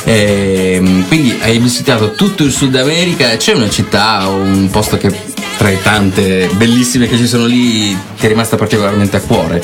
Ehm, 0.06 1.06
quindi 1.08 1.38
hai 1.42 1.60
visitato 1.60 2.14
tutto 2.14 2.44
il 2.44 2.54
Sud 2.54 2.76
America, 2.76 3.36
c'è 3.36 3.54
una 3.54 3.70
città 3.70 4.26
un 4.30 4.70
posto 4.72 4.98
che 4.98 5.14
tra 5.58 5.68
le 5.68 5.82
tante 5.82 6.50
bellissime 6.54 7.10
che 7.10 7.18
ci 7.18 7.28
sono 7.28 7.46
lì 7.46 7.98
ti 8.18 8.26
è 8.26 8.30
rimasta 8.30 8.56
particolarmente 8.56 9.18
a 9.18 9.22
cuore? 9.22 9.62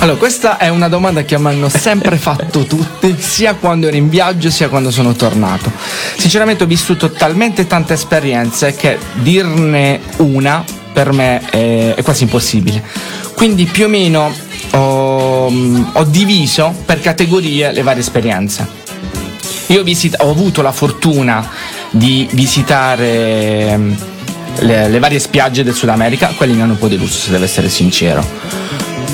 Allora, 0.00 0.16
questa 0.16 0.58
è 0.58 0.68
una 0.68 0.88
domanda 0.88 1.22
che 1.24 1.38
mi 1.38 1.48
hanno 1.48 1.68
sempre 1.68 2.16
fatto 2.18 2.64
tutti, 2.64 3.16
sia 3.18 3.54
quando 3.54 3.88
ero 3.88 3.96
in 3.96 4.08
viaggio 4.08 4.50
sia 4.50 4.68
quando 4.68 4.90
sono 4.90 5.12
tornato. 5.14 5.70
Sinceramente 6.16 6.64
ho 6.64 6.66
vissuto 6.66 7.10
talmente 7.10 7.66
tante 7.66 7.94
esperienze 7.94 8.74
che 8.74 8.98
dirne 9.14 10.00
una 10.18 10.64
per 10.92 11.12
me 11.12 11.40
è, 11.50 11.94
è 11.94 12.02
quasi 12.02 12.24
impossibile. 12.24 12.82
Quindi 13.34 13.66
più 13.66 13.86
o 13.86 13.88
meno 13.88 14.32
ho, 14.72 15.52
ho 15.92 16.04
diviso 16.04 16.74
per 16.84 17.00
categorie 17.00 17.72
le 17.72 17.82
varie 17.82 18.00
esperienze. 18.00 18.66
Io 19.66 19.80
ho, 19.80 19.84
visit- 19.84 20.20
ho 20.20 20.30
avuto 20.30 20.62
la 20.62 20.72
fortuna 20.72 21.46
di 21.90 22.28
visitare 22.32 23.68
ehm, 23.68 23.96
le, 24.60 24.88
le 24.88 24.98
varie 24.98 25.18
spiagge 25.18 25.62
del 25.62 25.74
Sud 25.74 25.88
America, 25.88 26.32
quelli 26.36 26.54
mi 26.54 26.62
hanno 26.62 26.72
un 26.72 26.78
po' 26.78 26.88
deluso 26.88 27.18
se 27.18 27.30
devo 27.30 27.44
essere 27.44 27.68
sincero. 27.68 28.26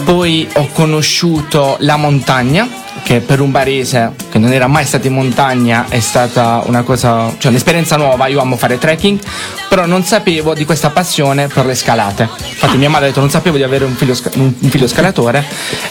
Poi 0.04 0.46
ho 0.54 0.68
conosciuto 0.72 1.76
la 1.80 1.96
montagna, 1.96 2.68
che 3.02 3.20
per 3.20 3.40
un 3.40 3.50
barese 3.50 4.12
che 4.30 4.38
non 4.38 4.52
era 4.52 4.66
mai 4.66 4.84
stato 4.84 5.06
in 5.06 5.14
montagna 5.14 5.86
è 5.88 5.98
stata 5.98 6.62
una 6.66 6.82
cosa, 6.82 7.34
cioè 7.38 7.50
un'esperienza 7.50 7.96
nuova. 7.96 8.26
Io 8.26 8.40
amo 8.40 8.56
fare 8.56 8.78
trekking, 8.78 9.18
però 9.74 9.86
non 9.86 10.04
sapevo 10.04 10.54
di 10.54 10.64
questa 10.64 10.90
passione 10.90 11.48
per 11.48 11.66
le 11.66 11.74
scalate. 11.74 12.28
Infatti, 12.48 12.76
mia 12.76 12.88
madre 12.88 13.06
ha 13.06 13.08
detto: 13.08 13.18
Non 13.18 13.28
sapevo 13.28 13.56
di 13.56 13.64
avere 13.64 13.84
un 13.84 13.94
figlio, 13.96 14.16
un- 14.34 14.54
figlio 14.54 14.86
scalatore. 14.86 15.44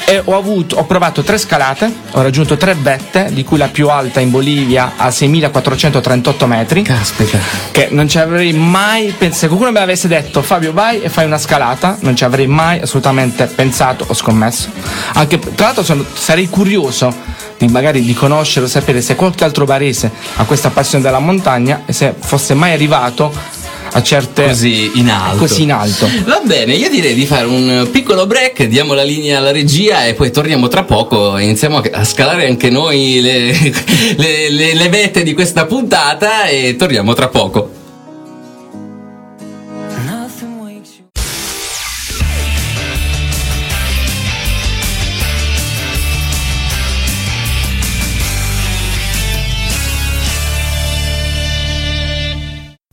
E 0.06 0.22
ho, 0.24 0.38
avuto, 0.38 0.78
ho 0.78 0.86
provato 0.86 1.22
tre 1.22 1.38
scalate, 1.38 1.94
ho 2.12 2.22
raggiunto 2.22 2.56
tre 2.56 2.76
vette, 2.76 3.28
di 3.34 3.44
cui 3.44 3.58
la 3.58 3.68
più 3.68 3.90
alta 3.90 4.22
in 4.22 4.32
Bolivia 4.32 4.94
a 4.96 5.12
6438 5.12 6.48
metri 6.48 6.82
Caspita. 6.84 7.38
che 7.72 7.90
non 7.92 8.08
ci 8.08 8.20
avrei 8.20 8.54
mai 8.54 9.08
pensato. 9.18 9.32
Se 9.44 9.48
qualcuno 9.48 9.72
mi 9.72 9.80
avesse 9.80 10.08
detto 10.08 10.42
Fabio 10.42 10.72
vai 10.72 11.02
e 11.02 11.10
fai 11.10 11.26
una 11.26 11.38
scalata, 11.38 11.98
non 12.02 12.16
ci 12.16 12.24
avrei 12.24 12.48
mai 12.48 12.80
assolutamente 12.80 13.48
pensato 13.48 14.06
o 14.08 14.14
scommesso. 14.14 14.70
Anche 15.16 15.40
tra 15.40 15.66
l'altro 15.66 15.84
sono- 15.84 16.06
sarei 16.14 16.48
curioso 16.48 17.14
di 17.58 17.68
magari 17.68 18.02
di 18.02 18.14
conoscere 18.14 18.66
o 18.66 18.70
sapere 18.70 19.02
se 19.02 19.16
qualche 19.16 19.44
altro 19.44 19.66
barese 19.66 20.10
ha 20.38 20.46
questa 20.46 20.70
passione 20.70 21.04
della 21.04 21.20
montagna 21.20 21.82
e 21.86 21.92
se 21.92 22.14
fosse 22.18 22.54
mai 22.54 22.72
arrivato 22.72 23.34
a 23.94 24.02
certe 24.04 24.46
Così 24.48 24.92
in 24.96 25.10
alto. 25.10 25.38
così 25.38 25.62
in 25.64 25.72
alto. 25.72 26.08
Va 26.26 26.42
bene, 26.46 26.74
io 26.74 26.90
direi 26.90 27.14
di 27.14 27.26
fare 27.26 27.46
un 27.46 27.88
piccolo 27.92 28.26
break, 28.26 28.64
diamo 28.66 28.94
la 28.94 29.04
linea 29.04 29.38
alla 29.38 29.52
regia 29.52 30.06
e 30.06 30.14
poi 30.14 30.32
torniamo 30.32 30.68
tra 30.68 30.84
poco 30.84 31.38
e 31.38 31.44
iniziamo 31.44 31.78
a- 31.92 32.04
scalare 32.04 32.48
anche 32.48 32.70
noi 32.70 33.20
le, 33.22 33.52
le- 34.18 34.50
le- 34.50 34.74
le 34.74 34.90
vette 34.90 35.24
di 35.24 35.34
questa 35.34 35.66
puntata 35.66 36.46
e 36.46 36.76
torniamo 36.76 37.14
tra 37.14 37.28
poco. 37.28 37.73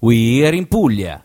We 0.02 0.46
are 0.46 0.54
in 0.54 0.64
Puglia. 0.64 1.22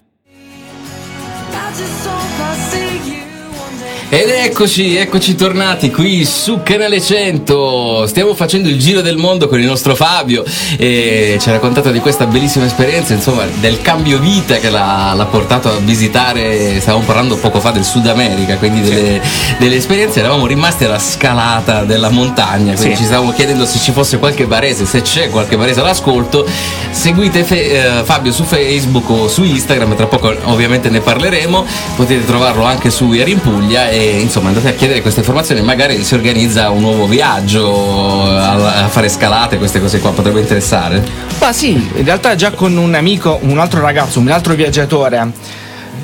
Ed 4.16 4.30
eccoci, 4.30 4.96
eccoci 4.96 5.36
tornati 5.36 5.92
qui 5.92 6.24
su 6.24 6.62
Canale 6.64 7.02
100. 7.02 8.06
Stiamo 8.08 8.34
facendo 8.34 8.70
il 8.70 8.80
giro 8.80 9.02
del 9.02 9.18
mondo 9.18 9.50
con 9.50 9.60
il 9.60 9.66
nostro 9.66 9.94
Fabio 9.94 10.46
e 10.78 11.38
ci 11.38 11.50
ha 11.50 11.52
raccontato 11.52 11.92
di 11.92 12.00
questa 12.00 12.26
bellissima 12.26 12.64
esperienza, 12.64 13.14
insomma, 13.14 13.44
del 13.60 13.82
cambio 13.82 14.18
vita 14.18 14.56
che 14.56 14.70
l'ha, 14.70 15.12
l'ha 15.14 15.26
portato 15.26 15.68
a 15.68 15.76
visitare. 15.80 16.80
Stavamo 16.80 17.04
parlando 17.04 17.36
poco 17.36 17.60
fa 17.60 17.72
del 17.72 17.84
Sud 17.84 18.08
America, 18.08 18.56
quindi 18.56 18.88
delle, 18.88 19.22
delle 19.60 19.76
esperienze. 19.76 20.20
Eravamo 20.20 20.46
rimasti 20.48 20.86
alla 20.86 20.98
scalata 21.00 21.84
della 21.84 22.10
montagna, 22.10 22.74
quindi 22.74 22.96
Sì. 22.96 23.02
ci 23.02 23.08
stavamo 23.08 23.34
chiedendo 23.34 23.66
se 23.66 23.80
ci 23.80 23.92
fosse 23.92 24.18
qualche 24.18 24.46
barese, 24.46 24.86
se 24.86 25.02
c'è 25.02 25.30
qualche 25.30 25.58
barese 25.58 25.82
all'ascolto. 25.82 26.48
Seguite 26.90 27.44
Fe- 27.44 28.00
eh, 28.00 28.04
Fabio 28.06 28.32
su 28.32 28.46
Facebook 28.46 29.10
o 29.10 29.28
su 29.28 29.44
Instagram, 29.44 29.94
tra 29.98 30.06
poco 30.06 30.34
ovviamente 30.46 30.90
ne 30.90 31.02
parleremo. 31.02 31.66
Potete 31.98 32.24
trovarlo 32.26 32.64
anche 32.64 32.90
su 32.90 33.12
Ieri 33.12 33.32
in 33.32 33.42
Puglia 33.42 33.90
e 33.90 34.04
insomma 34.08 34.50
andate 34.50 34.70
a 34.70 34.74
chiedere 34.74 35.02
queste 35.02 35.20
informazioni. 35.22 35.62
Magari 35.62 36.04
si 36.04 36.14
organizza 36.14 36.70
un 36.70 36.82
nuovo 36.82 37.08
viaggio 37.08 38.24
a, 38.24 38.84
a 38.84 38.88
fare 38.88 39.10
scalate, 39.10 39.58
queste 39.58 39.80
cose 39.80 40.00
qua 40.00 40.12
potrebbe 40.12 40.40
interessare. 40.40 41.04
Ma 41.40 41.52
sì, 41.54 41.72
in 41.72 42.04
realtà 42.04 42.36
già 42.36 42.52
con 42.52 42.76
un 42.78 42.94
amico, 42.94 43.40
un 43.44 43.60
altro 43.60 43.82
ragazzo, 43.82 44.20
un 44.20 44.30
altro 44.30 44.54
viaggiatore 44.54 45.32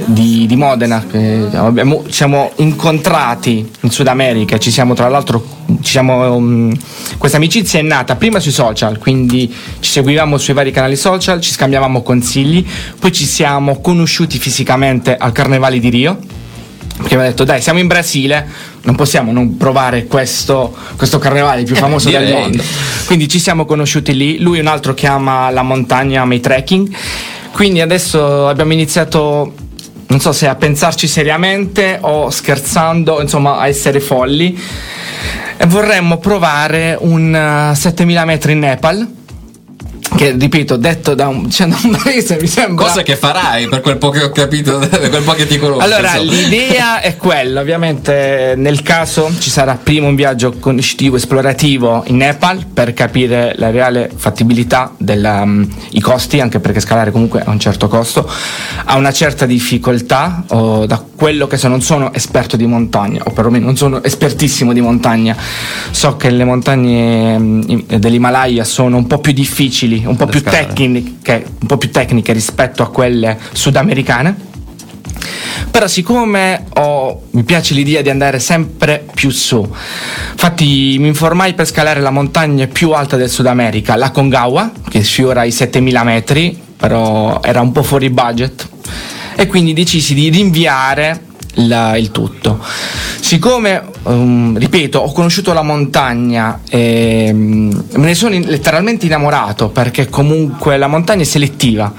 di, 0.06 0.46
di 0.48 0.56
Modena, 0.56 1.06
che 1.10 1.48
abbiamo- 1.54 2.04
siamo 2.10 2.52
incontrati 2.58 3.70
in 3.82 3.90
Sud 3.90 4.08
America, 4.08 4.58
ci 4.58 4.72
siamo 4.72 4.94
tra 4.94 5.08
l'altro, 5.08 5.46
siamo, 5.82 6.36
um, 6.36 6.76
questa 7.18 7.38
amicizia 7.38 7.80
è 7.80 7.84
nata 7.84 8.16
prima 8.16 8.40
sui 8.40 8.52
social, 8.52 8.98
quindi 8.98 9.54
ci 9.80 9.92
seguivamo 9.92 10.38
sui 10.38 10.54
vari 10.54 10.72
canali 10.72 10.96
social, 10.96 11.40
ci 11.40 11.52
scambiavamo 11.52 12.02
consigli, 12.02 12.66
poi 13.00 13.12
ci 13.12 13.26
siamo 13.26 13.80
conosciuti 13.80 14.38
fisicamente 14.40 15.16
al 15.16 15.32
Carnevale 15.32 15.80
di 15.80 15.90
Rio. 15.90 16.18
Perché 17.02 17.16
mi 17.16 17.22
ha 17.24 17.26
detto, 17.26 17.44
dai, 17.44 17.62
siamo 17.62 17.80
in 17.80 17.88
Brasile, 17.88 18.48
non 18.84 18.96
possiamo 18.96 19.32
non 19.32 19.58
provare 19.58 20.06
questo, 20.06 20.76
questo 20.96 21.18
carnevale 21.20 21.64
più 21.64 21.76
Eh, 21.76 21.80
famoso 21.80 22.10
del 22.10 22.26
direi. 22.26 22.42
mondo. 22.42 22.64
Quindi 23.06 23.28
ci 23.28 23.40
siamo 23.40 23.66
conosciuti 23.66 24.16
lì. 24.16 24.40
Lui 24.40 24.58
è 24.60 24.62
un 24.62 24.68
altro 24.68 24.94
che 24.94 25.08
ama 25.08 25.50
la 25.50 25.64
montagna, 25.64 26.22
ama 26.22 26.34
i 26.36 26.40
trekking. 26.40 26.90
Quindi 27.54 27.82
adesso 27.82 28.48
abbiamo 28.48 28.72
iniziato, 28.74 29.54
non 30.08 30.20
so 30.20 30.32
se 30.32 30.48
a 30.48 30.56
pensarci 30.56 31.08
seriamente 31.08 31.98
o 32.02 32.30
scherzando, 32.30 33.20
insomma, 33.22 33.58
a 33.58 33.68
essere 33.68 34.00
folli. 34.00 34.58
E 35.58 35.66
vorremmo 35.68 36.18
provare 36.18 36.96
un 37.00 37.36
eh, 37.36 37.76
7000 37.76 38.26
metri 38.26 38.52
in 38.54 38.60
Nepal. 38.60 39.08
Che 40.14 40.36
ripeto, 40.38 40.76
detto 40.76 41.16
da 41.16 41.28
un, 41.28 41.50
cioè, 41.50 41.70
paese 42.04 42.38
mi 42.40 42.48
sembra. 42.48 42.86
Cosa 42.86 43.02
che 43.02 43.16
farai 43.16 43.68
per 43.70 43.82
quel 43.82 43.98
po' 43.98 44.10
che 44.10 44.24
ho 44.24 44.30
capito, 44.30 44.78
per 44.90 45.10
quel 45.10 45.24
po' 45.24 45.34
che 45.34 45.48
ti 45.48 45.58
conosco. 45.58 45.82
Allora, 45.82 46.18
insomma. 46.18 46.48
l'idea 46.48 47.00
è 47.02 47.16
quella, 47.16 47.62
ovviamente 47.62 48.54
nel 48.58 48.82
caso 48.82 49.32
ci 49.40 49.50
sarà 49.50 49.80
prima 49.82 50.08
un 50.08 50.16
viaggio 50.16 50.54
conoscitivo 50.60 51.16
esplorativo 51.16 52.04
in 52.08 52.18
Nepal 52.18 52.66
per 52.66 52.94
capire 52.94 53.54
la 53.58 53.72
reale 53.72 54.12
fattibilità 54.14 54.94
dei 54.98 56.00
costi, 56.02 56.40
anche 56.40 56.60
perché 56.60 56.80
scalare 56.80 57.12
comunque 57.12 57.42
ha 57.44 57.50
un 57.50 57.60
certo 57.60 57.88
costo, 57.88 58.30
ha 58.84 58.98
una 58.98 59.12
certa 59.12 59.46
difficoltà, 59.46 60.44
o 60.50 60.86
da 60.86 61.04
quello 61.16 61.48
che 61.48 61.58
so 61.58 61.68
non 61.68 61.82
sono 61.82 62.14
esperto 62.14 62.58
di 62.58 62.66
montagna, 62.66 63.24
o 63.26 63.32
perlomeno 63.32 63.66
non 63.66 63.78
sono 63.78 64.04
espertissimo 64.04 64.74
di 64.74 64.82
montagna, 64.82 65.36
so 65.92 66.18
che 66.18 66.30
le 66.30 66.44
montagne 66.44 67.38
mm, 67.38 67.62
dell'Himalaya 67.98 68.64
sono 68.64 68.98
un 68.98 69.08
po' 69.08 69.20
più 69.20 69.32
difficili, 69.32 70.01
un 70.06 70.16
po' 70.16 70.26
tecniche, 70.44 71.46
un 71.62 71.68
po' 71.68 71.78
più 71.78 71.92
tecniche 71.92 72.34
rispetto 72.34 72.84
a 72.84 72.90
quelle 72.90 73.38
sudamericane. 73.52 74.50
Però 75.70 75.88
siccome 75.88 76.66
ho- 76.76 77.24
mi 77.32 77.44
piace 77.44 77.74
l'idea 77.74 78.02
di 78.02 78.10
andare 78.10 78.40
sempre 78.40 79.06
più 79.14 79.30
su, 79.30 79.66
infatti 80.32 80.98
mi 81.00 81.08
informai 81.08 81.54
per 81.54 81.66
scalare 81.68 82.02
la 82.02 82.10
montagna 82.10 82.68
più 82.68 82.92
alta 82.92 83.16
del 83.16 83.30
Sud 83.30 83.46
America, 83.46 83.96
la 83.96 84.12
Congawa, 84.12 84.72
che 84.90 85.04
sfiora 85.04 85.44
i 85.44 85.52
7000 85.52 86.04
metri, 86.04 86.60
però 86.76 87.40
era 87.44 87.62
un 87.62 87.72
po' 87.72 87.84
fuori 87.84 88.10
budget, 88.10 88.68
e 89.36 89.48
quindi 89.48 89.74
decisi 89.74 90.14
di 90.14 90.30
rinviare 90.30 91.22
la- 91.56 91.96
il 91.98 92.12
tutto. 92.12 92.60
Siccome, 93.20 93.82
um, 94.04 94.58
ripeto, 94.58 95.00
ho 95.00 95.12
conosciuto 95.12 95.54
la 95.54 95.62
montagna 95.64 96.62
e 96.70 97.30
mm, 97.34 97.72
me 97.96 98.06
ne 98.06 98.16
sono 98.16 98.36
in- 98.36 98.46
letteralmente 98.48 99.06
innamorato 99.06 99.70
perché 99.70 100.10
comunque 100.10 100.78
la 100.78 100.88
montagna 100.88 101.22
è 101.22 101.26
selettiva. 101.26 101.94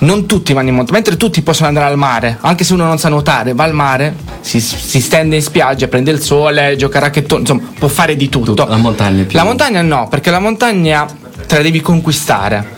Non 0.00 0.26
tutti 0.26 0.52
vanno 0.52 0.68
in 0.68 0.74
montagna, 0.76 0.98
mentre 0.98 1.16
tutti 1.16 1.42
possono 1.42 1.66
andare 1.68 1.86
al 1.86 1.96
mare, 1.96 2.38
anche 2.42 2.62
se 2.62 2.72
uno 2.72 2.84
non 2.84 2.98
sa 2.98 3.08
nuotare, 3.08 3.52
va 3.54 3.64
al 3.64 3.74
mare, 3.74 4.14
si, 4.40 4.60
si 4.60 5.00
stende 5.00 5.34
in 5.34 5.42
spiaggia, 5.42 5.88
prende 5.88 6.12
il 6.12 6.20
sole, 6.20 6.76
gioca 6.76 6.98
a 6.98 7.00
racchettone, 7.00 7.40
insomma, 7.40 7.62
può 7.76 7.88
fare 7.88 8.14
di 8.14 8.28
tutto. 8.28 8.64
La 8.68 8.76
montagna 8.76 9.22
è 9.22 9.24
più- 9.24 9.36
La 9.36 9.44
montagna 9.44 9.82
no, 9.82 10.06
perché 10.08 10.30
la 10.30 10.38
montagna 10.38 11.04
te 11.48 11.56
la 11.56 11.62
devi 11.62 11.80
conquistare. 11.80 12.76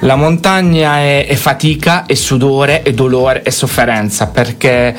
La 0.00 0.16
montagna 0.16 0.96
è, 0.96 1.26
è 1.26 1.34
fatica, 1.34 2.06
è 2.06 2.14
sudore, 2.14 2.82
è 2.82 2.92
dolore, 2.92 3.42
è 3.42 3.50
sofferenza 3.50 4.26
perché 4.28 4.96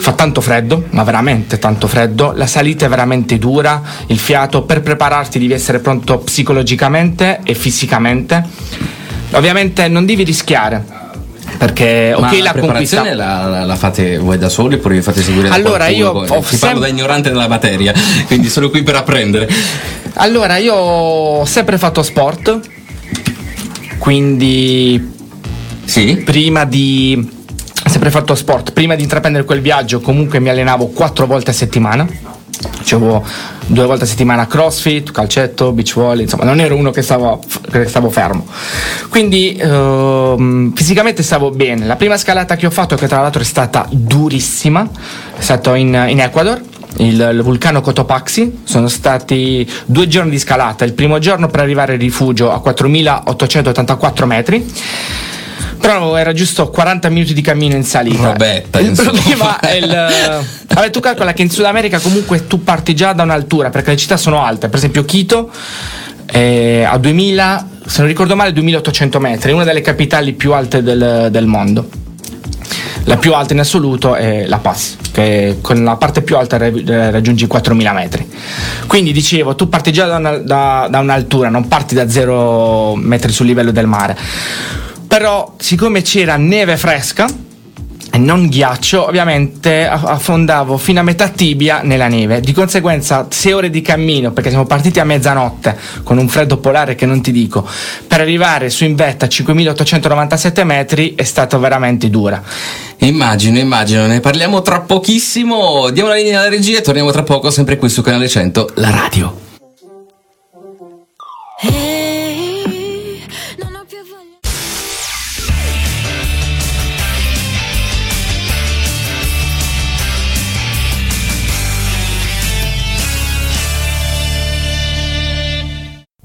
fa 0.00 0.12
tanto 0.12 0.40
freddo, 0.40 0.84
ma 0.90 1.04
veramente 1.04 1.58
tanto 1.58 1.86
freddo. 1.86 2.32
La 2.34 2.46
salita 2.46 2.86
è 2.86 2.88
veramente 2.88 3.38
dura, 3.38 3.82
il 4.06 4.18
fiato 4.18 4.62
per 4.62 4.80
prepararti 4.80 5.38
devi 5.38 5.52
essere 5.52 5.78
pronto 5.80 6.18
psicologicamente 6.18 7.40
e 7.44 7.54
fisicamente. 7.54 8.42
Ovviamente 9.32 9.86
non 9.88 10.06
devi 10.06 10.24
rischiare 10.24 10.98
perché 11.58 12.12
ok 12.14 12.32
la 12.38 12.42
la 12.52 12.60
conquista 12.60 13.02
la, 13.14 13.44
la- 13.46 13.64
la 13.64 13.76
fate 13.76 14.18
voi 14.18 14.38
da 14.38 14.48
soli 14.48 14.76
oppure 14.76 14.94
vi 14.94 15.02
fate 15.02 15.20
seguire 15.22 15.48
da 15.48 15.54
Allora, 15.56 15.86
qualcuno? 15.86 16.24
io 16.24 16.34
ho 16.36 16.40
Ti 16.42 16.56
parlo 16.56 16.56
sem- 16.56 16.80
da 16.80 16.86
ignorante 16.88 17.28
della 17.28 17.48
materia, 17.48 17.92
quindi 18.26 18.48
sono 18.48 18.70
qui 18.70 18.82
per 18.82 18.94
apprendere. 18.96 19.48
Allora, 20.14 20.56
io 20.56 20.74
ho 20.74 21.44
sempre 21.44 21.76
fatto 21.78 22.02
sport, 22.02 22.60
quindi 23.98 25.12
Sì? 25.84 26.16
prima 26.24 26.64
di 26.64 27.28
sempre 27.90 28.10
fatto 28.10 28.36
sport, 28.36 28.72
prima 28.72 28.94
di 28.94 29.02
intraprendere 29.02 29.44
quel 29.44 29.60
viaggio 29.60 30.00
comunque 30.00 30.38
mi 30.38 30.48
allenavo 30.48 30.86
quattro 30.88 31.26
volte 31.26 31.50
a 31.50 31.54
settimana. 31.54 32.08
Facevo 32.60 33.24
due 33.66 33.86
volte 33.86 34.04
a 34.04 34.06
settimana 34.06 34.46
crossfit, 34.46 35.10
calcetto, 35.10 35.72
beach 35.72 35.94
volley, 35.94 36.22
insomma 36.22 36.44
non 36.44 36.60
ero 36.60 36.76
uno 36.76 36.90
che 36.90 37.02
stavo, 37.02 37.40
che 37.70 37.86
stavo 37.86 38.10
fermo. 38.10 38.46
Quindi 39.08 39.56
ehm, 39.56 40.72
fisicamente 40.74 41.22
stavo 41.22 41.50
bene. 41.50 41.86
La 41.86 41.96
prima 41.96 42.16
scalata 42.16 42.56
che 42.56 42.66
ho 42.66 42.70
fatto, 42.70 42.96
che 42.96 43.08
tra 43.08 43.22
l'altro 43.22 43.40
è 43.40 43.44
stata 43.44 43.86
durissima, 43.90 44.88
è 45.36 45.40
stato 45.40 45.74
in, 45.74 45.88
in 46.08 46.20
Ecuador. 46.20 46.60
Il, 46.96 47.30
il 47.32 47.42
vulcano 47.42 47.80
Cotopaxi 47.80 48.60
sono 48.64 48.88
stati 48.88 49.68
due 49.86 50.06
giorni 50.06 50.30
di 50.30 50.38
scalata. 50.38 50.84
Il 50.84 50.92
primo 50.92 51.18
giorno 51.18 51.48
per 51.48 51.60
arrivare 51.60 51.94
al 51.94 51.98
rifugio 51.98 52.52
a 52.52 52.60
4884 52.60 54.26
metri, 54.26 54.66
però 55.80 56.16
era 56.16 56.32
giusto 56.32 56.68
40 56.70 57.08
minuti 57.08 57.32
di 57.34 57.40
cammino 57.40 57.74
in 57.74 57.84
salita. 57.84 58.32
Robetta, 58.32 58.78
il 58.80 58.88
insomma. 58.88 59.10
problema 59.10 59.60
è 59.60 59.72
il. 59.72 59.88
Vabbè, 60.72 60.90
tu 60.90 61.00
calcola 61.00 61.32
che 61.32 61.42
in 61.42 61.50
Sud 61.50 61.64
America 61.64 61.98
comunque 61.98 62.46
tu 62.46 62.62
parti 62.62 62.94
già 62.94 63.12
da 63.12 63.22
un'altura 63.22 63.70
perché 63.70 63.90
le 63.90 63.96
città 63.96 64.16
sono 64.16 64.44
alte. 64.44 64.68
Per 64.68 64.78
esempio, 64.78 65.04
Quito 65.04 65.50
è 66.26 66.82
a 66.88 66.96
2000, 66.96 67.68
se 67.86 67.98
non 68.00 68.08
ricordo 68.08 68.36
male, 68.36 68.52
2800 68.52 69.18
metri, 69.18 69.50
è 69.50 69.54
una 69.54 69.64
delle 69.64 69.80
capitali 69.80 70.32
più 70.34 70.52
alte 70.52 70.82
del, 70.82 71.28
del 71.30 71.46
mondo. 71.46 71.88
La 73.04 73.16
più 73.16 73.32
alta 73.34 73.54
in 73.54 73.60
assoluto 73.60 74.14
è 74.14 74.44
La 74.46 74.58
Paz, 74.58 74.96
che 75.10 75.56
con 75.62 75.82
la 75.82 75.96
parte 75.96 76.20
più 76.22 76.36
alta 76.36 76.58
ra- 76.58 77.10
raggiungi 77.10 77.44
i 77.44 77.46
4000 77.46 77.92
metri. 77.92 78.30
Quindi 78.86 79.10
dicevo, 79.12 79.54
tu 79.56 79.68
parti 79.68 79.90
già 79.90 80.06
da, 80.06 80.16
una- 80.16 80.36
da- 80.36 80.86
da 80.88 80.98
un'altura, 81.00 81.48
non 81.48 81.66
parti 81.66 81.94
da 81.94 82.08
0 82.08 82.94
metri 82.96 83.32
sul 83.32 83.46
livello 83.46 83.70
del 83.72 83.86
mare. 83.86 84.16
Però, 85.10 85.54
siccome 85.58 86.02
c'era 86.02 86.36
neve 86.36 86.76
fresca 86.76 87.26
e 88.12 88.16
non 88.16 88.46
ghiaccio, 88.46 89.08
ovviamente 89.08 89.88
affondavo 89.88 90.78
fino 90.78 91.00
a 91.00 91.02
metà 91.02 91.30
tibia 91.30 91.80
nella 91.82 92.06
neve. 92.06 92.38
Di 92.38 92.52
conseguenza, 92.52 93.26
6 93.28 93.52
ore 93.52 93.70
di 93.70 93.82
cammino, 93.82 94.30
perché 94.30 94.50
siamo 94.50 94.66
partiti 94.66 95.00
a 95.00 95.04
mezzanotte 95.04 95.76
con 96.04 96.16
un 96.16 96.28
freddo 96.28 96.58
polare 96.58 96.94
che 96.94 97.06
non 97.06 97.20
ti 97.22 97.32
dico, 97.32 97.68
per 98.06 98.20
arrivare 98.20 98.70
su 98.70 98.84
in 98.84 98.94
vetta 98.94 99.24
a 99.24 99.28
5897 99.28 100.62
metri 100.62 101.16
è 101.16 101.24
stato 101.24 101.58
veramente 101.58 102.08
dura. 102.08 102.40
Immagino, 102.98 103.58
immagino, 103.58 104.06
ne 104.06 104.20
parliamo 104.20 104.62
tra 104.62 104.78
pochissimo. 104.82 105.90
Diamo 105.90 106.10
la 106.10 106.14
linea 106.14 106.38
alla 106.38 106.50
regia 106.50 106.78
e 106.78 106.82
torniamo 106.82 107.10
tra 107.10 107.24
poco, 107.24 107.50
sempre 107.50 107.78
qui 107.78 107.88
su 107.88 108.00
Canale 108.00 108.28
100, 108.28 108.70
la 108.74 108.90
radio. 108.90 109.48
Ehi, 111.62 111.89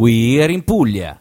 We 0.06 0.40
are 0.44 0.54
in 0.54 0.64
Puglia. 0.64 1.20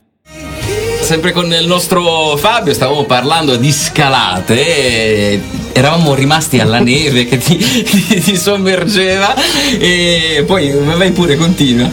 Sempre 1.00 1.32
con 1.32 1.50
il 1.50 1.66
nostro 1.66 2.36
Fabio 2.36 2.74
stavamo 2.74 3.04
parlando 3.04 3.56
di 3.56 3.72
scalate. 3.72 4.54
e 4.66 5.40
eravamo 5.72 6.12
rimasti 6.14 6.60
alla 6.60 6.80
neve 6.80 7.24
che 7.26 7.38
ti, 7.38 7.56
ti- 7.56 8.20
ti 8.20 8.36
sommergeva 8.36 9.34
e 9.78 10.44
poi 10.46 10.70
vai 10.72 11.12
pure 11.12 11.36
continua. 11.36 11.88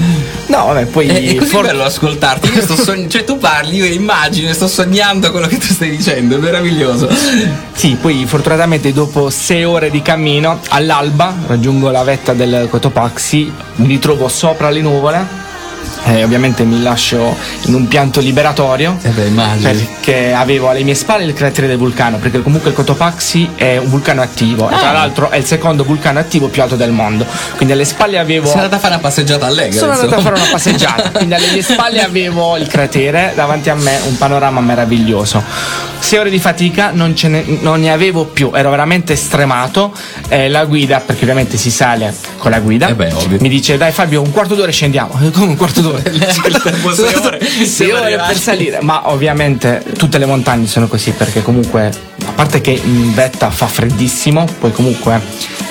No, 0.47 0.65
vabbè, 0.65 0.85
poi 0.87 1.07
È, 1.07 1.13
è 1.29 1.35
così 1.35 1.49
for- 1.49 1.65
bello 1.65 1.83
ascoltarti. 1.83 2.51
Io 2.53 2.61
sto 2.61 2.75
sogn- 2.75 3.09
cioè 3.09 3.23
tu 3.23 3.37
parli, 3.37 3.77
io 3.77 3.85
immagino, 3.85 4.51
sto 4.51 4.67
sognando 4.67 5.31
quello 5.31 5.47
che 5.47 5.57
tu 5.59 5.67
stai 5.67 5.91
dicendo, 5.91 6.35
è 6.35 6.39
meraviglioso. 6.39 7.07
Sì, 7.73 7.95
poi 8.01 8.25
fortunatamente 8.27 8.91
dopo 8.91 9.29
sei 9.29 9.63
ore 9.63 9.89
di 9.89 10.01
cammino, 10.01 10.59
all'alba 10.69 11.33
raggiungo 11.47 11.89
la 11.89 12.03
vetta 12.03 12.33
del 12.33 12.67
Cotopaxi, 12.69 13.49
mi 13.75 13.87
ritrovo 13.87 14.27
sopra 14.27 14.69
le 14.69 14.81
nuvole. 14.81 15.39
E 16.03 16.23
ovviamente 16.23 16.63
mi 16.63 16.81
lascio 16.81 17.35
in 17.65 17.75
un 17.75 17.87
pianto 17.87 18.19
liberatorio 18.21 18.97
Eh 19.03 19.09
beh, 19.09 19.29
perché 19.61 20.33
avevo 20.33 20.69
alle 20.69 20.81
mie 20.83 20.95
spalle 20.95 21.25
il 21.25 21.33
cratere 21.33 21.67
del 21.67 21.77
vulcano 21.77 22.17
perché 22.17 22.41
comunque 22.41 22.71
il 22.71 22.75
Cotopaxi 22.75 23.51
è 23.55 23.77
un 23.77 23.87
vulcano 23.89 24.21
attivo 24.21 24.67
e 24.69 24.73
Ah. 24.73 24.77
tra 24.79 24.91
l'altro 24.93 25.29
è 25.29 25.37
il 25.37 25.45
secondo 25.45 25.83
vulcano 25.83 26.17
attivo 26.19 26.47
più 26.47 26.61
alto 26.63 26.75
del 26.75 26.91
mondo 26.91 27.25
quindi 27.55 27.73
alle 27.73 27.85
spalle 27.85 28.17
avevo 28.17 28.47
Sei 28.47 28.55
andata 28.55 28.77
a 28.77 28.79
fare 28.79 28.93
una 28.95 29.03
passeggiata 29.03 29.45
allegra. 29.45 29.77
sono 29.77 29.91
andato 29.91 30.15
a 30.15 30.21
fare 30.21 30.35
una 30.35 30.47
passeggiata, 30.51 31.11
quindi 31.11 31.33
alle 31.35 31.51
mie 31.51 31.61
spalle 31.61 32.01
avevo 32.03 32.57
il 32.57 32.67
cratere, 32.67 33.33
davanti 33.35 33.69
a 33.69 33.75
me 33.75 33.99
un 34.07 34.17
panorama 34.17 34.59
meraviglioso. 34.59 35.43
Sei 35.99 36.17
ore 36.17 36.31
di 36.31 36.39
fatica 36.39 36.89
non, 36.91 37.15
ce 37.15 37.27
ne, 37.27 37.43
non 37.61 37.79
ne 37.79 37.91
avevo 37.91 38.25
più, 38.25 38.51
ero 38.55 38.71
veramente 38.71 39.15
stremato. 39.15 39.93
Eh, 40.29 40.49
la 40.49 40.65
guida, 40.65 40.99
perché 40.99 41.21
ovviamente 41.23 41.57
si 41.57 41.69
sale 41.69 42.13
con 42.37 42.49
la 42.49 42.59
guida, 42.59 42.87
Eh 42.87 42.95
beh, 42.95 43.11
ovvio. 43.13 43.37
mi 43.39 43.49
dice 43.49 43.77
dai 43.77 43.91
Fabio 43.91 44.21
un 44.21 44.31
quarto 44.31 44.55
d'ora 44.55 44.69
e 44.69 44.73
scendiamo. 44.73 45.19
Come 45.31 45.45
un 45.45 45.55
quarto 45.57 45.81
d'ora? 45.81 45.90
Tempo 46.01 46.93
sei 46.93 47.13
ore. 47.15 47.39
Sei 47.65 47.91
ore 47.91 48.03
arrivati. 48.05 48.27
per 48.33 48.37
salire. 48.41 48.79
Ma 48.81 49.09
ovviamente 49.11 49.83
tutte 49.97 50.17
le 50.17 50.25
montagne 50.25 50.67
sono 50.67 50.87
così 50.87 51.11
perché 51.11 51.41
comunque, 51.41 51.91
a 52.25 52.31
parte 52.31 52.61
che 52.61 52.71
in 52.71 53.13
vetta 53.13 53.49
fa 53.49 53.67
freddissimo, 53.67 54.45
poi 54.59 54.71
comunque 54.71 55.19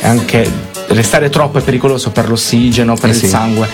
è 0.00 0.06
anche 0.06 0.68
restare 0.88 1.30
troppo 1.30 1.58
è 1.58 1.62
pericoloso 1.62 2.10
per 2.10 2.28
l'ossigeno, 2.28 2.96
per 2.96 3.10
Eh 3.10 3.12
il 3.12 3.18
sì. 3.18 3.28
sangue. 3.28 3.68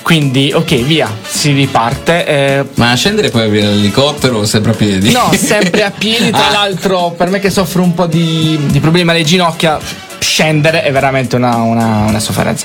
Quindi, 0.00 0.52
ok, 0.54 0.74
via, 0.82 1.08
si 1.26 1.52
riparte. 1.52 2.26
eh, 2.26 2.64
Ma 2.74 2.92
a 2.92 2.94
scendere 2.94 3.28
poi 3.28 3.50
viene 3.50 3.68
l'elicottero 3.74 4.38
o 4.38 4.44
sempre 4.46 4.70
a 4.70 4.74
piedi? 4.74 5.10
No, 5.12 5.30
sempre 5.36 5.82
a 5.84 5.90
piedi, 5.90 6.30
tra 6.30 6.48
Ah. 6.48 6.52
l'altro 6.52 7.10
per 7.16 7.28
me 7.28 7.40
che 7.40 7.50
soffro 7.50 7.82
un 7.82 7.92
po' 7.94 8.06
di, 8.06 8.58
di 8.70 8.80
problemi 8.80 9.10
alle 9.10 9.22
ginocchia, 9.22 9.78
scendere 10.18 10.82
è 10.82 10.90
veramente 10.92 11.36
una, 11.36 11.56
una- 11.56 12.04
una 12.08 12.20
sofferenza. 12.20 12.64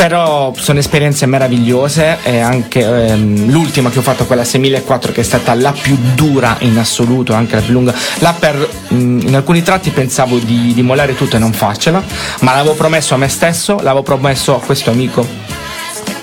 Però 0.00 0.54
sono 0.56 0.78
esperienze 0.78 1.26
meravigliose 1.26 2.20
e 2.22 2.40
anche 2.40 2.80
ehm, 2.80 3.50
l'ultima 3.50 3.90
che 3.90 3.98
ho 3.98 4.02
fatto, 4.02 4.24
quella 4.24 4.44
6004, 4.44 5.12
che 5.12 5.20
è 5.20 5.22
stata 5.22 5.52
la 5.52 5.72
più 5.72 5.94
dura 6.14 6.56
in 6.60 6.78
assoluto, 6.78 7.34
anche 7.34 7.56
la 7.56 7.60
più 7.60 7.74
lunga. 7.74 7.92
Là 8.20 8.32
per 8.32 8.66
mm, 8.94 9.20
in 9.20 9.34
alcuni 9.36 9.62
tratti 9.62 9.90
pensavo 9.90 10.38
di, 10.38 10.72
di 10.72 10.80
mollare 10.80 11.14
tutto 11.14 11.36
e 11.36 11.38
non 11.38 11.52
farcela, 11.52 12.02
ma 12.40 12.54
l'avevo 12.54 12.76
promesso 12.76 13.12
a 13.12 13.18
me 13.18 13.28
stesso, 13.28 13.74
l'avevo 13.74 14.02
promesso 14.02 14.56
a 14.56 14.60
questo 14.60 14.90
amico 14.90 15.26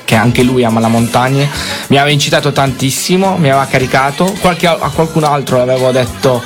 che 0.05 0.15
anche 0.15 0.41
lui 0.41 0.63
ama 0.63 0.79
la 0.79 0.87
montagna, 0.87 1.47
mi 1.89 1.97
aveva 1.97 2.11
incitato 2.11 2.51
tantissimo, 2.51 3.37
mi 3.37 3.51
aveva 3.51 3.67
caricato, 3.67 4.33
Qualche- 4.39 4.65
a 4.65 4.89
qualcun 4.89 5.23
altro 5.23 5.61
avevo 5.61 5.91
detto 5.91 6.41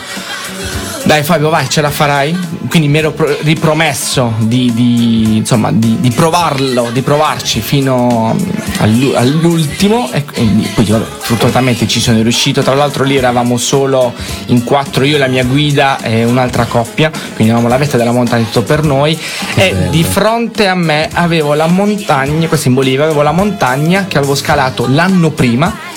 dai 1.04 1.24
Fabio 1.24 1.50
vai 1.50 1.68
ce 1.68 1.82
la 1.82 1.90
farai, 1.90 2.38
quindi 2.70 2.88
mi 2.88 3.00
ero 3.00 3.12
pro- 3.12 3.36
ripromesso 3.42 4.34
di, 4.40 4.72
di, 4.74 5.38
insomma, 5.38 5.72
di, 5.72 5.98
di 6.00 6.12
provarlo, 6.12 6.90
di 6.92 7.02
provarci 7.02 7.60
fino 7.60 8.36
all'u- 8.80 9.14
all'ultimo. 9.16 10.10
E 10.12 10.24
quindi 10.24 10.68
poi 10.74 10.86
vabbè, 10.86 11.06
fortunatamente 11.20 11.88
ci 11.88 12.00
sono 12.00 12.22
riuscito, 12.22 12.62
tra 12.62 12.76
l'altro 12.76 13.04
lì 13.04 13.16
eravamo 13.16 13.58
solo 13.58 14.14
in 14.48 14.64
quattro, 14.64 15.04
io, 15.04 15.18
la 15.18 15.28
mia 15.28 15.44
guida 15.44 16.00
e 16.02 16.24
un'altra 16.24 16.66
coppia, 16.66 17.10
quindi 17.10 17.52
avevamo 17.52 17.68
la 17.68 17.78
vetta 17.78 17.98
della 17.98 18.12
montagna 18.12 18.46
tutto 18.46 18.64
per 18.64 18.84
noi. 18.84 19.18
E 19.56 19.72
bello. 19.72 19.90
di 19.90 20.04
fronte 20.04 20.68
a 20.68 20.76
me 20.76 21.10
avevo 21.12 21.54
la 21.54 21.68
montagna, 21.68 22.48
questa 22.48 22.68
in 22.68 22.76
Bolivia, 22.76 23.06
avevo 23.06 23.22
la 23.22 23.32
montagna 23.32 24.06
che 24.08 24.18
avevo 24.18 24.36
scalato 24.36 24.88
l'anno 24.88 25.32
prima 25.32 25.90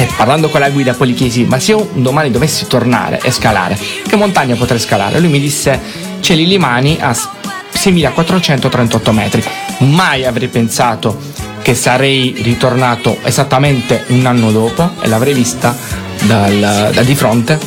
e 0.00 0.08
parlando 0.16 0.48
con 0.48 0.60
la 0.60 0.70
guida 0.70 0.94
poi 0.94 1.08
gli 1.10 1.14
chiesi 1.14 1.44
ma 1.44 1.60
se 1.60 1.72
io 1.72 1.90
un 1.92 2.02
domani 2.02 2.30
dovessi 2.30 2.66
tornare 2.66 3.20
e 3.22 3.30
scalare, 3.30 3.78
che 4.08 4.16
montagna 4.16 4.54
potrei 4.54 4.78
scalare? 4.80 5.20
Lui 5.20 5.28
mi 5.28 5.40
disse 5.40 5.78
Cieli 6.20 6.46
Limani 6.46 6.96
a 7.00 7.12
s- 7.12 7.28
6438 7.72 9.12
metri. 9.12 9.42
Mai 9.78 10.24
avrei 10.24 10.48
pensato 10.48 11.18
che 11.62 11.74
sarei 11.74 12.34
ritornato 12.42 13.18
esattamente 13.24 14.04
un 14.08 14.24
anno 14.26 14.50
dopo 14.50 14.90
e 15.00 15.08
l'avrei 15.08 15.34
vista 15.34 15.76
dal- 16.22 16.90
da 16.92 17.02
di 17.02 17.14
fronte. 17.14 17.58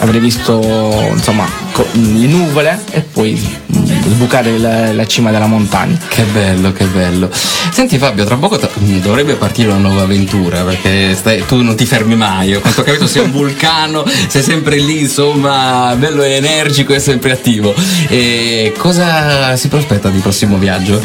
Avrei 0.00 0.20
visto 0.20 0.60
insomma 1.12 1.46
le 1.92 2.26
nuvole 2.26 2.78
e 2.90 3.00
poi 3.00 3.32
mm, 3.34 3.84
sbucare 4.08 4.58
la, 4.58 4.92
la 4.92 5.06
cima 5.06 5.30
della 5.30 5.46
montagna. 5.46 5.98
Che 6.08 6.22
bello, 6.24 6.72
che 6.72 6.84
bello. 6.84 7.30
Senti 7.70 7.98
Fabio, 7.98 8.24
tra 8.24 8.36
poco 8.36 8.58
t- 8.58 8.68
dovrebbe 9.00 9.34
partire 9.34 9.68
una 9.68 9.78
nuova 9.78 10.02
avventura 10.02 10.62
perché 10.62 11.14
stai- 11.14 11.44
tu 11.46 11.62
non 11.62 11.76
ti 11.76 11.84
fermi 11.86 12.16
mai. 12.16 12.54
A 12.54 12.60
quanto 12.60 12.80
ho 12.80 12.84
capito 12.84 13.06
sei 13.06 13.22
un 13.22 13.30
vulcano, 13.30 14.04
sei 14.28 14.42
sempre 14.42 14.76
lì, 14.76 15.00
insomma, 15.00 15.94
bello 15.96 16.22
e 16.22 16.32
energico 16.32 16.92
e 16.94 16.98
sempre 16.98 17.32
attivo. 17.32 17.74
E 18.08 18.72
cosa 18.76 19.56
si 19.56 19.68
prospetta 19.68 20.08
di 20.08 20.18
prossimo 20.20 20.56
viaggio? 20.56 21.00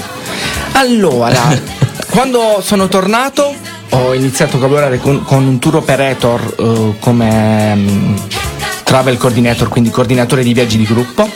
Allora, 0.73 1.39
quando 2.09 2.61
sono 2.63 2.87
tornato 2.87 3.55
ho 3.89 4.13
iniziato 4.13 4.55
a 4.57 4.59
collaborare 4.59 4.97
con, 4.97 5.23
con 5.23 5.45
un 5.45 5.59
tour 5.59 5.75
operator 5.75 6.55
eh, 6.57 6.93
come 6.99 7.75
mm, 7.75 8.15
travel 8.93 9.17
coordinator, 9.17 9.69
quindi 9.69 9.89
coordinatore 9.89 10.43
di 10.43 10.53
viaggi 10.53 10.77
di 10.77 10.85
gruppo 10.85 11.27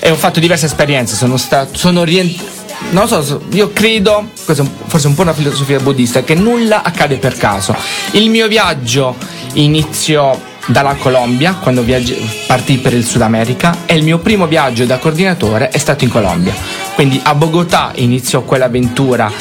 e 0.00 0.10
ho 0.10 0.16
fatto 0.16 0.38
diverse 0.38 0.66
esperienze, 0.66 1.16
sono 1.16 1.38
stato, 1.38 1.78
sono 1.78 2.04
rientrato 2.04 2.56
non 2.90 3.08
lo 3.08 3.22
so, 3.22 3.40
io 3.52 3.72
credo, 3.72 4.28
questo 4.44 4.62
è 4.62 4.66
forse 4.86 5.06
un 5.06 5.14
po' 5.14 5.22
una 5.22 5.32
filosofia 5.32 5.80
buddista, 5.80 6.22
che 6.22 6.34
nulla 6.34 6.82
accade 6.82 7.16
per 7.16 7.36
caso. 7.36 7.74
Il 8.12 8.30
mio 8.30 8.46
viaggio 8.46 9.16
iniziò 9.54 10.38
dalla 10.66 10.94
Colombia, 10.94 11.54
quando 11.54 11.82
viaggi- 11.82 12.16
partii 12.46 12.76
per 12.76 12.92
il 12.92 13.04
Sud 13.04 13.22
America, 13.22 13.78
e 13.84 13.96
il 13.96 14.04
mio 14.04 14.18
primo 14.18 14.46
viaggio 14.46 14.84
da 14.84 14.98
coordinatore 14.98 15.70
è 15.70 15.78
stato 15.78 16.04
in 16.04 16.10
Colombia. 16.10 16.54
Quindi 16.94 17.20
a 17.24 17.34
Bogotà 17.34 17.92
iniziò 17.96 18.42
quell'avventura 18.42 19.32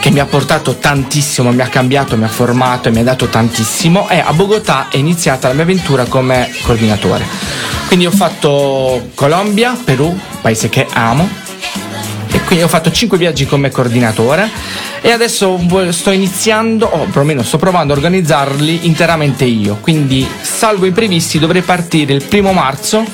che 0.00 0.10
mi 0.10 0.20
ha 0.20 0.26
portato 0.26 0.76
tantissimo, 0.76 1.50
mi 1.50 1.62
ha 1.62 1.68
cambiato, 1.68 2.16
mi 2.16 2.24
ha 2.24 2.28
formato 2.28 2.88
e 2.88 2.92
mi 2.92 3.00
ha 3.00 3.04
dato 3.04 3.26
tantissimo 3.26 4.08
e 4.08 4.18
a 4.18 4.32
Bogotà 4.32 4.88
è 4.88 4.96
iniziata 4.96 5.48
la 5.48 5.54
mia 5.54 5.64
avventura 5.64 6.04
come 6.04 6.50
coordinatore. 6.62 7.24
Quindi 7.86 8.06
ho 8.06 8.10
fatto 8.10 9.10
Colombia, 9.14 9.76
Perù, 9.82 10.16
paese 10.40 10.68
che 10.68 10.86
amo, 10.92 11.28
e 12.28 12.40
quindi 12.42 12.64
ho 12.64 12.68
fatto 12.68 12.90
5 12.90 13.16
viaggi 13.16 13.46
come 13.46 13.70
coordinatore 13.70 14.50
e 15.00 15.10
adesso 15.10 15.58
sto 15.90 16.10
iniziando, 16.10 16.86
o 16.86 17.04
perlomeno 17.04 17.42
sto 17.42 17.56
provando 17.58 17.92
a 17.92 17.96
organizzarli 17.96 18.86
interamente 18.86 19.44
io. 19.44 19.78
Quindi, 19.80 20.26
salvo 20.42 20.86
imprevisti, 20.86 21.38
dovrei 21.38 21.62
partire 21.62 22.12
il 22.12 22.24
primo 22.24 22.52
marzo 22.52 23.04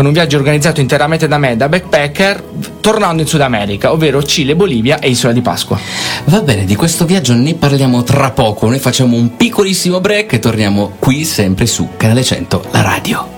con 0.00 0.08
un 0.08 0.14
viaggio 0.14 0.38
organizzato 0.38 0.80
interamente 0.80 1.28
da 1.28 1.36
me, 1.36 1.58
da 1.58 1.68
backpacker, 1.68 2.42
tornando 2.80 3.20
in 3.20 3.28
Sud 3.28 3.42
America, 3.42 3.92
ovvero 3.92 4.22
Cile, 4.22 4.56
Bolivia 4.56 4.98
e 4.98 5.10
Isola 5.10 5.34
di 5.34 5.42
Pasqua. 5.42 5.78
Va 6.24 6.40
bene, 6.40 6.64
di 6.64 6.74
questo 6.74 7.04
viaggio 7.04 7.34
ne 7.34 7.52
parliamo 7.52 8.02
tra 8.02 8.30
poco. 8.30 8.66
Noi 8.66 8.78
facciamo 8.78 9.14
un 9.14 9.36
piccolissimo 9.36 10.00
break 10.00 10.32
e 10.32 10.38
torniamo 10.38 10.92
qui 10.98 11.24
sempre 11.24 11.66
su 11.66 11.90
Canale 11.98 12.24
100, 12.24 12.68
la 12.70 12.80
radio. 12.80 13.28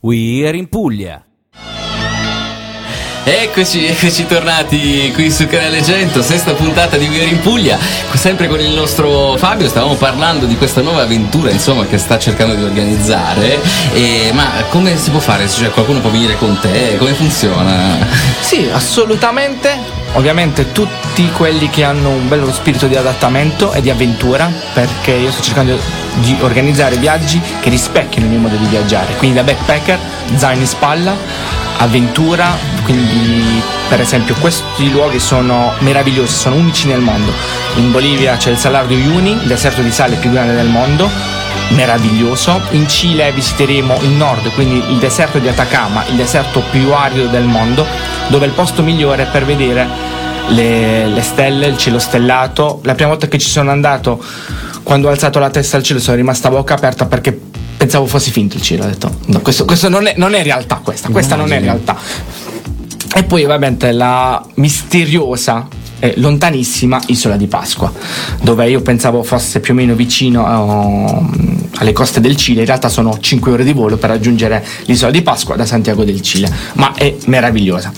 We 0.00 0.48
Are 0.48 0.56
in 0.56 0.70
Puglia. 0.70 1.26
Eccoci, 3.28 3.84
eccoci 3.86 4.24
tornati 4.24 5.10
qui 5.12 5.32
su 5.32 5.48
Canale 5.48 5.82
100, 5.82 6.22
sesta 6.22 6.54
puntata 6.54 6.96
di 6.96 7.08
Vieri 7.08 7.30
in 7.30 7.40
Puglia, 7.40 7.76
sempre 8.14 8.46
con 8.46 8.60
il 8.60 8.70
nostro 8.70 9.36
Fabio, 9.36 9.66
stavamo 9.66 9.96
parlando 9.96 10.46
di 10.46 10.54
questa 10.56 10.80
nuova 10.80 11.02
avventura 11.02 11.50
insomma 11.50 11.86
che 11.86 11.98
sta 11.98 12.20
cercando 12.20 12.54
di 12.54 12.62
organizzare, 12.62 13.58
e, 13.94 14.30
ma 14.32 14.48
come 14.68 14.96
si 14.96 15.10
può 15.10 15.18
fare? 15.18 15.48
Cioè 15.48 15.70
qualcuno 15.70 15.98
può 15.98 16.10
venire 16.10 16.36
con 16.36 16.56
te? 16.60 16.94
Come 16.98 17.14
funziona? 17.14 17.98
Sì, 18.42 18.70
assolutamente. 18.72 19.95
Ovviamente 20.16 20.72
tutti 20.72 21.30
quelli 21.32 21.68
che 21.68 21.84
hanno 21.84 22.08
un 22.08 22.26
bello 22.26 22.50
spirito 22.50 22.86
di 22.86 22.96
adattamento 22.96 23.72
e 23.72 23.82
di 23.82 23.90
avventura, 23.90 24.50
perché 24.72 25.12
io 25.12 25.30
sto 25.30 25.42
cercando 25.42 25.78
di 26.14 26.34
organizzare 26.40 26.96
viaggi 26.96 27.38
che 27.60 27.68
rispecchino 27.68 28.24
il 28.24 28.30
mio 28.30 28.40
modo 28.40 28.56
di 28.56 28.64
viaggiare. 28.64 29.14
Quindi 29.16 29.36
da 29.36 29.42
backpacker, 29.42 29.98
zaino 30.36 30.62
in 30.62 30.66
spalla, 30.66 31.14
avventura, 31.78 32.56
quindi 32.84 33.62
per 33.90 34.00
esempio 34.00 34.34
questi 34.40 34.90
luoghi 34.90 35.18
sono 35.18 35.74
meravigliosi, 35.80 36.34
sono 36.34 36.56
unici 36.56 36.86
nel 36.86 37.00
mondo. 37.00 37.30
In 37.74 37.92
Bolivia 37.92 38.38
c'è 38.38 38.50
il 38.50 38.56
Salar 38.56 38.86
de 38.86 38.94
Uyuni, 38.94 39.32
il 39.32 39.46
deserto 39.46 39.82
di 39.82 39.90
sale 39.90 40.16
più 40.16 40.30
grande 40.30 40.54
del 40.54 40.68
mondo, 40.68 41.10
meraviglioso. 41.70 42.60
In 42.70 42.88
Cile 42.88 43.32
visiteremo 43.32 43.98
il 44.02 44.10
nord, 44.10 44.50
quindi 44.52 44.82
il 44.90 44.98
deserto 44.98 45.38
di 45.38 45.48
Atacama, 45.48 46.04
il 46.06 46.16
deserto 46.16 46.62
più 46.70 46.92
arido 46.92 47.26
del 47.26 47.44
mondo, 47.44 47.86
dove 48.28 48.44
è 48.44 48.48
il 48.48 48.54
posto 48.54 48.82
migliore 48.82 49.26
per 49.30 49.44
vedere 49.44 49.86
le, 50.48 51.06
le 51.06 51.22
stelle, 51.22 51.66
il 51.66 51.76
cielo 51.76 51.98
stellato. 51.98 52.80
La 52.84 52.94
prima 52.94 53.10
volta 53.10 53.28
che 53.28 53.38
ci 53.38 53.48
sono 53.48 53.70
andato, 53.70 54.22
quando 54.82 55.08
ho 55.08 55.10
alzato 55.10 55.38
la 55.38 55.50
testa 55.50 55.76
al 55.76 55.82
cielo, 55.82 56.00
sono 56.00 56.16
rimasta 56.16 56.48
a 56.48 56.50
bocca 56.50 56.74
aperta 56.74 57.06
perché 57.06 57.38
pensavo 57.76 58.06
fosse 58.06 58.30
finto 58.30 58.56
il 58.56 58.62
cielo. 58.62 58.84
Ho 58.84 58.88
detto, 58.88 59.18
no, 59.26 59.40
questo, 59.40 59.64
questo 59.64 59.88
non, 59.88 60.06
è, 60.06 60.14
non 60.16 60.34
è 60.34 60.42
realtà, 60.42 60.80
questa, 60.82 61.08
questa 61.10 61.36
non 61.36 61.52
è 61.52 61.60
realtà. 61.60 61.96
E 63.14 63.24
poi 63.24 63.44
ovviamente 63.44 63.92
la 63.92 64.44
misteriosa 64.54 65.68
e 65.98 66.14
lontanissima 66.18 67.00
isola 67.06 67.36
di 67.36 67.46
Pasqua, 67.46 67.90
dove 68.42 68.68
io 68.68 68.82
pensavo 68.82 69.22
fosse 69.22 69.60
più 69.60 69.72
o 69.72 69.76
meno 69.76 69.94
vicino 69.94 70.44
alle 71.78 71.92
coste 71.92 72.20
del 72.20 72.36
Cile, 72.36 72.60
in 72.60 72.66
realtà 72.66 72.88
sono 72.88 73.18
5 73.18 73.52
ore 73.52 73.64
di 73.64 73.72
volo 73.72 73.96
per 73.96 74.10
raggiungere 74.10 74.64
l'isola 74.84 75.10
di 75.10 75.22
Pasqua 75.22 75.56
da 75.56 75.66
Santiago 75.66 76.04
del 76.04 76.20
Cile, 76.20 76.50
ma 76.74 76.94
è 76.94 77.14
meravigliosa. 77.26 77.92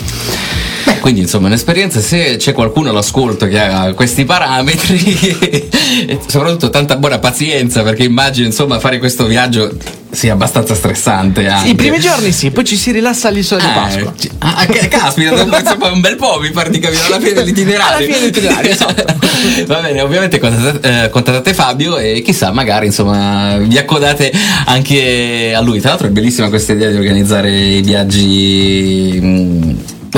Beh, 0.85 1.01
quindi 1.01 1.21
insomma 1.21 1.49
un'esperienza, 1.49 2.01
se 2.01 2.37
c'è 2.37 2.53
qualcuno 2.53 2.91
all'ascolto 2.91 3.47
che 3.47 3.61
ha 3.61 3.93
questi 3.93 4.25
parametri, 4.25 5.69
soprattutto 6.27 6.71
tanta 6.71 6.97
buona 6.97 7.19
pazienza, 7.19 7.83
perché 7.83 8.05
immagino 8.05 8.47
insomma 8.47 8.79
fare 8.79 8.99
questo 8.99 9.27
viaggio 9.27 9.71
sia 10.19 10.33
abbastanza 10.33 10.75
stressante. 10.75 11.47
Anche. 11.47 11.69
I 11.71 11.75
primi 11.77 12.01
giorni 12.01 12.33
sì, 12.33 12.51
poi 12.51 12.65
ci 12.65 12.77
si 12.77 12.91
rilassa 12.91 13.29
all'isola 13.29 13.61
di 13.63 13.69
Eh, 13.69 13.73
Pasqua. 13.73 14.13
ci- 14.19 14.31
ah, 14.39 14.67
che- 14.67 14.89
caspita, 14.89 15.31
insomma, 15.31 15.93
un 15.93 16.01
bel 16.01 16.17
po' 16.17 16.41
mi 16.41 16.51
pare 16.51 16.71
di 16.71 16.81
capire 16.81 17.05
alla 17.05 17.19
fine 17.21 17.33
dell'itinerario. 17.35 17.87
Alla 17.97 18.05
fine 18.05 18.19
dell'itinerario, 18.19 18.71
esatto. 18.71 19.05
Va 19.67 19.81
bene, 19.81 20.01
ovviamente 20.01 20.41
contattate, 20.41 21.05
eh, 21.05 21.09
contattate 21.11 21.55
Fabio 21.55 21.97
e 21.99 22.21
chissà, 22.23 22.51
magari 22.51 22.87
insomma 22.87 23.57
vi 23.59 23.79
accodate 23.79 24.33
anche 24.67 25.53
a 25.55 25.61
lui. 25.61 25.79
Tra 25.81 25.91
l'altro 25.91 26.09
è 26.09 26.11
bellissima 26.11 26.49
questa 26.49 26.73
idea 26.73 26.91
di 26.91 26.97
organizzare 26.97 27.51
i 27.51 27.81
viaggi. 27.83 29.19
mm, 29.23 29.71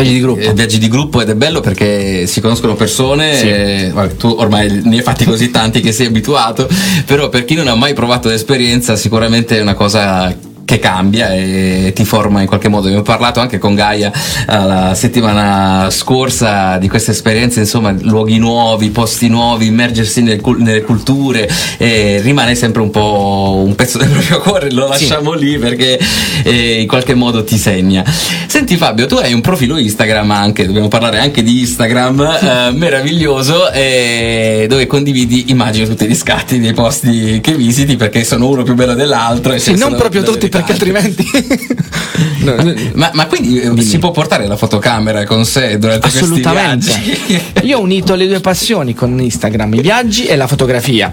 Viaggi 0.03 0.14
di 0.14 0.20
gruppo. 0.20 0.40
eh, 0.40 0.53
viaggi 0.55 0.78
di 0.78 0.88
gruppo 0.88 1.20
ed 1.20 1.28
è 1.28 1.34
bello 1.34 1.61
perché 1.61 2.26
si 2.26 2.40
conoscono 2.40 2.74
persone, 2.74 3.36
Sì. 3.36 3.48
e, 3.48 3.90
vabbè, 3.92 4.16
tu 4.16 4.34
ormai 4.38 4.80
ne 4.84 4.96
hai 4.96 5.03
fatti 5.03 5.24
così 5.24 5.51
tanti 5.51 5.80
che 5.80 5.92
sei 5.92 6.07
abituato, 6.07 6.68
però 7.07 7.28
per 7.28 7.44
chi 7.44 7.55
non 7.55 7.68
ha 7.68 7.74
mai 7.74 7.92
provato 7.94 8.28
l'esperienza 8.28 8.96
sicuramente 8.96 9.59
è 9.59 9.61
una 9.61 9.74
cosa 9.74 10.34
che 10.71 10.79
cambia 10.79 11.35
e 11.35 11.91
ti 11.93 12.05
forma 12.05 12.43
in 12.43 12.47
qualche 12.47 12.68
modo. 12.68 12.87
Abbiamo 12.87 13.03
parlato 13.03 13.41
anche 13.41 13.59
con 13.59 13.75
Gaia 13.75 14.12
eh, 14.12 14.45
la 14.47 14.95
settimana 14.95 15.91
scorsa 15.91 16.79
di 16.79 16.89
queste 16.89 17.11
esperienze, 17.11 17.59
insomma, 17.59 17.91
luoghi 17.91 18.39
nuovi, 18.39 18.91
posti 18.91 19.29
nuovi, 19.29 19.66
immergersi 19.66 20.23
nel 20.23 20.41
nelle 20.59 20.83
culture 20.83 21.49
rimane 21.79 22.55
sempre 22.55 22.83
un 22.83 22.91
po' 22.91 23.62
un 23.64 23.75
pezzo 23.75 23.99
del 23.99 24.09
proprio 24.09 24.41
cuore, 24.41 24.71
lo 24.71 24.87
lasciamo 24.87 25.33
lì 25.33 25.59
perché 25.59 25.99
eh, 26.45 26.81
in 26.81 26.87
qualche 26.87 27.14
modo 27.14 27.43
ti 27.43 27.57
segna. 27.57 28.05
Senti 28.47 28.77
Fabio, 28.77 29.07
tu 29.07 29.16
hai 29.16 29.33
un 29.33 29.41
profilo 29.41 29.77
Instagram 29.77 30.31
anche, 30.31 30.66
dobbiamo 30.66 30.89
parlare 30.89 31.18
anche 31.18 31.43
di 31.43 31.61
Instagram, 31.61 32.21
eh, 32.21 32.71
meraviglioso, 32.79 33.73
eh, 33.73 34.66
dove 34.68 34.87
condividi, 34.87 35.51
immagino, 35.51 35.89
tutti 35.89 36.07
gli 36.07 36.14
scatti 36.14 36.61
dei 36.61 36.75
posti 36.75 37.41
che 37.41 37.57
visiti 37.57 37.97
perché 37.97 38.23
sono 38.25 38.49
uno 38.49 38.62
più 38.62 38.75
bello 38.75 38.95
dell'altro. 38.95 39.53
e 39.53 39.59
Sì, 39.59 39.77
non 39.77 39.95
proprio 39.97 40.23
tutti 40.23 40.49
perché 40.63 40.93
tanti. 40.93 41.27
altrimenti... 41.33 41.79
No, 42.41 42.55
no, 42.55 42.75
Ma, 42.95 43.11
ma 43.13 43.27
quindi 43.27 43.61
eh, 43.61 43.83
si 43.83 43.99
può 43.99 44.11
portare 44.13 44.47
la 44.47 44.57
fotocamera 44.57 45.25
con 45.25 45.45
sé 45.45 45.79
durante 45.79 46.07
Assolutamente. 46.07 46.87
questi 46.91 47.13
viaggi? 47.27 47.67
Io 47.67 47.79
ho 47.79 47.83
unito 47.83 48.15
le 48.15 48.27
due 48.27 48.41
passioni 48.41 48.95
con 48.95 49.19
Instagram, 49.21 49.75
i 49.75 49.81
viaggi 49.81 50.25
e 50.27 50.37
la 50.37 50.47
fotografia. 50.47 51.13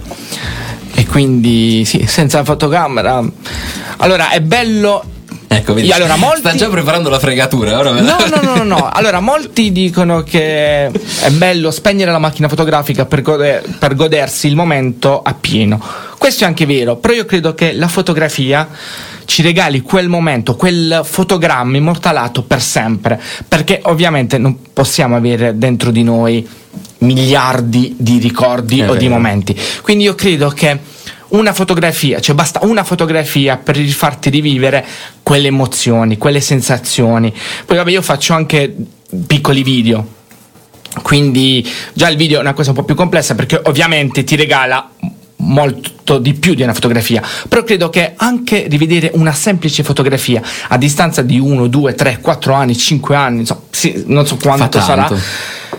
E 0.93 1.05
quindi 1.05 1.83
sì, 1.85 2.05
senza 2.07 2.43
fotocamera. 2.45 3.21
Allora, 3.97 4.29
è 4.31 4.39
bello 4.41 5.03
Ecco, 5.49 5.73
vedi, 5.73 5.91
allora, 5.91 6.15
molti- 6.17 6.39
sta 6.39 6.55
già 6.55 6.69
preparando 6.69 7.09
la 7.09 7.19
fregatura. 7.19 7.77
Ora 7.77 7.91
me 7.91 8.01
la- 8.01 8.17
No, 8.17 8.25
no, 8.35 8.41
no, 8.41 8.55
no, 8.55 8.63
no. 8.63 8.89
Allora, 8.89 9.19
molti 9.19 9.71
dicono 9.71 10.23
che 10.23 10.85
è 10.87 11.29
bello 11.31 11.71
spegnere 11.71 12.11
la 12.11 12.19
macchina 12.19 12.47
fotografica 12.49 13.05
per, 13.05 13.21
gode- 13.21 13.63
per 13.79 13.95
godersi 13.95 14.47
il 14.47 14.55
momento 14.55 15.21
appieno. 15.21 15.81
Questo 16.17 16.43
è 16.43 16.47
anche 16.47 16.65
vero, 16.65 16.95
però 16.97 17.13
io 17.13 17.25
credo 17.25 17.53
che 17.53 17.73
la 17.73 17.87
fotografia 17.87 18.67
ci 19.27 19.41
regali 19.41 19.81
quel 19.81 20.07
momento, 20.07 20.55
quel 20.55 21.01
fotogramma 21.03 21.75
immortalato 21.75 22.43
per 22.43 22.61
sempre, 22.61 23.21
perché 23.45 23.81
ovviamente 23.83 24.37
non 24.37 24.57
possiamo 24.71 25.17
avere 25.17 25.57
dentro 25.57 25.91
di 25.91 26.01
noi 26.01 26.47
miliardi 26.99 27.93
di 27.99 28.19
ricordi 28.19 28.79
È 28.79 28.89
o 28.89 28.95
di 28.95 29.07
vero. 29.07 29.15
momenti. 29.15 29.55
Quindi 29.81 30.05
io 30.05 30.15
credo 30.15 30.49
che 30.49 30.79
una 31.29 31.51
fotografia, 31.51 32.21
cioè 32.21 32.35
basta 32.35 32.61
una 32.63 32.85
fotografia 32.85 33.57
per 33.57 33.77
farti 33.77 34.29
rivivere 34.29 34.85
quelle 35.23 35.47
emozioni, 35.47 36.17
quelle 36.17 36.39
sensazioni. 36.39 37.33
Poi 37.65 37.75
vabbè, 37.75 37.91
io 37.91 38.01
faccio 38.01 38.33
anche 38.33 38.73
piccoli 39.27 39.61
video. 39.61 40.15
Quindi 41.01 41.69
già 41.93 42.07
il 42.07 42.15
video 42.15 42.37
è 42.37 42.41
una 42.41 42.53
cosa 42.53 42.69
un 42.69 42.77
po' 42.77 42.83
più 42.83 42.95
complessa 42.95 43.35
perché 43.35 43.59
ovviamente 43.65 44.23
ti 44.23 44.37
regala 44.37 44.89
molto 45.47 46.19
di 46.19 46.33
più 46.33 46.53
di 46.53 46.61
una 46.61 46.73
fotografia, 46.73 47.21
però 47.47 47.63
credo 47.63 47.89
che 47.89 48.13
anche 48.15 48.67
rivedere 48.69 49.11
una 49.13 49.33
semplice 49.33 49.83
fotografia 49.83 50.41
a 50.67 50.77
distanza 50.77 51.21
di 51.21 51.39
1, 51.39 51.67
2, 51.67 51.95
3, 51.95 52.19
4 52.21 52.53
anni, 52.53 52.75
5 52.75 53.15
anni, 53.15 53.39
insomma, 53.39 53.61
sì, 53.69 54.03
non 54.05 54.25
so 54.25 54.37
quanto 54.41 54.79
sarà, 54.79 55.09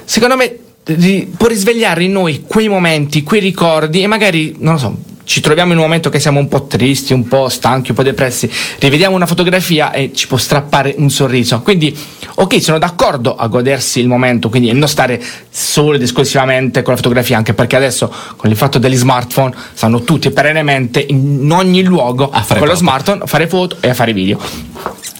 secondo 0.04 0.36
me 0.36 0.58
ri- 0.84 1.32
può 1.36 1.46
risvegliare 1.48 2.04
in 2.04 2.12
noi 2.12 2.44
quei 2.46 2.68
momenti, 2.68 3.22
quei 3.22 3.40
ricordi 3.40 4.02
e 4.02 4.06
magari, 4.06 4.56
non 4.58 4.74
lo 4.74 4.78
so, 4.78 4.96
ci 5.28 5.42
troviamo 5.42 5.72
in 5.72 5.78
un 5.78 5.84
momento 5.84 6.08
che 6.08 6.20
siamo 6.20 6.40
un 6.40 6.48
po' 6.48 6.64
tristi, 6.64 7.12
un 7.12 7.28
po' 7.28 7.50
stanchi, 7.50 7.90
un 7.90 7.96
po' 7.96 8.02
depressi, 8.02 8.50
rivediamo 8.78 9.14
una 9.14 9.26
fotografia 9.26 9.92
e 9.92 10.10
ci 10.14 10.26
può 10.26 10.38
strappare 10.38 10.94
un 10.96 11.10
sorriso. 11.10 11.60
Quindi, 11.60 11.94
ok, 12.36 12.62
sono 12.62 12.78
d'accordo 12.78 13.36
a 13.36 13.46
godersi 13.46 14.00
il 14.00 14.08
momento, 14.08 14.48
quindi 14.48 14.72
non 14.72 14.88
stare 14.88 15.22
solo 15.50 15.96
ed 15.96 16.02
esclusivamente 16.02 16.80
con 16.80 16.94
la 16.94 16.96
fotografia, 16.96 17.36
anche 17.36 17.52
perché 17.52 17.76
adesso 17.76 18.10
con 18.36 18.48
il 18.48 18.56
fatto 18.56 18.78
degli 18.78 18.96
smartphone 18.96 19.54
stanno 19.74 20.00
tutti 20.00 20.30
perennemente 20.30 21.04
in 21.06 21.46
ogni 21.52 21.82
luogo 21.82 22.30
A 22.30 22.42
fare 22.42 22.58
con 22.60 22.68
lo 22.68 22.74
foto. 22.74 22.86
smartphone 22.86 23.22
a 23.22 23.26
fare 23.26 23.46
foto 23.48 23.76
e 23.80 23.90
a 23.90 23.94
fare 23.94 24.14
video. 24.14 24.40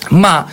Ma 0.08 0.46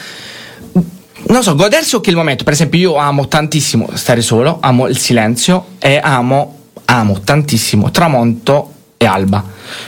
non 1.28 1.44
so, 1.44 1.56
godersi 1.56 1.96
anche 1.96 2.10
il 2.10 2.18
momento. 2.18 2.44
Per 2.44 2.52
esempio, 2.52 2.78
io 2.78 2.96
amo 2.98 3.30
tantissimo 3.30 3.88
stare 3.94 4.20
solo, 4.20 4.58
amo 4.60 4.90
il 4.90 4.98
silenzio 4.98 5.68
e 5.80 5.98
amo, 6.04 6.58
amo 6.84 7.22
tantissimo 7.22 7.90
tramonto 7.90 8.72
e 8.98 9.06
alba. 9.06 9.44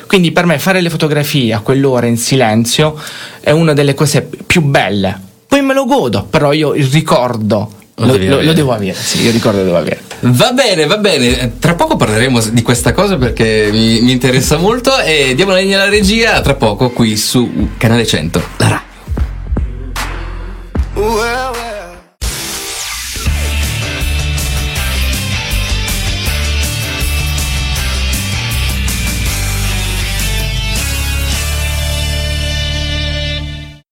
Quindi 0.08 0.32
per 0.32 0.46
me 0.46 0.60
fare 0.60 0.82
le 0.82 0.90
fotografie 0.90 1.54
a 1.54 1.60
quell'ora 1.60 2.08
in 2.08 2.18
silenzio 2.18 3.00
è 3.40 3.52
una 3.52 3.74
delle 3.74 3.94
cose 3.94 4.22
più 4.46 4.62
belle. 4.62 5.20
Poi 5.48 5.62
me 5.62 5.74
lo 5.74 5.86
godo, 5.86 6.26
però 6.30 6.52
io 6.52 6.74
il 6.74 6.86
ricordo 6.88 7.72
Lo 7.96 8.18
lo, 8.18 8.42
lo- 8.42 8.54
devo 8.54 8.74
avere. 8.74 8.94
Sì, 8.94 9.24
io 9.24 9.32
ricordo 9.32 9.60
lo 9.60 9.64
devo 9.66 9.78
avere. 9.78 10.02
Va 10.20 10.52
bene, 10.52 10.86
va 10.86 10.98
bene. 10.98 11.54
Tra 11.60 11.76
poco 11.76 11.96
parleremo 11.96 12.40
di 12.52 12.62
questa 12.62 12.92
cosa 12.92 13.18
perché 13.18 13.70
mi, 13.72 14.02
mi 14.02 14.12
interessa 14.12 14.58
molto 14.58 15.00
e 15.00 15.34
diamo 15.36 15.52
la 15.52 15.60
linea 15.60 15.82
alla 15.82 15.90
regia 15.90 16.40
tra 16.42 16.56
poco 16.56 16.90
qui 16.90 17.16
su 17.16 17.70
Canale 17.78 18.06
100. 18.06 18.42
La 18.58 18.68
Rai. 18.68 18.86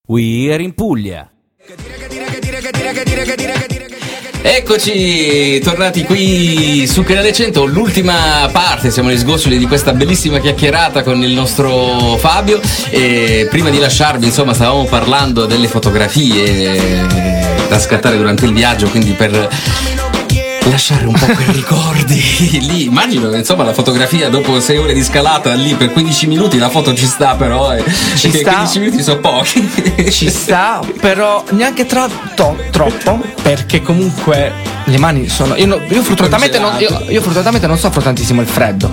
We 0.08 0.54
are 0.54 0.62
in 0.62 0.76
Puglia. 0.76 1.28
Eccoci, 4.44 5.60
tornati 5.62 6.04
qui 6.04 6.86
su 6.86 7.02
Canale 7.02 7.34
100, 7.34 7.66
l'ultima 7.66 8.48
parte, 8.52 8.92
siamo 8.92 9.10
agli 9.10 9.18
sgoccioli 9.18 9.58
di 9.58 9.66
questa 9.66 9.94
bellissima 9.94 10.38
chiacchierata 10.38 11.02
con 11.02 11.24
il 11.24 11.32
nostro 11.32 12.18
Fabio 12.18 12.62
e 12.92 13.48
prima 13.50 13.72
di 13.72 13.80
lasciarvi, 13.80 14.28
insomma, 14.28 14.54
stavamo 14.54 14.84
parlando 14.84 15.48
delle 15.48 15.68
fotografie 15.68 17.08
da 17.68 17.80
scattare 17.80 18.18
durante 18.18 18.46
il 18.46 18.54
viaggio, 18.54 18.88
quindi 18.90 19.14
per 19.14 19.50
lasciare 20.70 21.06
un 21.06 21.14
po' 21.14 21.26
quei 21.28 21.52
ricordi 21.54 22.60
lì. 22.62 22.84
Immagino 22.86 23.30
che 23.30 23.38
insomma 23.38 23.64
la 23.64 23.74
fotografia 23.74 24.30
dopo 24.30 24.60
6 24.60 24.78
ore 24.78 24.94
di 24.94 25.04
scalata 25.04 25.54
lì 25.54 25.76
per 25.76 25.92
15 25.92 26.28
minuti 26.28 26.58
la 26.58 26.70
foto 26.70 26.94
ci 26.96 27.06
sta 27.06 27.36
però 27.36 27.74
e 27.74 27.84
Ci 28.16 28.30
sta. 28.32 28.52
15 28.54 28.80
minuti 28.80 29.04
sono 29.04 29.20
pochi. 29.20 29.70
Ci 30.10 30.30
sta, 30.30 30.80
però 31.00 31.44
neanche 31.52 31.86
tra- 31.86 32.10
to- 32.36 32.58
troppo, 32.72 33.22
perché 33.42 33.82
comunque 33.82 34.52
le 34.86 34.98
mani 34.98 35.28
sono. 35.30 35.56
Io, 35.56 35.66
no- 35.68 35.82
io 35.88 36.02
fortunatamente 36.02 36.60
non, 36.60 36.76
io, 36.80 36.90
io 37.08 37.22
fortunatamente 37.22 37.68
non 37.68 37.78
soffro 37.78 38.02
tantissimo 38.02 38.42
il 38.42 38.48
freddo, 38.48 38.92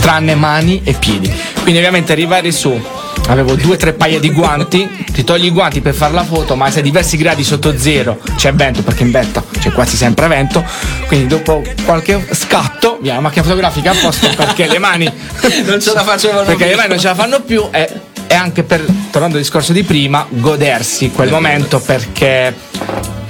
tranne 0.00 0.34
mani 0.34 0.80
e 0.84 0.92
piedi. 0.94 1.30
Quindi 1.62 1.78
ovviamente 1.78 2.12
arrivare 2.12 2.50
su 2.52 2.80
avevo 3.28 3.54
due 3.54 3.74
o 3.74 3.76
tre 3.76 3.92
paia 3.92 4.18
di 4.18 4.30
guanti, 4.30 5.06
ti 5.12 5.24
togli 5.24 5.46
i 5.46 5.50
guanti 5.50 5.80
per 5.80 5.94
fare 5.94 6.12
la 6.12 6.24
foto, 6.24 6.56
ma 6.56 6.70
se 6.70 6.78
a 6.80 6.82
diversi 6.82 7.16
gradi 7.16 7.44
sotto 7.44 7.76
zero. 7.76 8.18
C'è 8.36 8.52
vento, 8.52 8.82
perché 8.82 9.02
in 9.02 9.10
vetta 9.10 9.42
c'è 9.58 9.72
quasi 9.72 9.96
sempre 9.96 10.26
vento, 10.28 10.64
quindi 11.06 11.26
dopo 11.26 11.62
qualche 11.84 12.26
scatto, 12.32 12.98
via 13.00 13.14
la 13.14 13.20
macchina 13.20 13.42
fotografica 13.42 13.90
a 13.90 13.94
posto 14.00 14.28
perché 14.34 14.66
le 14.66 14.78
mani 14.78 15.06
Non 15.64 15.80
ce 15.80 15.92
la 15.92 16.02
facevano 16.02 16.42
perché 16.44 16.64
più. 16.64 16.70
le 16.70 16.76
mani 16.76 16.88
non 16.88 16.98
ce 16.98 17.08
la 17.08 17.14
fanno 17.14 17.40
più 17.40 17.68
e, 17.70 17.88
e 18.26 18.34
anche 18.34 18.62
per, 18.62 18.84
tornando 19.10 19.36
al 19.36 19.42
discorso 19.42 19.72
di 19.72 19.82
prima, 19.82 20.26
godersi 20.28 21.10
quel 21.10 21.30
momento 21.30 21.80
perché 21.80 22.54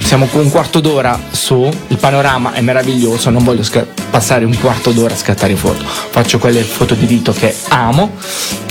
siamo 0.09 0.25
con 0.25 0.41
un 0.41 0.49
quarto 0.49 0.79
d'ora 0.79 1.19
su, 1.29 1.69
il 1.89 1.97
panorama 1.97 2.53
è 2.53 2.61
meraviglioso, 2.61 3.29
non 3.29 3.43
voglio 3.43 3.61
sca- 3.61 3.85
passare 4.09 4.43
un 4.43 4.57
quarto 4.59 4.89
d'ora 4.89 5.13
a 5.13 5.17
scattare 5.17 5.55
foto, 5.55 5.83
faccio 5.85 6.39
quelle 6.39 6.63
foto 6.63 6.95
di 6.95 7.05
dito 7.05 7.31
che 7.31 7.53
amo, 7.67 8.13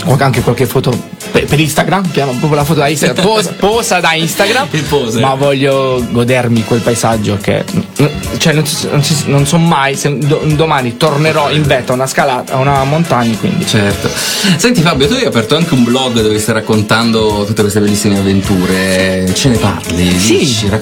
ho 0.06 0.16
anche 0.18 0.40
qualche 0.40 0.66
foto 0.66 0.90
per, 1.30 1.44
per 1.44 1.60
Instagram, 1.60 2.10
chiamo 2.10 2.32
proprio 2.32 2.56
la 2.56 2.64
foto 2.64 2.80
da 2.80 2.88
Instagram, 2.88 3.22
posa, 3.24 3.52
posa 3.56 4.00
da 4.00 4.14
Instagram, 4.14 4.66
Il 4.72 4.82
poser. 4.82 5.20
ma 5.22 5.34
voglio 5.34 6.04
godermi 6.10 6.64
quel 6.64 6.80
paesaggio 6.80 7.36
che, 7.40 7.64
cioè 8.38 8.52
non, 8.52 8.64
non, 8.90 9.02
non 9.26 9.46
so 9.46 9.58
mai 9.58 9.94
se 9.94 10.18
do- 10.18 10.42
domani 10.44 10.96
tornerò 10.96 11.52
in 11.52 11.62
vetta 11.62 11.92
a 11.92 11.94
una 11.94 12.08
scalata, 12.08 12.54
a 12.54 12.56
una 12.56 12.82
montagna, 12.82 13.36
quindi 13.38 13.64
Certo. 13.64 14.10
Senti 14.56 14.80
Fabio, 14.80 15.06
tu 15.06 15.12
hai 15.14 15.24
aperto 15.24 15.54
anche 15.54 15.72
un 15.74 15.84
blog 15.84 16.20
dove 16.20 16.36
stai 16.40 16.54
raccontando 16.54 17.44
tutte 17.46 17.60
queste 17.62 17.78
bellissime 17.78 18.18
avventure. 18.18 19.30
Ce 19.34 19.48
ne 19.50 19.56
parli? 19.58 20.18
Sì, 20.18 20.38
Dici, 20.38 20.66
que- 20.68 20.78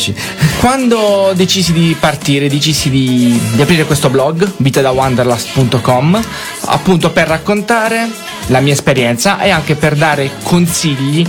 raccontaci. 0.00 0.14
Quando 0.58 1.32
decisi 1.34 1.72
di 1.72 1.94
partire, 1.98 2.48
decisi 2.48 2.88
di, 2.88 3.40
di 3.52 3.62
aprire 3.62 3.84
questo 3.84 4.08
blog, 4.08 4.50
vitadawanderlust.com, 4.56 6.20
appunto 6.66 7.10
per 7.10 7.28
raccontare 7.28 8.08
la 8.46 8.60
mia 8.60 8.72
esperienza 8.72 9.38
e 9.40 9.50
anche 9.50 9.74
per 9.74 9.94
dare 9.94 10.30
consigli 10.42 11.24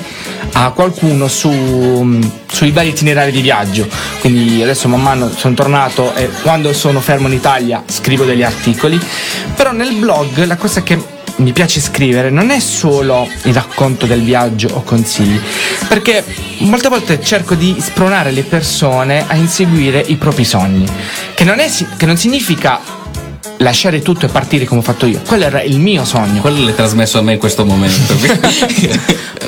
a 0.53 0.71
qualcuno 0.71 1.27
su, 1.27 2.19
sui 2.47 2.71
vari 2.71 2.89
itinerari 2.89 3.31
di 3.31 3.41
viaggio. 3.41 3.87
Quindi 4.19 4.61
adesso 4.61 4.87
man 4.87 5.01
mano 5.01 5.29
sono 5.35 5.53
tornato 5.53 6.13
e 6.15 6.29
quando 6.41 6.73
sono 6.73 6.99
fermo 7.01 7.27
in 7.27 7.33
Italia 7.33 7.83
scrivo 7.85 8.23
degli 8.23 8.43
articoli, 8.43 8.99
però 9.55 9.71
nel 9.71 9.93
blog 9.93 10.43
la 10.45 10.55
cosa 10.55 10.81
che 10.83 11.19
mi 11.41 11.51
piace 11.51 11.79
scrivere 11.79 12.29
non 12.29 12.49
è 12.49 12.59
solo 12.59 13.27
il 13.43 13.53
racconto 13.53 14.05
del 14.05 14.21
viaggio 14.21 14.69
o 14.73 14.83
consigli, 14.83 15.39
perché 15.87 16.23
molte 16.59 16.89
volte 16.89 17.21
cerco 17.21 17.55
di 17.55 17.75
spronare 17.79 18.31
le 18.31 18.43
persone 18.43 19.25
a 19.27 19.35
inseguire 19.35 20.03
i 20.05 20.15
propri 20.15 20.45
sogni, 20.45 20.85
che 21.33 21.43
non, 21.43 21.59
è, 21.59 21.69
che 21.97 22.05
non 22.05 22.17
significa 22.17 22.99
lasciare 23.57 24.01
tutto 24.01 24.25
e 24.25 24.29
partire 24.29 24.65
come 24.65 24.81
ho 24.81 24.83
fatto 24.83 25.05
io, 25.05 25.21
quello 25.25 25.45
era 25.45 25.61
il 25.61 25.79
mio 25.79 26.03
sogno, 26.05 26.41
Quello 26.41 26.63
l'hai 26.63 26.75
trasmesso 26.75 27.19
a 27.19 27.21
me 27.21 27.33
in 27.33 27.39
questo 27.39 27.65
momento. 27.65 28.15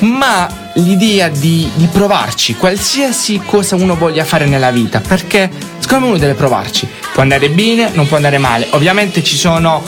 ma 0.00 0.48
l'idea 0.74 1.28
di, 1.28 1.68
di 1.74 1.86
provarci, 1.86 2.54
qualsiasi 2.54 3.40
cosa 3.44 3.76
uno 3.76 3.96
voglia 3.96 4.24
fare 4.24 4.46
nella 4.46 4.70
vita, 4.70 5.00
perché 5.00 5.50
secondo 5.78 6.04
me 6.04 6.10
uno 6.12 6.20
deve 6.20 6.34
provarci, 6.34 6.88
può 7.12 7.22
andare 7.22 7.50
bene, 7.50 7.90
non 7.92 8.06
può 8.06 8.16
andare 8.16 8.38
male, 8.38 8.66
ovviamente 8.70 9.22
ci 9.22 9.36
sono 9.36 9.82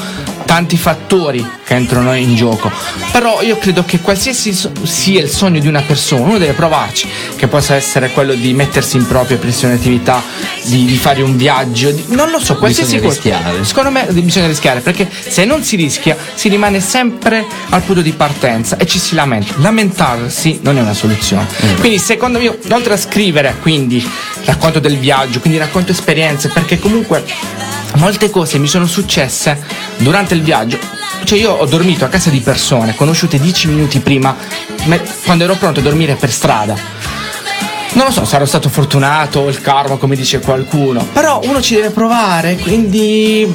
tanti 0.47 0.79
fattori 0.79 1.47
che 1.65 1.75
entrano 1.75 2.15
in 2.15 2.35
gioco, 2.35 2.71
però 3.13 3.43
io 3.43 3.59
credo 3.59 3.85
che 3.85 4.01
qualsiasi 4.01 4.57
sia 4.85 5.21
il 5.21 5.29
sogno 5.29 5.59
di 5.59 5.67
una 5.69 5.83
persona, 5.83 6.23
uno 6.25 6.39
deve 6.39 6.53
provarci, 6.53 7.09
che 7.37 7.49
possa 7.49 7.75
essere 7.75 8.11
quello 8.13 8.33
di 8.33 8.55
mettersi 8.55 8.97
in 8.97 9.07
proprio 9.07 9.37
pressione 9.37 9.75
attività, 9.75 10.23
di, 10.63 10.85
di 10.87 10.97
fare 10.97 11.21
un 11.23 11.37
viaggio, 11.37 11.91
di- 11.91 12.05
non 12.09 12.31
lo 12.31 12.39
so, 12.39 12.57
qualsiasi 12.57 12.99
Bisogna 12.99 13.09
cosa. 13.15 13.31
rischiare. 13.31 13.65
Secondo 13.65 13.91
me 13.91 14.07
bisogna 14.23 14.47
rischiare 14.47 14.81
perché 14.81 15.11
se 15.29 15.45
non 15.45 15.63
si 15.63 15.77
rischia 15.77 16.17
si 16.35 16.49
rimane 16.49 16.81
sempre 16.81 17.45
al 17.71 17.83
punto 17.83 18.01
di 18.01 18.13
partenza 18.13 18.77
e 18.77 18.87
ci 18.87 18.99
si 18.99 19.15
lamenta. 19.15 19.55
Lamentarsi 19.59 20.61
non 20.63 20.79
è 20.79 20.81
una 20.81 20.95
soluzione. 20.95 21.47
Quindi 21.81 21.99
secondo 21.99 22.39
me, 22.39 22.57
oltre 22.71 22.95
a 22.95 22.97
scrivere, 22.97 23.57
quindi 23.61 24.09
racconto 24.45 24.79
del 24.79 24.97
viaggio, 24.99 25.41
quindi 25.41 25.59
racconto 25.59 25.91
esperienze, 25.91 26.49
perché 26.49 26.79
comunque 26.79 27.25
molte 27.97 28.31
cose 28.31 28.59
mi 28.59 28.67
sono 28.67 28.87
successe 28.87 29.63
durante 29.99 30.35
il 30.35 30.43
viaggio. 30.43 30.79
Cioè 31.25 31.39
io 31.39 31.53
ho 31.53 31.67
dormito 31.67 32.05
a 32.05 32.09
casa 32.09 32.31
di 32.31 32.41
persone 32.41 32.95
conosciute 32.95 33.39
dieci 33.41 33.69
minuti 33.69 34.01
prima, 34.01 34.37
quando 35.25 35.45
ero 35.45 35.55
pronto 35.55 35.81
a 35.81 35.83
dormire 35.83 36.15
per 36.15 36.31
strada. 36.31 36.77
Non 37.93 38.07
lo 38.07 38.13
so, 38.13 38.25
sarò 38.25 38.45
stato 38.45 38.69
fortunato, 38.69 39.41
o 39.41 39.49
il 39.49 39.61
karma 39.61 39.97
come 39.97 40.17
dice 40.17 40.41
qualcuno, 40.41 41.07
però 41.13 41.41
uno 41.45 41.63
ci 41.63 41.75
deve 41.75 41.91
provare, 41.91 42.57
quindi 42.57 43.51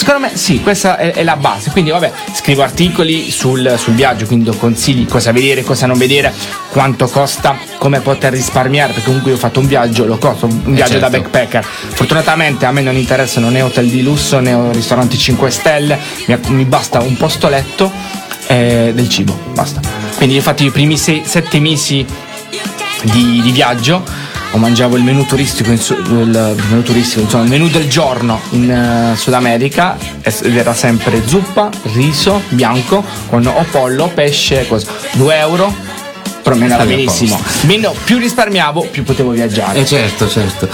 secondo 0.00 0.20
me 0.20 0.34
sì, 0.34 0.62
questa 0.62 0.96
è, 0.96 1.12
è 1.12 1.22
la 1.22 1.36
base. 1.36 1.70
Quindi 1.70 1.90
vabbè, 1.90 2.10
scrivo 2.32 2.62
articoli 2.62 3.30
sul, 3.30 3.74
sul 3.76 3.92
viaggio, 3.92 4.24
quindi 4.24 4.46
do 4.46 4.54
consigli, 4.54 5.06
cosa 5.06 5.30
vedere, 5.30 5.62
cosa 5.62 5.86
non 5.86 5.98
vedere, 5.98 6.32
quanto 6.70 7.06
costa, 7.06 7.54
come 7.76 8.00
poter 8.00 8.32
risparmiare, 8.32 8.92
perché 8.92 9.06
comunque 9.06 9.30
io 9.30 9.36
ho 9.36 9.40
fatto 9.40 9.60
un 9.60 9.66
viaggio, 9.66 10.06
lo 10.06 10.16
costo, 10.16 10.46
un 10.46 10.72
viaggio 10.72 10.98
da 10.98 11.10
certo. 11.10 11.28
backpacker. 11.28 11.64
Fortunatamente 11.64 12.64
a 12.64 12.72
me 12.72 12.80
non 12.80 12.96
interessano 12.96 13.50
né 13.50 13.60
hotel 13.60 13.88
di 13.88 14.02
lusso 14.02 14.40
né 14.40 14.72
ristoranti 14.72 15.18
5 15.18 15.50
stelle, 15.50 15.98
mi, 16.26 16.38
mi 16.48 16.64
basta 16.64 17.00
un 17.00 17.16
posto 17.18 17.50
letto 17.50 17.92
e 18.46 18.92
del 18.94 19.08
cibo, 19.10 19.38
basta. 19.52 19.80
Quindi 20.16 20.38
ho 20.38 20.42
fatto 20.42 20.62
i 20.62 20.70
primi 20.70 20.96
7 20.96 21.60
mesi 21.60 22.06
di, 23.02 23.40
di 23.42 23.50
viaggio. 23.50 24.02
Ho 24.52 24.58
mangiavo 24.58 24.96
il 24.96 25.04
menù 25.04 25.24
turistico, 25.26 25.70
in 25.70 25.76
il 25.76 26.56
menù 26.68 26.82
turistico, 26.82 27.20
insomma, 27.20 27.44
il 27.44 27.50
menù 27.50 27.68
del 27.68 27.88
giorno 27.88 28.40
in 28.50 28.68
eh, 28.68 29.16
Sud 29.16 29.32
America 29.32 29.96
ed 30.22 30.56
era 30.56 30.74
sempre 30.74 31.22
zuppa, 31.24 31.70
riso 31.92 32.42
bianco 32.48 33.04
con 33.28 33.46
o 33.46 33.64
pollo, 33.70 34.10
pesce, 34.12 34.66
cosa. 34.66 34.90
2 35.12 35.38
euro, 35.38 35.72
però 36.42 36.56
me 36.56 36.66
ne 36.66 36.72
andava 36.72 36.90
benissimo. 36.90 37.40
Meno, 37.62 37.94
più 38.04 38.18
risparmiavo, 38.18 38.88
più 38.90 39.04
potevo 39.04 39.30
viaggiare. 39.30 39.78
Eh 39.78 39.86
certo, 39.86 40.28
certo. 40.28 40.68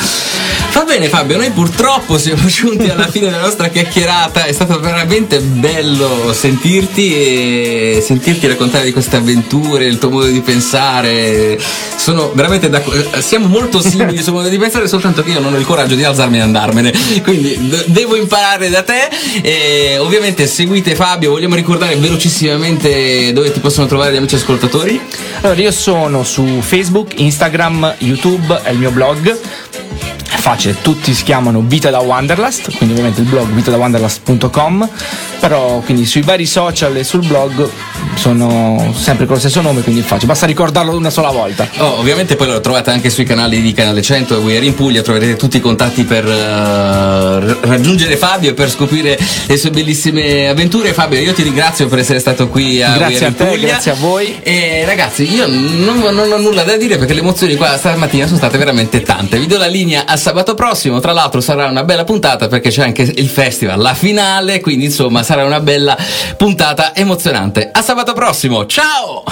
Va 0.73 0.85
bene 0.85 1.09
Fabio, 1.09 1.37
noi 1.39 1.51
purtroppo 1.51 2.19
siamo 2.19 2.47
giunti 2.47 2.89
alla 2.91 3.09
fine 3.09 3.31
della 3.31 3.43
nostra 3.43 3.69
chiacchierata, 3.69 4.45
è 4.45 4.53
stato 4.53 4.79
veramente 4.79 5.41
bello 5.41 6.33
sentirti 6.33 7.15
e 7.15 8.03
sentirti 8.05 8.47
raccontare 8.47 8.85
di 8.85 8.93
queste 8.93 9.17
avventure, 9.17 9.87
il 9.87 9.99
tuo 9.99 10.11
modo 10.11 10.27
di 10.27 10.41
pensare. 10.41 11.59
Sono 11.97 12.31
veramente 12.35 12.69
d'accordo, 12.69 13.21
siamo 13.21 13.47
molto 13.47 13.81
simili 13.81 14.23
sul 14.23 14.35
modo 14.35 14.49
di 14.49 14.59
pensare, 14.59 14.87
soltanto 14.87 15.23
che 15.23 15.31
io 15.31 15.41
non 15.41 15.55
ho 15.55 15.57
il 15.57 15.65
coraggio 15.65 15.95
di 15.95 16.05
alzarmi 16.05 16.37
e 16.37 16.41
andarmene, 16.41 16.93
quindi 17.23 17.69
d- 17.69 17.85
devo 17.87 18.17
imparare 18.17 18.69
da 18.69 18.83
te. 18.83 19.09
E 19.43 19.97
ovviamente 19.99 20.47
seguite 20.47 20.95
Fabio, 20.95 21.31
vogliamo 21.31 21.55
ricordare 21.55 21.97
velocissimamente 21.97 23.33
dove 23.33 23.51
ti 23.51 23.61
possono 23.61 23.87
trovare 23.87 24.13
gli 24.13 24.17
amici 24.17 24.35
ascoltatori? 24.35 25.01
Allora, 25.41 25.61
io 25.61 25.73
sono 25.73 26.23
su 26.23 26.61
Facebook, 26.61 27.15
Instagram, 27.17 27.95
YouTube 27.99 28.61
e 28.63 28.73
il 28.73 28.79
mio 28.79 28.91
blog. 28.91 29.39
È 30.29 30.37
facile, 30.39 30.77
tutti 30.83 31.15
si 31.15 31.23
chiamano 31.25 31.63
Vita 31.65 31.91
da 31.91 32.01
Wanderlust, 32.01 32.77
quindi 32.77 32.91
ovviamente 32.95 33.21
il 33.21 33.27
blog 33.27 33.49
vitadawanderlust.com, 33.49 34.89
però 35.41 35.81
quindi 35.85 36.05
sui 36.05 36.23
vari 36.23 36.47
social 36.47 36.97
e 36.97 37.05
sul 37.05 37.25
blog 37.27 37.69
sono 38.15 38.93
sempre 38.97 39.25
con 39.27 39.35
lo 39.35 39.41
stesso 39.41 39.61
nome, 39.61 39.83
quindi 39.83 40.01
è 40.01 40.05
facile, 40.05 40.27
basta 40.27 40.47
ricordarlo 40.47 40.97
una 40.97 41.11
sola 41.11 41.31
volta. 41.31 41.69
Oh, 41.79 41.99
ovviamente 41.99 42.37
poi 42.37 42.49
lo 42.49 42.61
trovate 42.61 42.91
anche 42.91 43.09
sui 43.11 43.25
canali 43.25 43.61
di 43.63 43.73
Canale 43.73 44.03
100 44.03 44.47
e 44.49 44.57
Are 44.57 44.67
in 44.67 44.75
Puglia, 44.75 45.03
troverete 45.03 45.37
tutti 45.37 45.57
i 45.59 45.61
contatti 45.61 46.05
per 46.05 46.25
r- 46.25 47.59
raggiungere 47.63 48.17
Fabio 48.17 48.51
e 48.51 48.55
per 48.55 48.71
scoprire 48.71 49.19
le 49.47 49.57
sue 49.57 49.71
bellissime 49.71 50.49
avventure. 50.49 50.93
Fabio, 50.93 51.19
io 51.21 51.33
ti 51.33 51.43
ringrazio 51.43 51.87
per 51.89 51.99
essere 52.01 52.19
stato 52.19 52.49
qui 52.49 52.83
a 52.83 52.95
Grazie 52.97 53.07
We 53.07 53.17
Are 53.17 53.25
a 53.25 53.29
in 53.29 53.35
te, 53.37 53.45
Puglia. 53.45 53.67
grazie 53.69 53.91
a 53.91 53.95
voi. 53.95 54.39
E 54.43 54.83
ragazzi, 54.87 55.33
io 55.33 55.47
non, 55.47 55.99
non 55.99 56.33
ho 56.33 56.39
nulla 56.39 56.63
da 56.63 56.77
dire 56.77 56.97
perché 56.99 57.15
le 57.15 57.21
emozioni 57.21 57.57
qua 57.57 57.77
stamattina 57.77 58.27
sono 58.27 58.39
state 58.39 58.59
veramente 58.59 59.03
tante. 59.03 59.39
Vi 59.39 59.47
do 59.47 59.57
la 59.59 59.67
linea 59.67 60.05
a 60.07 60.17
sabato 60.27 60.55
prossimo, 60.55 60.99
tra 60.99 61.13
l'altro 61.13 61.41
sarà 61.41 61.69
una 61.69 61.85
bella 61.85 62.03
puntata 62.03 62.49
perché 62.49 62.71
c'è 62.71 62.83
anche 62.83 63.03
il 63.03 63.29
festival, 63.29 63.79
la 63.79 63.95
finale, 63.95 64.59
quindi 64.59 64.87
insomma 64.87 65.23
sarà 65.23 65.45
una 65.45 65.61
bella 65.61 65.97
puntata 66.37 66.97
emozionante. 66.97 67.71
A 67.73 67.81
sabato 67.81 68.13
prossimo, 68.13 68.67
ciao! 68.67 69.23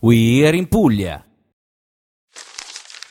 We 0.00 0.46
Are 0.46 0.56
in 0.56 0.68
Puglia. 0.68 1.27